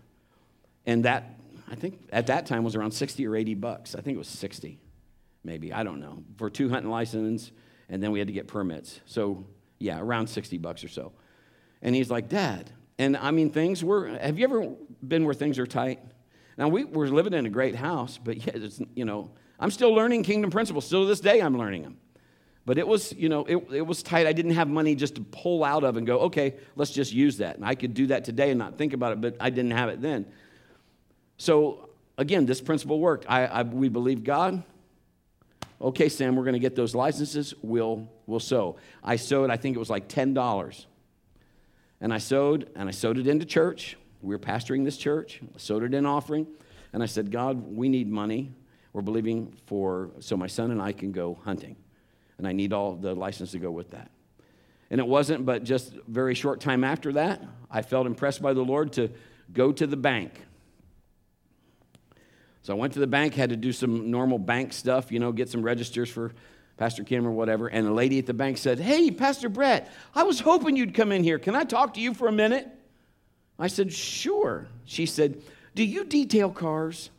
And 0.86 1.05
that, 1.05 1.41
I 1.68 1.74
think 1.74 2.09
at 2.12 2.28
that 2.28 2.47
time 2.47 2.62
was 2.62 2.76
around 2.76 2.93
60 2.93 3.26
or 3.26 3.34
80 3.34 3.55
bucks. 3.55 3.97
I 3.97 4.03
think 4.03 4.14
it 4.14 4.18
was 4.18 4.28
60, 4.28 4.78
maybe. 5.43 5.72
I 5.72 5.82
don't 5.82 5.99
know. 5.99 6.22
For 6.36 6.49
two 6.49 6.68
hunting 6.68 6.93
licenses, 6.93 7.51
and 7.89 8.01
then 8.01 8.12
we 8.12 8.20
had 8.20 8.28
to 8.28 8.34
get 8.34 8.47
permits. 8.47 9.01
So, 9.05 9.45
yeah, 9.80 9.99
around 9.99 10.28
60 10.28 10.59
bucks 10.59 10.84
or 10.84 10.89
so. 10.89 11.11
And 11.82 11.97
he's 11.97 12.09
like, 12.09 12.28
Dad, 12.28 12.70
and 12.99 13.16
I 13.16 13.30
mean, 13.30 13.51
things 13.51 13.84
were, 13.84 14.09
have 14.09 14.38
you 14.38 14.44
ever 14.44 14.74
been 15.07 15.24
where 15.24 15.34
things 15.34 15.59
are 15.59 15.66
tight? 15.66 16.01
Now, 16.57 16.68
we 16.68 16.84
were 16.84 17.09
living 17.09 17.32
in 17.32 17.46
a 17.46 17.51
great 17.51 17.76
house, 17.76 18.18
but 18.22 18.36
yeah, 18.36 18.53
it's, 18.57 18.80
you 18.94 19.05
know, 19.05 19.30
I'm 19.61 19.70
still 19.70 19.92
learning 19.94 20.24
kingdom 20.24 20.51
principles. 20.51 20.86
Still 20.86 21.03
to 21.03 21.09
this 21.09 21.20
day, 21.20 21.40
I'm 21.40 21.57
learning 21.57 21.82
them. 21.82 21.99
But 22.66 22.76
it 22.76 22.86
was, 22.86 23.12
you 23.14 23.28
know, 23.28 23.44
it, 23.44 23.57
it 23.72 23.86
was 23.86 24.03
tight. 24.03 24.26
I 24.26 24.32
didn't 24.32 24.51
have 24.53 24.68
money 24.68 24.94
just 24.94 25.14
to 25.14 25.20
pull 25.22 25.64
out 25.64 25.84
of 25.84 25.96
and 25.96 26.07
go, 26.07 26.18
okay, 26.20 26.57
let's 26.76 26.90
just 26.90 27.12
use 27.12 27.38
that. 27.38 27.57
And 27.57 27.64
I 27.64 27.74
could 27.74 27.94
do 27.94 28.09
that 28.09 28.24
today 28.24 28.51
and 28.51 28.59
not 28.59 28.76
think 28.76 28.92
about 28.92 29.12
it, 29.12 29.20
but 29.20 29.36
I 29.40 29.51
didn't 29.51 29.70
have 29.70 29.88
it 29.88 30.03
then. 30.03 30.26
So, 31.38 31.88
again, 32.18 32.44
this 32.44 32.61
principle 32.61 33.01
worked. 33.01 33.24
I, 33.28 33.46
I 33.46 33.62
we 33.62 33.88
believe 33.88 34.24
God. 34.24 34.62
Okay, 35.80 36.09
Sam, 36.09 36.34
we're 36.34 36.42
going 36.42 36.55
to 36.55 36.59
get 36.59 36.74
those 36.74 36.94
licenses. 36.94 37.55
We'll, 37.62 38.09
we'll 38.26 38.40
sow. 38.40 38.76
I 39.03 39.16
sowed, 39.16 39.49
I 39.49 39.57
think 39.57 39.76
it 39.76 39.78
was 39.78 39.90
like 39.90 40.09
$10. 40.09 40.84
And 42.01 42.12
I 42.12 42.18
sowed, 42.18 42.70
and 42.76 42.88
I 42.88 42.92
sowed 42.92 43.18
it 43.18 43.26
into 43.26 43.44
church. 43.44 43.96
We 44.22 44.34
were 44.34 44.38
pastoring 44.38 44.84
this 44.84 44.96
church. 44.96 45.40
I 45.42 45.59
sowed 45.59 45.82
it 45.82 45.94
in 45.94 46.07
offering. 46.07 46.46
And 46.92 47.03
I 47.03 47.07
said, 47.07 47.30
God, 47.30 47.76
we 47.76 47.88
need 47.88 48.09
money. 48.09 48.53
We're 48.92 49.03
believing 49.03 49.53
for 49.66 50.11
so 50.20 50.36
my 50.36 50.46
son 50.46 50.70
and 50.70 50.80
I 50.80 50.92
can 50.92 51.12
go 51.12 51.38
hunting. 51.44 51.76
And 52.38 52.46
I 52.46 52.53
need 52.53 52.72
all 52.72 52.94
the 52.94 53.14
license 53.14 53.51
to 53.53 53.59
go 53.59 53.70
with 53.70 53.90
that. 53.90 54.11
And 54.90 55.01
it 55.01 55.07
wasn't, 55.07 55.44
but 55.44 55.64
just 55.64 55.92
very 56.07 56.34
short 56.34 56.61
time 56.61 56.82
after 56.82 57.12
that, 57.12 57.42
I 57.70 57.82
felt 57.82 58.07
impressed 58.07 58.40
by 58.40 58.55
the 58.55 58.62
Lord 58.62 58.92
to 58.94 59.11
go 59.53 59.72
to 59.72 59.86
the 59.86 59.96
bank. 59.96 60.40
So 62.62 62.74
I 62.74 62.76
went 62.76 62.94
to 62.94 63.01
the 63.01 63.07
bank, 63.07 63.34
had 63.34 63.51
to 63.51 63.57
do 63.57 63.72
some 63.72 64.11
normal 64.11 64.38
bank 64.38 64.72
stuff, 64.72 65.12
you 65.12 65.18
know, 65.18 65.32
get 65.32 65.49
some 65.49 65.62
registers 65.62 66.09
for 66.09 66.32
Pastor 66.78 67.02
Kim 67.02 67.26
or 67.26 67.32
whatever. 67.32 67.66
And 67.66 67.86
a 67.86 67.92
lady 67.92 68.18
at 68.18 68.26
the 68.26 68.32
bank 68.32 68.56
said, 68.56 68.78
Hey, 68.78 69.10
Pastor 69.10 69.48
Brett, 69.48 69.92
I 70.14 70.22
was 70.22 70.40
hoping 70.40 70.76
you'd 70.76 70.94
come 70.94 71.12
in 71.12 71.24
here. 71.24 71.38
Can 71.38 71.54
I 71.54 71.64
talk 71.64 71.94
to 71.94 72.00
you 72.00 72.14
for 72.14 72.28
a 72.28 72.32
minute? 72.32 72.68
I 73.58 73.66
said, 73.66 73.92
Sure. 73.92 74.68
She 74.84 75.04
said, 75.04 75.42
Do 75.74 75.84
you 75.84 76.04
detail 76.04 76.50
cars? 76.50 77.10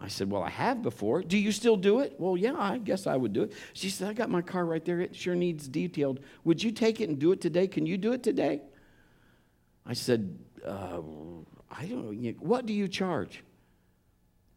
I 0.00 0.08
said, 0.08 0.28
Well, 0.28 0.42
I 0.42 0.50
have 0.50 0.82
before. 0.82 1.22
Do 1.22 1.38
you 1.38 1.52
still 1.52 1.76
do 1.76 2.00
it? 2.00 2.16
Well, 2.18 2.36
yeah, 2.36 2.54
I 2.58 2.78
guess 2.78 3.06
I 3.06 3.16
would 3.16 3.32
do 3.32 3.44
it. 3.44 3.52
She 3.72 3.88
said, 3.88 4.08
I 4.08 4.12
got 4.12 4.28
my 4.28 4.42
car 4.42 4.66
right 4.66 4.84
there. 4.84 5.00
It 5.00 5.14
sure 5.14 5.36
needs 5.36 5.68
detailed. 5.68 6.18
Would 6.42 6.62
you 6.62 6.72
take 6.72 7.00
it 7.00 7.08
and 7.08 7.18
do 7.18 7.30
it 7.30 7.40
today? 7.40 7.68
Can 7.68 7.86
you 7.86 7.96
do 7.96 8.12
it 8.12 8.24
today? 8.24 8.60
I 9.86 9.92
said, 9.92 10.36
uh, 10.66 11.00
I 11.70 11.86
don't 11.86 12.20
know. 12.20 12.30
What 12.40 12.66
do 12.66 12.72
you 12.72 12.88
charge? 12.88 13.44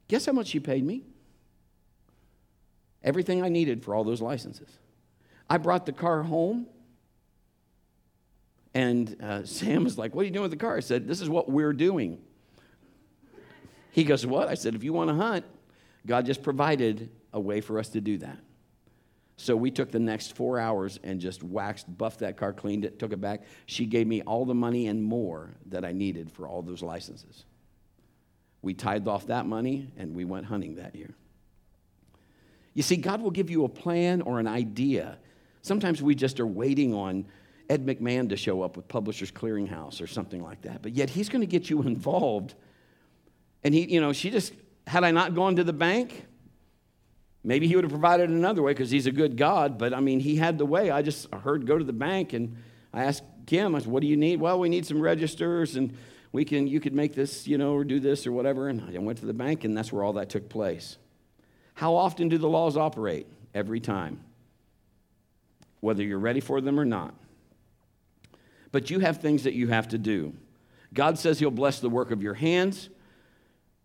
Guess 0.07 0.25
how 0.25 0.33
much 0.33 0.55
you 0.55 0.59
paid 0.59 0.83
me? 0.83 1.03
Everything 3.03 3.43
I 3.43 3.49
needed 3.49 3.83
for 3.83 3.95
all 3.95 4.03
those 4.03 4.21
licenses. 4.21 4.69
I 5.49 5.57
brought 5.57 5.85
the 5.85 5.91
car 5.91 6.23
home, 6.23 6.67
and 8.73 9.15
uh, 9.21 9.43
Sam 9.45 9.83
was 9.83 9.97
like, 9.97 10.15
What 10.15 10.21
are 10.21 10.25
you 10.25 10.31
doing 10.31 10.43
with 10.43 10.51
the 10.51 10.57
car? 10.57 10.77
I 10.77 10.81
said, 10.81 11.07
This 11.07 11.21
is 11.21 11.29
what 11.29 11.49
we're 11.49 11.73
doing. 11.73 12.19
He 13.91 14.03
goes, 14.03 14.25
What? 14.25 14.47
I 14.47 14.53
said, 14.53 14.75
If 14.75 14.83
you 14.83 14.93
want 14.93 15.09
to 15.09 15.15
hunt, 15.15 15.45
God 16.05 16.25
just 16.25 16.43
provided 16.43 17.09
a 17.33 17.39
way 17.39 17.61
for 17.61 17.79
us 17.79 17.89
to 17.89 18.01
do 18.01 18.17
that. 18.19 18.37
So 19.37 19.55
we 19.55 19.71
took 19.71 19.91
the 19.91 19.99
next 19.99 20.35
four 20.35 20.59
hours 20.59 20.99
and 21.03 21.19
just 21.19 21.41
waxed, 21.41 21.97
buffed 21.97 22.19
that 22.19 22.37
car, 22.37 22.53
cleaned 22.53 22.85
it, 22.85 22.99
took 22.99 23.11
it 23.11 23.19
back. 23.19 23.41
She 23.65 23.87
gave 23.87 24.05
me 24.05 24.21
all 24.21 24.45
the 24.45 24.53
money 24.53 24.85
and 24.85 25.03
more 25.03 25.55
that 25.67 25.83
I 25.83 25.93
needed 25.93 26.31
for 26.31 26.47
all 26.47 26.61
those 26.61 26.83
licenses. 26.83 27.45
We 28.61 28.75
tithed 28.75 29.07
off 29.07 29.27
that 29.27 29.47
money 29.47 29.91
and 29.97 30.15
we 30.15 30.25
went 30.25 30.45
hunting 30.45 30.75
that 30.75 30.95
year. 30.95 31.15
You 32.73 32.83
see, 32.83 32.95
God 32.95 33.21
will 33.21 33.31
give 33.31 33.49
you 33.49 33.65
a 33.65 33.69
plan 33.69 34.21
or 34.21 34.39
an 34.39 34.47
idea. 34.47 35.17
Sometimes 35.61 36.01
we 36.01 36.15
just 36.15 36.39
are 36.39 36.47
waiting 36.47 36.93
on 36.93 37.25
Ed 37.69 37.85
McMahon 37.85 38.29
to 38.29 38.37
show 38.37 38.61
up 38.61 38.75
with 38.75 38.87
Publishers 38.87 39.31
Clearinghouse 39.31 40.01
or 40.01 40.07
something 40.07 40.41
like 40.41 40.61
that. 40.63 40.81
But 40.81 40.93
yet 40.93 41.09
he's 41.09 41.29
going 41.29 41.41
to 41.41 41.47
get 41.47 41.69
you 41.69 41.81
involved 41.83 42.55
and 43.63 43.73
he, 43.73 43.93
you 43.93 44.01
know, 44.01 44.13
she 44.13 44.29
just, 44.29 44.53
had 44.87 45.03
I 45.03 45.11
not 45.11 45.35
gone 45.35 45.55
to 45.57 45.63
the 45.63 45.73
bank, 45.73 46.25
maybe 47.43 47.67
he 47.67 47.75
would 47.75 47.83
have 47.83 47.91
provided 47.91 48.29
another 48.29 48.61
way 48.61 48.73
because 48.73 48.89
he's 48.89 49.07
a 49.07 49.11
good 49.11 49.37
God. 49.37 49.77
But 49.77 49.93
I 49.93 49.99
mean, 49.99 50.19
he 50.19 50.35
had 50.35 50.57
the 50.57 50.65
way. 50.65 50.89
I 50.89 51.01
just 51.01 51.31
heard 51.33 51.67
go 51.67 51.77
to 51.77 51.83
the 51.83 51.93
bank 51.93 52.33
and 52.33 52.55
I 52.93 53.03
asked 53.05 53.23
Kim, 53.45 53.75
I 53.75 53.79
said, 53.79 53.87
what 53.87 54.01
do 54.01 54.07
you 54.07 54.17
need? 54.17 54.39
Well, 54.39 54.59
we 54.59 54.69
need 54.69 54.85
some 54.85 55.01
registers 55.01 55.75
and 55.75 55.97
we 56.31 56.45
can, 56.45 56.67
you 56.67 56.79
could 56.79 56.93
make 56.93 57.13
this, 57.13 57.47
you 57.47 57.57
know, 57.57 57.73
or 57.73 57.83
do 57.83 57.99
this 57.99 58.25
or 58.25 58.31
whatever. 58.31 58.69
And 58.69 58.81
I 58.81 58.97
went 58.99 59.19
to 59.19 59.25
the 59.25 59.33
bank 59.33 59.63
and 59.63 59.75
that's 59.75 59.91
where 59.91 60.03
all 60.03 60.13
that 60.13 60.29
took 60.29 60.49
place. 60.49 60.97
How 61.81 61.95
often 61.95 62.29
do 62.29 62.37
the 62.37 62.47
laws 62.47 62.77
operate? 62.77 63.25
Every 63.55 63.79
time, 63.79 64.19
whether 65.79 66.03
you're 66.03 66.19
ready 66.19 66.39
for 66.39 66.61
them 66.61 66.79
or 66.79 66.85
not. 66.85 67.15
But 68.71 68.91
you 68.91 68.99
have 68.99 69.17
things 69.17 69.45
that 69.45 69.55
you 69.55 69.67
have 69.69 69.87
to 69.87 69.97
do. 69.97 70.33
God 70.93 71.17
says 71.17 71.39
He'll 71.39 71.49
bless 71.49 71.79
the 71.79 71.89
work 71.89 72.11
of 72.11 72.21
your 72.21 72.35
hands. 72.35 72.89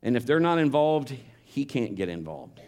And 0.02 0.14
if 0.14 0.26
they're 0.26 0.40
not 0.40 0.58
involved, 0.58 1.16
he 1.46 1.64
can't 1.64 1.94
get 1.94 2.10
involved. 2.10 2.60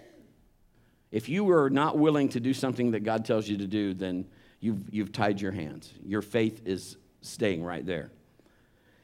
If 1.12 1.29
you 1.29 1.51
are 1.51 1.68
not 1.68 1.99
willing 1.99 2.31
to 2.31 2.41
do 2.41 2.55
something 2.55 2.93
that 2.93 3.01
God 3.01 3.26
tells 3.26 3.51
you 3.51 3.59
to 3.59 3.66
do, 3.66 3.93
then 3.93 4.24
you've, 4.61 4.83
you've 4.91 5.12
tied 5.12 5.43
your 5.43 5.53
hands. 5.53 5.93
Your 6.03 6.22
faith 6.22 6.62
is 6.64 6.97
staying 7.20 7.62
right 7.62 7.85
there. 7.85 8.11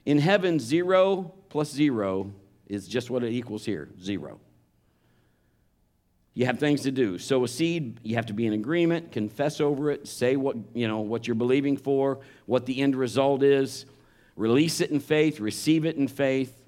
In 0.06 0.16
heaven, 0.16 0.58
zero 0.58 1.34
plus 1.50 1.70
zero 1.70 2.32
is 2.66 2.88
just 2.88 3.10
what 3.10 3.22
it 3.22 3.32
equals 3.32 3.66
here 3.66 3.90
zero. 4.00 4.40
You 6.34 6.46
have 6.46 6.58
things 6.58 6.82
to 6.82 6.90
do. 6.90 7.16
Sow 7.18 7.44
a 7.44 7.48
seed, 7.48 8.00
you 8.02 8.16
have 8.16 8.26
to 8.26 8.32
be 8.32 8.46
in 8.46 8.52
agreement, 8.52 9.12
confess 9.12 9.60
over 9.60 9.90
it, 9.92 10.08
say 10.08 10.34
what, 10.34 10.56
you 10.74 10.88
know, 10.88 11.00
what 11.00 11.28
you're 11.28 11.36
believing 11.36 11.76
for, 11.76 12.18
what 12.46 12.66
the 12.66 12.80
end 12.82 12.96
result 12.96 13.44
is, 13.44 13.86
release 14.36 14.80
it 14.80 14.90
in 14.90 14.98
faith, 14.98 15.38
receive 15.38 15.84
it 15.84 15.96
in 15.96 16.08
faith, 16.08 16.60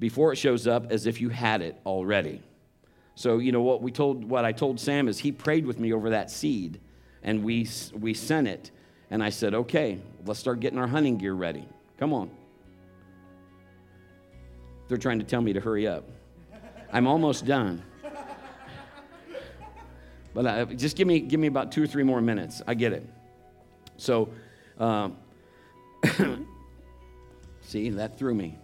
before 0.00 0.32
it 0.32 0.36
shows 0.36 0.66
up 0.66 0.90
as 0.90 1.06
if 1.06 1.20
you 1.20 1.28
had 1.28 1.62
it 1.62 1.80
already. 1.86 2.40
So, 3.14 3.38
you 3.38 3.50
know, 3.50 3.62
what 3.62 3.82
we 3.82 3.90
told, 3.90 4.24
what 4.24 4.44
I 4.44 4.52
told 4.52 4.78
Sam 4.78 5.08
is 5.08 5.18
he 5.18 5.32
prayed 5.32 5.66
with 5.66 5.78
me 5.80 5.92
over 5.92 6.10
that 6.10 6.30
seed 6.30 6.80
and 7.22 7.42
we, 7.42 7.68
we 7.92 8.14
sent 8.14 8.46
it. 8.46 8.70
And 9.10 9.22
I 9.22 9.30
said, 9.30 9.54
okay, 9.54 9.98
let's 10.24 10.38
start 10.38 10.60
getting 10.60 10.78
our 10.78 10.86
hunting 10.86 11.16
gear 11.16 11.34
ready. 11.34 11.66
Come 11.98 12.12
on. 12.12 12.30
They're 14.86 14.98
trying 14.98 15.18
to 15.18 15.24
tell 15.24 15.40
me 15.40 15.52
to 15.52 15.60
hurry 15.60 15.86
up. 15.86 16.04
I'm 16.92 17.06
almost 17.06 17.44
done. 17.44 17.82
But 20.38 20.46
uh, 20.46 20.64
just 20.66 20.96
give 20.96 21.08
me, 21.08 21.18
give 21.18 21.40
me 21.40 21.48
about 21.48 21.72
two 21.72 21.82
or 21.82 21.88
three 21.88 22.04
more 22.04 22.20
minutes. 22.20 22.62
I 22.64 22.74
get 22.74 22.92
it. 22.92 23.04
So, 23.96 24.28
uh, 24.78 25.08
see, 27.62 27.90
that 27.90 28.16
threw 28.16 28.36
me. 28.36 28.56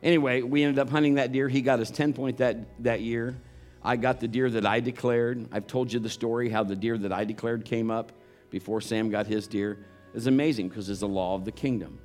Anyway, 0.00 0.42
we 0.42 0.62
ended 0.62 0.78
up 0.78 0.90
hunting 0.90 1.16
that 1.16 1.32
deer. 1.32 1.48
He 1.48 1.60
got 1.60 1.80
his 1.80 1.90
10 1.90 2.12
point 2.12 2.36
that, 2.36 2.84
that 2.84 3.00
year. 3.00 3.36
I 3.82 3.96
got 3.96 4.20
the 4.20 4.28
deer 4.28 4.48
that 4.50 4.64
I 4.64 4.78
declared. 4.78 5.48
I've 5.50 5.66
told 5.66 5.92
you 5.92 5.98
the 5.98 6.08
story 6.08 6.48
how 6.48 6.62
the 6.62 6.76
deer 6.76 6.96
that 6.96 7.12
I 7.12 7.24
declared 7.24 7.64
came 7.64 7.90
up 7.90 8.12
before 8.48 8.80
Sam 8.80 9.10
got 9.10 9.26
his 9.26 9.48
deer. 9.48 9.84
It's 10.14 10.26
amazing 10.26 10.68
because 10.68 10.88
it's 10.88 11.00
the 11.00 11.08
law 11.08 11.34
of 11.34 11.44
the 11.44 11.50
kingdom. 11.50 11.98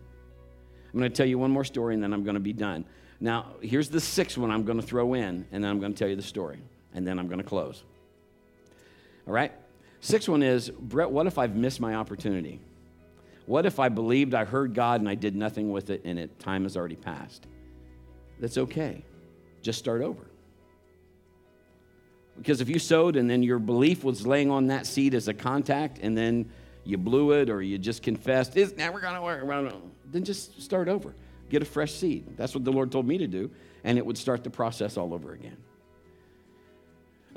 I'm 0.92 1.00
going 1.00 1.12
to 1.12 1.16
tell 1.16 1.28
you 1.28 1.38
one 1.38 1.52
more 1.52 1.64
story 1.64 1.94
and 1.94 2.02
then 2.02 2.14
I'm 2.14 2.24
going 2.24 2.34
to 2.34 2.40
be 2.40 2.52
done. 2.52 2.84
Now, 3.20 3.58
here's 3.62 3.90
the 3.90 4.02
sixth 4.02 4.40
one 4.40 4.50
I'm 4.50 4.64
going 4.64 4.82
to 4.82 4.86
throw 4.88 5.14
in, 5.14 5.46
and 5.52 5.64
then 5.64 5.70
I'm 5.70 5.80
going 5.80 5.94
to 5.94 6.00
tell 6.00 6.10
you 6.10 6.16
the 6.16 6.24
story, 6.24 6.64
and 6.96 7.06
then 7.06 7.20
I'm 7.20 7.28
going 7.28 7.38
to 7.38 7.43
close. 7.43 7.84
All 9.28 9.34
right? 9.34 9.52
Sixth 10.00 10.28
one 10.28 10.41
is 10.41 10.70
Brett, 10.70 11.12
what 11.12 11.28
if 11.28 11.38
I've 11.38 11.56
missed 11.56 11.80
my 11.80 11.96
opportunity? 11.96 12.60
What 13.46 13.68
if 13.68 13.80
I 13.80 13.89
believed 13.89 14.34
I 14.34 14.46
heard 14.46 14.74
God 14.74 15.02
and 15.02 15.10
I 15.10 15.16
did 15.16 15.36
nothing 15.36 15.72
with 15.72 15.91
it 15.91 16.02
and 16.06 16.18
it, 16.18 16.39
time 16.39 16.64
has 16.64 16.76
already 16.76 16.96
passed? 16.96 17.46
that's 18.39 18.58
okay. 18.58 19.04
Just 19.62 19.80
start 19.80 20.02
over. 20.02 20.26
Because 22.38 22.60
if 22.60 22.70
you 22.70 22.80
sowed 22.80 23.16
and 23.16 23.30
then 23.30 23.43
your 23.43 23.60
belief 23.60 24.04
was 24.04 24.28
laying 24.28 24.52
on 24.52 24.68
that 24.68 24.86
seed 24.86 25.14
as 25.14 25.28
a 25.28 25.34
contact 25.34 26.00
and 26.02 26.18
then 26.18 26.50
you 26.84 26.98
blew 26.98 27.32
it 27.32 27.50
or 27.50 27.62
you 27.62 27.78
just 27.78 28.04
confessed, 28.04 28.58
it's 28.58 28.76
never 28.76 29.00
going 29.00 29.16
to 29.16 29.22
work, 29.22 29.46
then 30.12 30.24
just 30.24 30.62
start 30.62 30.89
over. 30.89 31.16
Get 31.50 31.62
a 31.62 31.66
fresh 31.66 31.93
seed. 31.93 32.36
That's 32.36 32.54
what 32.54 32.66
the 32.66 32.72
Lord 32.72 32.91
told 32.91 33.08
me 33.08 33.18
to 33.20 33.28
do, 33.28 33.52
and 33.84 33.98
it 33.98 34.06
would 34.06 34.18
start 34.18 34.43
the 34.43 34.50
process 34.50 34.98
all 34.98 35.14
over 35.14 35.34
again. 35.34 35.58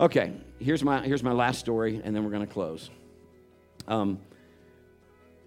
Okay, 0.01 0.32
here's 0.61 0.84
my, 0.84 1.01
here's 1.05 1.24
my 1.24 1.32
last 1.32 1.59
story, 1.59 2.01
and 2.05 2.14
then 2.14 2.22
we're 2.22 2.30
going 2.30 2.46
to 2.46 2.53
close. 2.53 2.88
Um, 3.88 4.20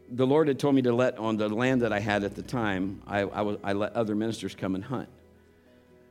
the 0.09 0.27
Lord 0.27 0.49
had 0.49 0.59
told 0.59 0.75
me 0.75 0.81
to 0.81 0.93
let, 0.93 1.17
on 1.17 1.37
the 1.37 1.47
land 1.47 1.83
that 1.83 1.93
I 1.93 2.01
had 2.01 2.25
at 2.25 2.35
the 2.35 2.41
time, 2.41 3.01
I, 3.07 3.21
I, 3.21 3.41
was, 3.43 3.57
I 3.63 3.71
let 3.71 3.95
other 3.95 4.13
ministers 4.13 4.53
come 4.53 4.75
and 4.75 4.83
hunt. 4.83 5.07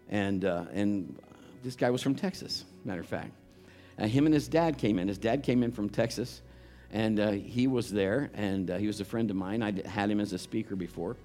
And, 0.08 0.46
uh, 0.46 0.64
and 0.72 1.18
this 1.62 1.76
guy 1.76 1.90
was 1.90 2.02
from 2.02 2.14
Texas, 2.14 2.64
matter 2.82 3.00
of 3.00 3.06
fact. 3.06 3.32
Him 3.98 4.24
and 4.24 4.32
his 4.32 4.48
dad 4.48 4.78
came 4.78 4.98
in. 4.98 5.06
His 5.06 5.18
dad 5.18 5.42
came 5.42 5.62
in 5.62 5.70
from 5.70 5.90
Texas, 5.90 6.40
and 6.90 7.20
uh, 7.20 7.32
he 7.32 7.66
was 7.66 7.90
there, 7.90 8.30
and 8.32 8.70
uh, 8.70 8.78
he 8.78 8.86
was 8.86 9.02
a 9.02 9.04
friend 9.04 9.30
of 9.30 9.36
mine. 9.36 9.62
I 9.62 9.86
had 9.86 10.10
him 10.10 10.18
as 10.18 10.32
a 10.32 10.38
speaker 10.38 10.76
before. 10.76 11.18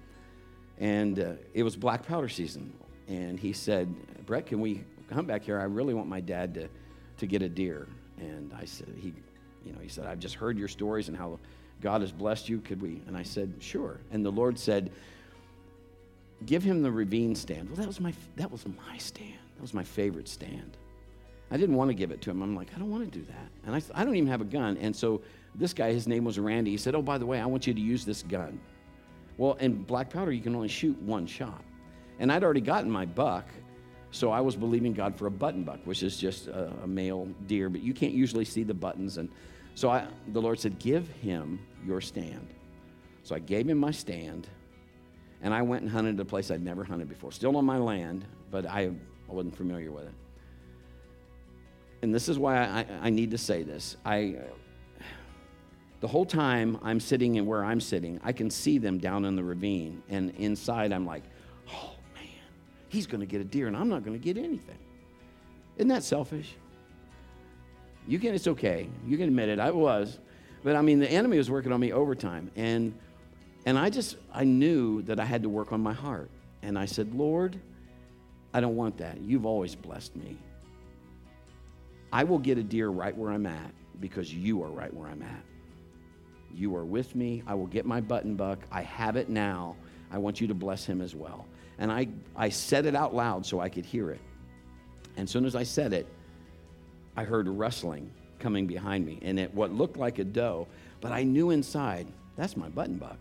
And 0.78 1.18
uh, 1.18 1.32
it 1.54 1.62
was 1.62 1.76
black 1.76 2.06
powder 2.06 2.28
season. 2.28 2.74
And 3.08 3.40
he 3.40 3.54
said, 3.54 3.88
Brett, 4.26 4.44
can 4.44 4.60
we 4.60 4.84
come 5.08 5.24
back 5.24 5.44
here? 5.44 5.58
I 5.58 5.64
really 5.64 5.94
want 5.94 6.08
my 6.08 6.20
dad 6.20 6.52
to, 6.54 6.68
to 7.18 7.26
get 7.26 7.42
a 7.42 7.48
deer. 7.48 7.86
And 8.18 8.52
I 8.58 8.64
said, 8.64 8.88
he, 9.00 9.12
you 9.64 9.72
know, 9.72 9.80
he 9.80 9.88
said, 9.88 10.06
I've 10.06 10.18
just 10.18 10.34
heard 10.34 10.58
your 10.58 10.68
stories 10.68 11.08
and 11.08 11.16
how 11.16 11.38
God 11.80 12.00
has 12.00 12.12
blessed 12.12 12.48
you. 12.48 12.60
Could 12.60 12.80
we? 12.80 13.02
And 13.06 13.16
I 13.16 13.22
said, 13.22 13.52
sure. 13.60 13.98
And 14.10 14.24
the 14.24 14.30
Lord 14.30 14.58
said, 14.58 14.90
give 16.44 16.62
him 16.62 16.82
the 16.82 16.90
ravine 16.90 17.34
stand. 17.34 17.68
Well, 17.68 17.76
that 17.76 17.86
was 17.86 18.00
my 18.00 18.12
that 18.36 18.50
was 18.50 18.66
my 18.66 18.98
stand. 18.98 19.38
That 19.56 19.62
was 19.62 19.74
my 19.74 19.84
favorite 19.84 20.28
stand. 20.28 20.76
I 21.50 21.56
didn't 21.56 21.76
want 21.76 21.90
to 21.90 21.94
give 21.94 22.10
it 22.10 22.20
to 22.22 22.30
him. 22.30 22.42
I'm 22.42 22.56
like, 22.56 22.68
I 22.74 22.78
don't 22.78 22.90
want 22.90 23.10
to 23.10 23.18
do 23.18 23.24
that. 23.26 23.48
And 23.64 23.74
I, 23.74 24.00
I 24.00 24.04
don't 24.04 24.16
even 24.16 24.28
have 24.28 24.40
a 24.40 24.46
gun. 24.46 24.76
And 24.78 24.94
so 24.94 25.22
this 25.54 25.72
guy, 25.72 25.92
his 25.92 26.08
name 26.08 26.24
was 26.24 26.38
Randy. 26.38 26.72
He 26.72 26.76
said, 26.76 26.94
Oh, 26.94 27.02
by 27.02 27.18
the 27.18 27.26
way, 27.26 27.40
I 27.40 27.46
want 27.46 27.66
you 27.66 27.74
to 27.74 27.80
use 27.80 28.04
this 28.04 28.22
gun. 28.22 28.60
Well, 29.38 29.54
in 29.54 29.82
black 29.82 30.10
powder, 30.10 30.32
you 30.32 30.40
can 30.40 30.54
only 30.54 30.68
shoot 30.68 31.00
one 31.02 31.26
shot. 31.26 31.62
And 32.18 32.32
I'd 32.32 32.42
already 32.42 32.62
gotten 32.62 32.90
my 32.90 33.04
buck, 33.04 33.46
so 34.16 34.30
I 34.30 34.40
was 34.40 34.56
believing 34.56 34.94
God 34.94 35.14
for 35.16 35.26
a 35.26 35.30
button 35.30 35.62
buck, 35.62 35.80
which 35.84 36.02
is 36.02 36.16
just 36.16 36.46
a, 36.48 36.72
a 36.82 36.86
male 36.86 37.28
deer, 37.46 37.68
but 37.68 37.82
you 37.82 37.92
can't 37.92 38.14
usually 38.14 38.46
see 38.46 38.62
the 38.62 38.72
buttons. 38.72 39.18
And 39.18 39.28
so 39.74 39.90
I, 39.90 40.06
the 40.28 40.40
Lord 40.40 40.58
said, 40.58 40.78
Give 40.78 41.06
him 41.08 41.60
your 41.84 42.00
stand. 42.00 42.48
So 43.24 43.34
I 43.34 43.40
gave 43.40 43.68
him 43.68 43.78
my 43.78 43.90
stand 43.90 44.48
And 45.42 45.52
I 45.52 45.60
went 45.62 45.82
and 45.82 45.90
hunted 45.90 46.18
a 46.18 46.24
place 46.24 46.50
I'd 46.50 46.62
never 46.62 46.82
hunted 46.82 47.08
before. 47.08 47.30
Still 47.30 47.56
on 47.58 47.64
my 47.66 47.76
land, 47.76 48.24
but 48.50 48.66
I, 48.66 48.90
I 49.28 49.32
wasn't 49.32 49.54
familiar 49.54 49.92
with 49.92 50.04
it. 50.04 50.14
And 52.02 52.14
this 52.14 52.28
is 52.28 52.38
why 52.38 52.56
I, 52.56 52.86
I 53.02 53.10
need 53.10 53.32
to 53.32 53.38
say 53.38 53.64
this. 53.64 53.96
I, 54.04 54.36
the 56.00 56.08
whole 56.08 56.24
time 56.24 56.78
I'm 56.82 57.00
sitting 57.00 57.34
in 57.34 57.44
where 57.44 57.64
I'm 57.64 57.80
sitting, 57.80 58.18
I 58.24 58.32
can 58.32 58.48
see 58.48 58.78
them 58.78 58.98
down 58.98 59.24
in 59.26 59.36
the 59.36 59.44
ravine. 59.44 60.02
And 60.08 60.30
inside, 60.36 60.92
I'm 60.92 61.04
like, 61.04 61.24
he's 62.88 63.06
going 63.06 63.20
to 63.20 63.26
get 63.26 63.40
a 63.40 63.44
deer 63.44 63.66
and 63.66 63.76
I'm 63.76 63.88
not 63.88 64.04
going 64.04 64.18
to 64.18 64.22
get 64.22 64.36
anything. 64.36 64.78
Isn't 65.76 65.88
that 65.88 66.02
selfish? 66.02 66.54
You 68.08 68.18
can, 68.18 68.34
it's 68.34 68.46
okay. 68.46 68.88
You 69.06 69.16
can 69.16 69.28
admit 69.28 69.48
it. 69.48 69.58
I 69.58 69.70
was. 69.70 70.18
But 70.62 70.76
I 70.76 70.82
mean, 70.82 70.98
the 70.98 71.10
enemy 71.10 71.38
was 71.38 71.50
working 71.50 71.72
on 71.72 71.80
me 71.80 71.92
overtime. 71.92 72.50
And, 72.56 72.94
and 73.66 73.78
I 73.78 73.90
just, 73.90 74.16
I 74.32 74.44
knew 74.44 75.02
that 75.02 75.20
I 75.20 75.24
had 75.24 75.42
to 75.42 75.48
work 75.48 75.72
on 75.72 75.80
my 75.80 75.92
heart. 75.92 76.30
And 76.62 76.78
I 76.78 76.86
said, 76.86 77.14
Lord, 77.14 77.58
I 78.54 78.60
don't 78.60 78.76
want 78.76 78.98
that. 78.98 79.20
You've 79.20 79.46
always 79.46 79.74
blessed 79.74 80.16
me. 80.16 80.38
I 82.12 82.24
will 82.24 82.38
get 82.38 82.58
a 82.58 82.62
deer 82.62 82.88
right 82.88 83.16
where 83.16 83.32
I'm 83.32 83.46
at 83.46 83.72
because 84.00 84.32
you 84.32 84.62
are 84.62 84.70
right 84.70 84.92
where 84.94 85.08
I'm 85.08 85.22
at. 85.22 85.42
You 86.54 86.74
are 86.76 86.84
with 86.84 87.14
me. 87.14 87.42
I 87.46 87.54
will 87.54 87.66
get 87.66 87.84
my 87.84 88.00
button 88.00 88.34
buck. 88.34 88.60
I 88.72 88.82
have 88.82 89.16
it 89.16 89.28
now. 89.28 89.76
I 90.10 90.18
want 90.18 90.40
you 90.40 90.46
to 90.46 90.54
bless 90.54 90.86
him 90.86 91.00
as 91.00 91.14
well. 91.14 91.46
And 91.78 91.92
I, 91.92 92.08
I 92.34 92.48
said 92.48 92.86
it 92.86 92.94
out 92.94 93.14
loud 93.14 93.44
so 93.44 93.60
I 93.60 93.68
could 93.68 93.84
hear 93.84 94.10
it. 94.10 94.20
And 95.16 95.24
as 95.24 95.30
soon 95.30 95.44
as 95.44 95.54
I 95.54 95.62
said 95.62 95.92
it, 95.92 96.06
I 97.16 97.24
heard 97.24 97.48
rustling 97.48 98.10
coming 98.38 98.66
behind 98.66 99.06
me. 99.06 99.18
And 99.22 99.38
it 99.38 99.52
what 99.54 99.72
looked 99.72 99.96
like 99.96 100.18
a 100.18 100.24
doe, 100.24 100.68
but 101.00 101.12
I 101.12 101.22
knew 101.22 101.50
inside, 101.50 102.06
that's 102.36 102.56
my 102.56 102.68
button 102.68 102.96
buck. 102.96 103.18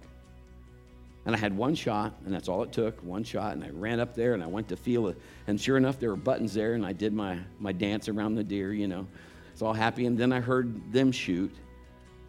And 1.26 1.36
I 1.36 1.40
had 1.40 1.58
one 1.58 1.74
shot, 1.74 2.14
and 2.24 2.34
that's 2.34 2.48
all 2.48 2.62
it 2.62 2.72
took, 2.72 3.02
one 3.04 3.24
shot. 3.24 3.54
And 3.54 3.64
I 3.64 3.70
ran 3.70 4.00
up 4.00 4.14
there 4.14 4.36
and 4.36 4.44
I 4.44 4.48
went 4.48 4.68
to 4.70 4.76
feel 4.76 5.08
it. 5.08 5.18
And 5.48 5.60
sure 5.60 5.76
enough, 5.76 6.00
there 6.00 6.10
were 6.10 6.16
buttons 6.16 6.54
there, 6.54 6.74
and 6.76 6.86
I 6.86 6.94
did 6.94 7.14
my, 7.14 7.40
my 7.60 7.72
dance 7.72 8.08
around 8.08 8.36
the 8.36 8.44
deer, 8.44 8.74
you 8.74 8.88
know. 8.88 9.08
It's 9.52 9.62
all 9.62 9.74
happy. 9.74 10.06
And 10.06 10.18
then 10.18 10.32
I 10.32 10.40
heard 10.40 10.94
them 10.94 11.12
shoot. 11.12 11.56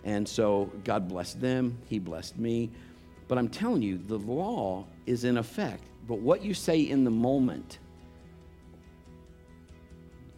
And 0.04 0.26
so 0.26 0.70
God 0.84 1.08
blessed 1.08 1.40
them, 1.40 1.76
He 1.86 1.98
blessed 1.98 2.38
me. 2.38 2.70
But 3.28 3.38
I'm 3.38 3.48
telling 3.48 3.82
you, 3.82 3.98
the 3.98 4.18
law 4.18 4.86
is 5.04 5.24
in 5.24 5.36
effect. 5.36 5.82
But 6.06 6.20
what 6.20 6.42
you 6.42 6.54
say 6.54 6.80
in 6.80 7.04
the 7.04 7.10
moment, 7.10 7.78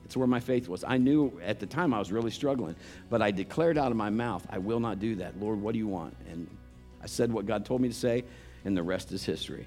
it's 0.04 0.16
where 0.16 0.26
my 0.26 0.40
faith 0.40 0.68
was. 0.68 0.84
I 0.84 0.96
knew 0.96 1.38
at 1.44 1.60
the 1.60 1.66
time 1.66 1.92
I 1.92 1.98
was 1.98 2.10
really 2.10 2.30
struggling, 2.30 2.74
but 3.10 3.20
I 3.20 3.30
declared 3.30 3.76
out 3.76 3.90
of 3.90 3.96
my 3.96 4.10
mouth, 4.10 4.46
I 4.48 4.58
will 4.58 4.80
not 4.80 4.98
do 4.98 5.16
that. 5.16 5.38
Lord, 5.38 5.60
what 5.60 5.72
do 5.72 5.78
you 5.78 5.88
want? 5.88 6.16
And 6.30 6.48
I 7.02 7.06
said 7.06 7.30
what 7.30 7.46
God 7.46 7.66
told 7.66 7.80
me 7.80 7.88
to 7.88 7.94
say, 7.94 8.24
and 8.64 8.76
the 8.76 8.82
rest 8.82 9.12
is 9.12 9.24
history. 9.24 9.66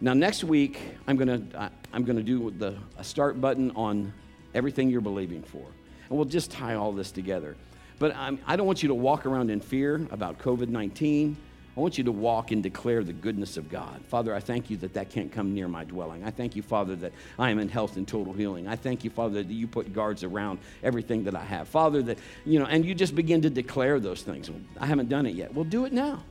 Now, 0.00 0.14
next 0.14 0.44
week, 0.44 0.80
I'm 1.06 1.16
going 1.16 1.50
to 1.50 1.70
I'm 1.92 2.06
to 2.06 2.22
do 2.22 2.50
the 2.50 2.74
a 2.96 3.04
start 3.04 3.40
button 3.40 3.70
on 3.72 4.12
everything 4.54 4.88
you're 4.88 5.00
believing 5.00 5.42
for. 5.42 5.66
And 6.08 6.18
we'll 6.18 6.24
just 6.24 6.50
tie 6.50 6.74
all 6.74 6.92
this 6.92 7.10
together. 7.12 7.56
But 7.98 8.16
I'm, 8.16 8.38
I 8.46 8.56
do 8.56 8.58
not 8.62 8.66
want 8.66 8.82
you 8.82 8.88
to 8.88 8.94
walk 8.94 9.26
around 9.26 9.50
in 9.50 9.60
fear 9.60 10.06
about 10.10 10.38
COVID 10.38 10.68
19. 10.68 11.36
I 11.76 11.80
want 11.80 11.98
you 11.98 12.04
to 12.04 12.12
walk 12.12 12.50
and 12.50 12.62
declare 12.62 13.04
the 13.04 13.12
goodness 13.12 13.56
of 13.56 13.70
God. 13.70 14.02
Father, 14.08 14.34
I 14.34 14.40
thank 14.40 14.70
you 14.70 14.76
that 14.78 14.94
that 14.94 15.08
can't 15.08 15.30
come 15.30 15.54
near 15.54 15.68
my 15.68 15.84
dwelling. 15.84 16.24
I 16.24 16.30
thank 16.30 16.56
you, 16.56 16.62
Father, 16.62 16.96
that 16.96 17.12
I 17.38 17.50
am 17.50 17.60
in 17.60 17.68
health 17.68 17.96
and 17.96 18.08
total 18.08 18.32
healing. 18.32 18.66
I 18.66 18.74
thank 18.74 19.04
you, 19.04 19.10
Father, 19.10 19.42
that 19.42 19.52
you 19.52 19.68
put 19.68 19.92
guards 19.92 20.24
around 20.24 20.58
everything 20.82 21.22
that 21.24 21.36
I 21.36 21.44
have. 21.44 21.68
Father, 21.68 22.02
that, 22.02 22.18
you 22.44 22.58
know, 22.58 22.66
and 22.66 22.84
you 22.84 22.94
just 22.94 23.14
begin 23.14 23.40
to 23.42 23.50
declare 23.50 24.00
those 24.00 24.22
things. 24.22 24.50
I 24.80 24.86
haven't 24.86 25.08
done 25.08 25.26
it 25.26 25.36
yet. 25.36 25.54
Well, 25.54 25.64
do 25.64 25.84
it 25.84 25.92
now. 25.92 26.24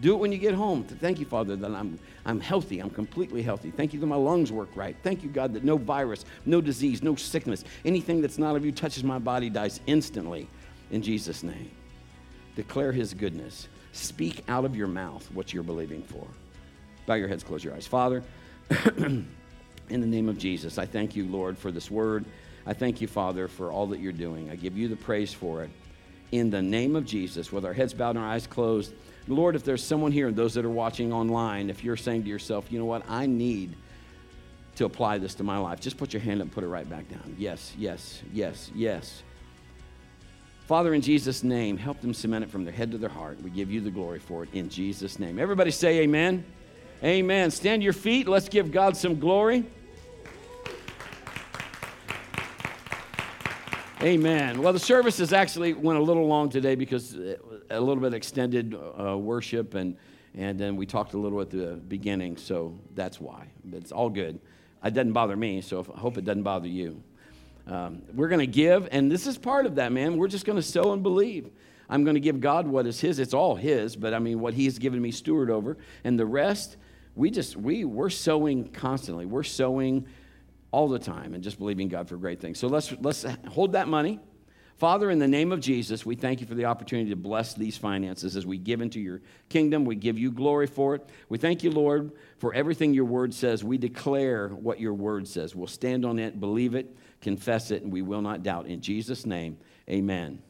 Do 0.00 0.12
it 0.14 0.18
when 0.18 0.30
you 0.30 0.36
get 0.36 0.52
home. 0.52 0.84
Thank 0.84 1.18
you, 1.18 1.24
Father, 1.24 1.56
that 1.56 1.70
I'm, 1.70 1.98
I'm 2.26 2.38
healthy. 2.38 2.80
I'm 2.80 2.90
completely 2.90 3.40
healthy. 3.40 3.70
Thank 3.70 3.94
you 3.94 4.00
that 4.00 4.06
my 4.06 4.16
lungs 4.16 4.52
work 4.52 4.68
right. 4.76 4.94
Thank 5.02 5.22
you, 5.22 5.30
God, 5.30 5.54
that 5.54 5.64
no 5.64 5.78
virus, 5.78 6.26
no 6.44 6.60
disease, 6.60 7.02
no 7.02 7.14
sickness, 7.14 7.64
anything 7.86 8.20
that's 8.20 8.36
not 8.36 8.56
of 8.56 8.64
you 8.64 8.72
touches 8.72 9.04
my 9.04 9.18
body 9.18 9.48
dies 9.48 9.80
instantly 9.86 10.48
in 10.90 11.00
Jesus' 11.00 11.42
name. 11.42 11.70
Declare 12.56 12.92
his 12.92 13.14
goodness. 13.14 13.68
Speak 13.96 14.44
out 14.48 14.64
of 14.64 14.76
your 14.76 14.88
mouth 14.88 15.26
what 15.32 15.54
you're 15.54 15.62
believing 15.62 16.02
for. 16.02 16.26
Bow 17.06 17.14
your 17.14 17.28
heads, 17.28 17.42
close 17.42 17.64
your 17.64 17.74
eyes. 17.74 17.86
Father, 17.86 18.22
in 18.98 19.26
the 19.88 19.96
name 19.98 20.28
of 20.28 20.36
Jesus, 20.36 20.76
I 20.76 20.84
thank 20.84 21.16
you, 21.16 21.24
Lord, 21.24 21.56
for 21.56 21.70
this 21.70 21.90
word. 21.90 22.24
I 22.66 22.74
thank 22.74 23.00
you, 23.00 23.06
Father, 23.06 23.48
for 23.48 23.70
all 23.70 23.86
that 23.86 24.00
you're 24.00 24.12
doing. 24.12 24.50
I 24.50 24.56
give 24.56 24.76
you 24.76 24.88
the 24.88 24.96
praise 24.96 25.32
for 25.32 25.62
it. 25.62 25.70
In 26.32 26.50
the 26.50 26.60
name 26.60 26.94
of 26.94 27.06
Jesus, 27.06 27.52
with 27.52 27.64
our 27.64 27.72
heads 27.72 27.94
bowed 27.94 28.10
and 28.10 28.18
our 28.18 28.26
eyes 28.26 28.46
closed, 28.46 28.92
Lord, 29.28 29.56
if 29.56 29.64
there's 29.64 29.82
someone 29.82 30.12
here 30.12 30.28
and 30.28 30.36
those 30.36 30.54
that 30.54 30.64
are 30.64 30.70
watching 30.70 31.12
online, 31.12 31.70
if 31.70 31.82
you're 31.82 31.96
saying 31.96 32.24
to 32.24 32.28
yourself, 32.28 32.70
you 32.70 32.78
know 32.78 32.84
what, 32.84 33.02
I 33.08 33.26
need 33.26 33.76
to 34.74 34.84
apply 34.84 35.18
this 35.18 35.34
to 35.36 35.42
my 35.42 35.56
life, 35.56 35.80
just 35.80 35.96
put 35.96 36.12
your 36.12 36.20
hand 36.20 36.40
up 36.40 36.46
and 36.46 36.52
put 36.52 36.64
it 36.64 36.68
right 36.68 36.88
back 36.88 37.08
down. 37.08 37.34
Yes, 37.38 37.72
yes, 37.78 38.22
yes, 38.32 38.70
yes. 38.74 39.22
Father, 40.66 40.94
in 40.94 41.00
Jesus' 41.00 41.44
name, 41.44 41.76
help 41.76 42.00
them 42.00 42.12
cement 42.12 42.42
it 42.42 42.50
from 42.50 42.64
their 42.64 42.72
head 42.72 42.90
to 42.90 42.98
their 42.98 43.08
heart. 43.08 43.40
We 43.40 43.50
give 43.50 43.70
you 43.70 43.80
the 43.80 43.90
glory 43.90 44.18
for 44.18 44.42
it 44.42 44.48
in 44.52 44.68
Jesus' 44.68 45.20
name. 45.20 45.38
Everybody 45.38 45.70
say 45.70 46.00
amen. 46.00 46.44
Amen. 47.04 47.52
Stand 47.52 47.84
your 47.84 47.92
feet. 47.92 48.26
Let's 48.26 48.48
give 48.48 48.72
God 48.72 48.96
some 48.96 49.20
glory. 49.20 49.64
Amen. 54.02 54.60
Well, 54.60 54.72
the 54.72 54.80
services 54.80 55.32
actually 55.32 55.72
went 55.72 56.00
a 56.00 56.02
little 56.02 56.26
long 56.26 56.50
today 56.50 56.74
because 56.74 57.14
a 57.14 57.80
little 57.80 58.02
bit 58.02 58.12
extended 58.12 58.74
uh, 58.74 59.16
worship, 59.16 59.74
and, 59.74 59.96
and 60.34 60.58
then 60.58 60.74
we 60.74 60.84
talked 60.84 61.14
a 61.14 61.18
little 61.18 61.40
at 61.40 61.50
the 61.50 61.80
beginning, 61.86 62.36
so 62.36 62.76
that's 62.96 63.20
why. 63.20 63.46
But 63.64 63.82
it's 63.82 63.92
all 63.92 64.10
good. 64.10 64.40
It 64.84 64.94
doesn't 64.94 65.12
bother 65.12 65.36
me, 65.36 65.60
so 65.60 65.86
I 65.94 65.98
hope 65.98 66.18
it 66.18 66.24
doesn't 66.24 66.42
bother 66.42 66.68
you. 66.68 67.04
Um, 67.66 68.02
we're 68.14 68.28
going 68.28 68.40
to 68.40 68.46
give, 68.46 68.88
and 68.92 69.10
this 69.10 69.26
is 69.26 69.36
part 69.36 69.66
of 69.66 69.74
that, 69.76 69.92
man. 69.92 70.16
We're 70.16 70.28
just 70.28 70.44
going 70.44 70.56
to 70.56 70.62
sow 70.62 70.92
and 70.92 71.02
believe. 71.02 71.50
I'm 71.88 72.04
going 72.04 72.14
to 72.14 72.20
give 72.20 72.40
God 72.40 72.66
what 72.66 72.86
is 72.86 73.00
His. 73.00 73.18
It's 73.18 73.34
all 73.34 73.56
His, 73.56 73.96
but 73.96 74.14
I 74.14 74.18
mean, 74.18 74.40
what 74.40 74.54
He's 74.54 74.78
given 74.78 75.00
me 75.00 75.10
steward 75.10 75.50
over. 75.50 75.76
And 76.04 76.18
the 76.18 76.26
rest, 76.26 76.76
we 77.14 77.30
just, 77.30 77.56
we, 77.56 77.84
we're 77.84 78.10
sowing 78.10 78.68
constantly. 78.68 79.26
We're 79.26 79.42
sowing 79.42 80.06
all 80.70 80.88
the 80.88 80.98
time 80.98 81.34
and 81.34 81.42
just 81.42 81.58
believing 81.58 81.88
God 81.88 82.08
for 82.08 82.16
great 82.16 82.40
things. 82.40 82.58
So 82.58 82.68
let's, 82.68 82.92
let's 83.00 83.24
hold 83.48 83.72
that 83.72 83.88
money. 83.88 84.20
Father, 84.76 85.10
in 85.10 85.18
the 85.18 85.26
name 85.26 85.52
of 85.52 85.60
Jesus, 85.60 86.04
we 86.04 86.16
thank 86.16 86.42
you 86.42 86.46
for 86.46 86.54
the 86.54 86.66
opportunity 86.66 87.08
to 87.08 87.16
bless 87.16 87.54
these 87.54 87.78
finances 87.78 88.36
as 88.36 88.44
we 88.44 88.58
give 88.58 88.82
into 88.82 89.00
your 89.00 89.22
kingdom. 89.48 89.86
We 89.86 89.96
give 89.96 90.18
you 90.18 90.30
glory 90.30 90.66
for 90.66 90.94
it. 90.94 91.08
We 91.30 91.38
thank 91.38 91.64
you, 91.64 91.70
Lord, 91.70 92.12
for 92.36 92.52
everything 92.52 92.92
your 92.92 93.06
word 93.06 93.32
says. 93.32 93.64
We 93.64 93.78
declare 93.78 94.48
what 94.48 94.78
your 94.78 94.92
word 94.92 95.26
says. 95.26 95.54
We'll 95.54 95.66
stand 95.66 96.04
on 96.04 96.18
it, 96.18 96.38
believe 96.38 96.74
it, 96.74 96.94
confess 97.20 97.70
it, 97.70 97.82
and 97.82 97.92
we 97.92 98.02
will 98.02 98.22
not 98.22 98.42
doubt. 98.42 98.66
In 98.66 98.80
Jesus' 98.80 99.26
name, 99.26 99.58
amen. 99.88 100.42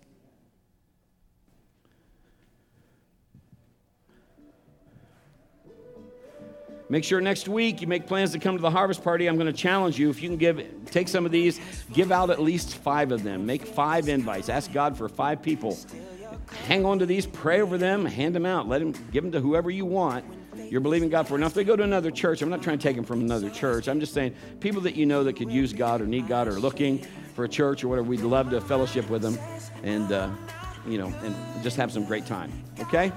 Make 6.88 7.02
sure 7.02 7.20
next 7.20 7.48
week 7.48 7.80
you 7.80 7.88
make 7.88 8.06
plans 8.06 8.30
to 8.32 8.38
come 8.38 8.56
to 8.56 8.62
the 8.62 8.70
harvest 8.70 9.02
party. 9.02 9.26
I'm 9.26 9.34
going 9.34 9.48
to 9.48 9.52
challenge 9.52 9.98
you. 9.98 10.08
If 10.08 10.22
you 10.22 10.28
can 10.28 10.38
give, 10.38 10.64
take 10.86 11.08
some 11.08 11.26
of 11.26 11.32
these, 11.32 11.60
give 11.92 12.12
out 12.12 12.30
at 12.30 12.40
least 12.40 12.76
five 12.76 13.10
of 13.10 13.24
them. 13.24 13.44
Make 13.44 13.66
five 13.66 14.08
invites. 14.08 14.48
Ask 14.48 14.72
God 14.72 14.96
for 14.96 15.08
five 15.08 15.42
people. 15.42 15.76
Hang 16.68 16.84
on 16.84 17.00
to 17.00 17.06
these, 17.06 17.26
pray 17.26 17.60
over 17.60 17.76
them, 17.76 18.04
hand 18.04 18.34
them 18.34 18.46
out. 18.46 18.68
Let 18.68 18.78
them 18.78 18.92
give 19.10 19.24
them 19.24 19.32
to 19.32 19.40
whoever 19.40 19.70
you 19.70 19.84
want. 19.84 20.24
You're 20.58 20.80
believing 20.80 21.08
God 21.08 21.28
for. 21.28 21.40
If 21.40 21.54
they 21.54 21.64
go 21.64 21.76
to 21.76 21.82
another 21.82 22.10
church, 22.10 22.42
I'm 22.42 22.50
not 22.50 22.62
trying 22.62 22.78
to 22.78 22.82
take 22.82 22.96
them 22.96 23.04
from 23.04 23.20
another 23.20 23.50
church. 23.50 23.88
I'm 23.88 24.00
just 24.00 24.12
saying 24.14 24.34
people 24.60 24.80
that 24.82 24.96
you 24.96 25.06
know 25.06 25.24
that 25.24 25.34
could 25.34 25.50
use 25.50 25.72
God 25.72 26.00
or 26.00 26.06
need 26.06 26.28
God 26.28 26.48
or 26.48 26.52
looking 26.52 27.06
for 27.34 27.44
a 27.44 27.48
church 27.48 27.84
or 27.84 27.88
whatever. 27.88 28.08
We'd 28.08 28.20
love 28.20 28.50
to 28.50 28.60
fellowship 28.60 29.08
with 29.08 29.22
them, 29.22 29.38
and 29.82 30.10
uh, 30.10 30.30
you 30.86 30.98
know, 30.98 31.06
and 31.22 31.62
just 31.62 31.76
have 31.76 31.92
some 31.92 32.04
great 32.04 32.26
time. 32.26 32.52
Okay. 32.80 33.12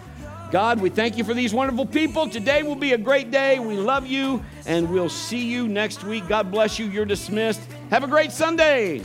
God, 0.52 0.82
we 0.82 0.90
thank 0.90 1.16
you 1.16 1.24
for 1.24 1.36
these 1.36 1.54
wonderful 1.54 1.86
people. 1.86 2.28
Today 2.28 2.64
will 2.64 2.76
be 2.76 2.94
a 2.94 2.98
great 2.98 3.30
day. 3.30 3.60
We 3.60 3.76
love 3.76 4.08
you, 4.08 4.44
and 4.66 4.90
we'll 4.90 5.10
see 5.10 5.46
you 5.46 5.68
next 5.68 6.04
week. 6.04 6.28
God 6.28 6.50
bless 6.50 6.80
you. 6.80 6.88
You're 6.88 7.06
dismissed. 7.06 7.62
Have 7.92 8.04
a 8.04 8.08
great 8.08 8.32
Sunday. 8.32 9.04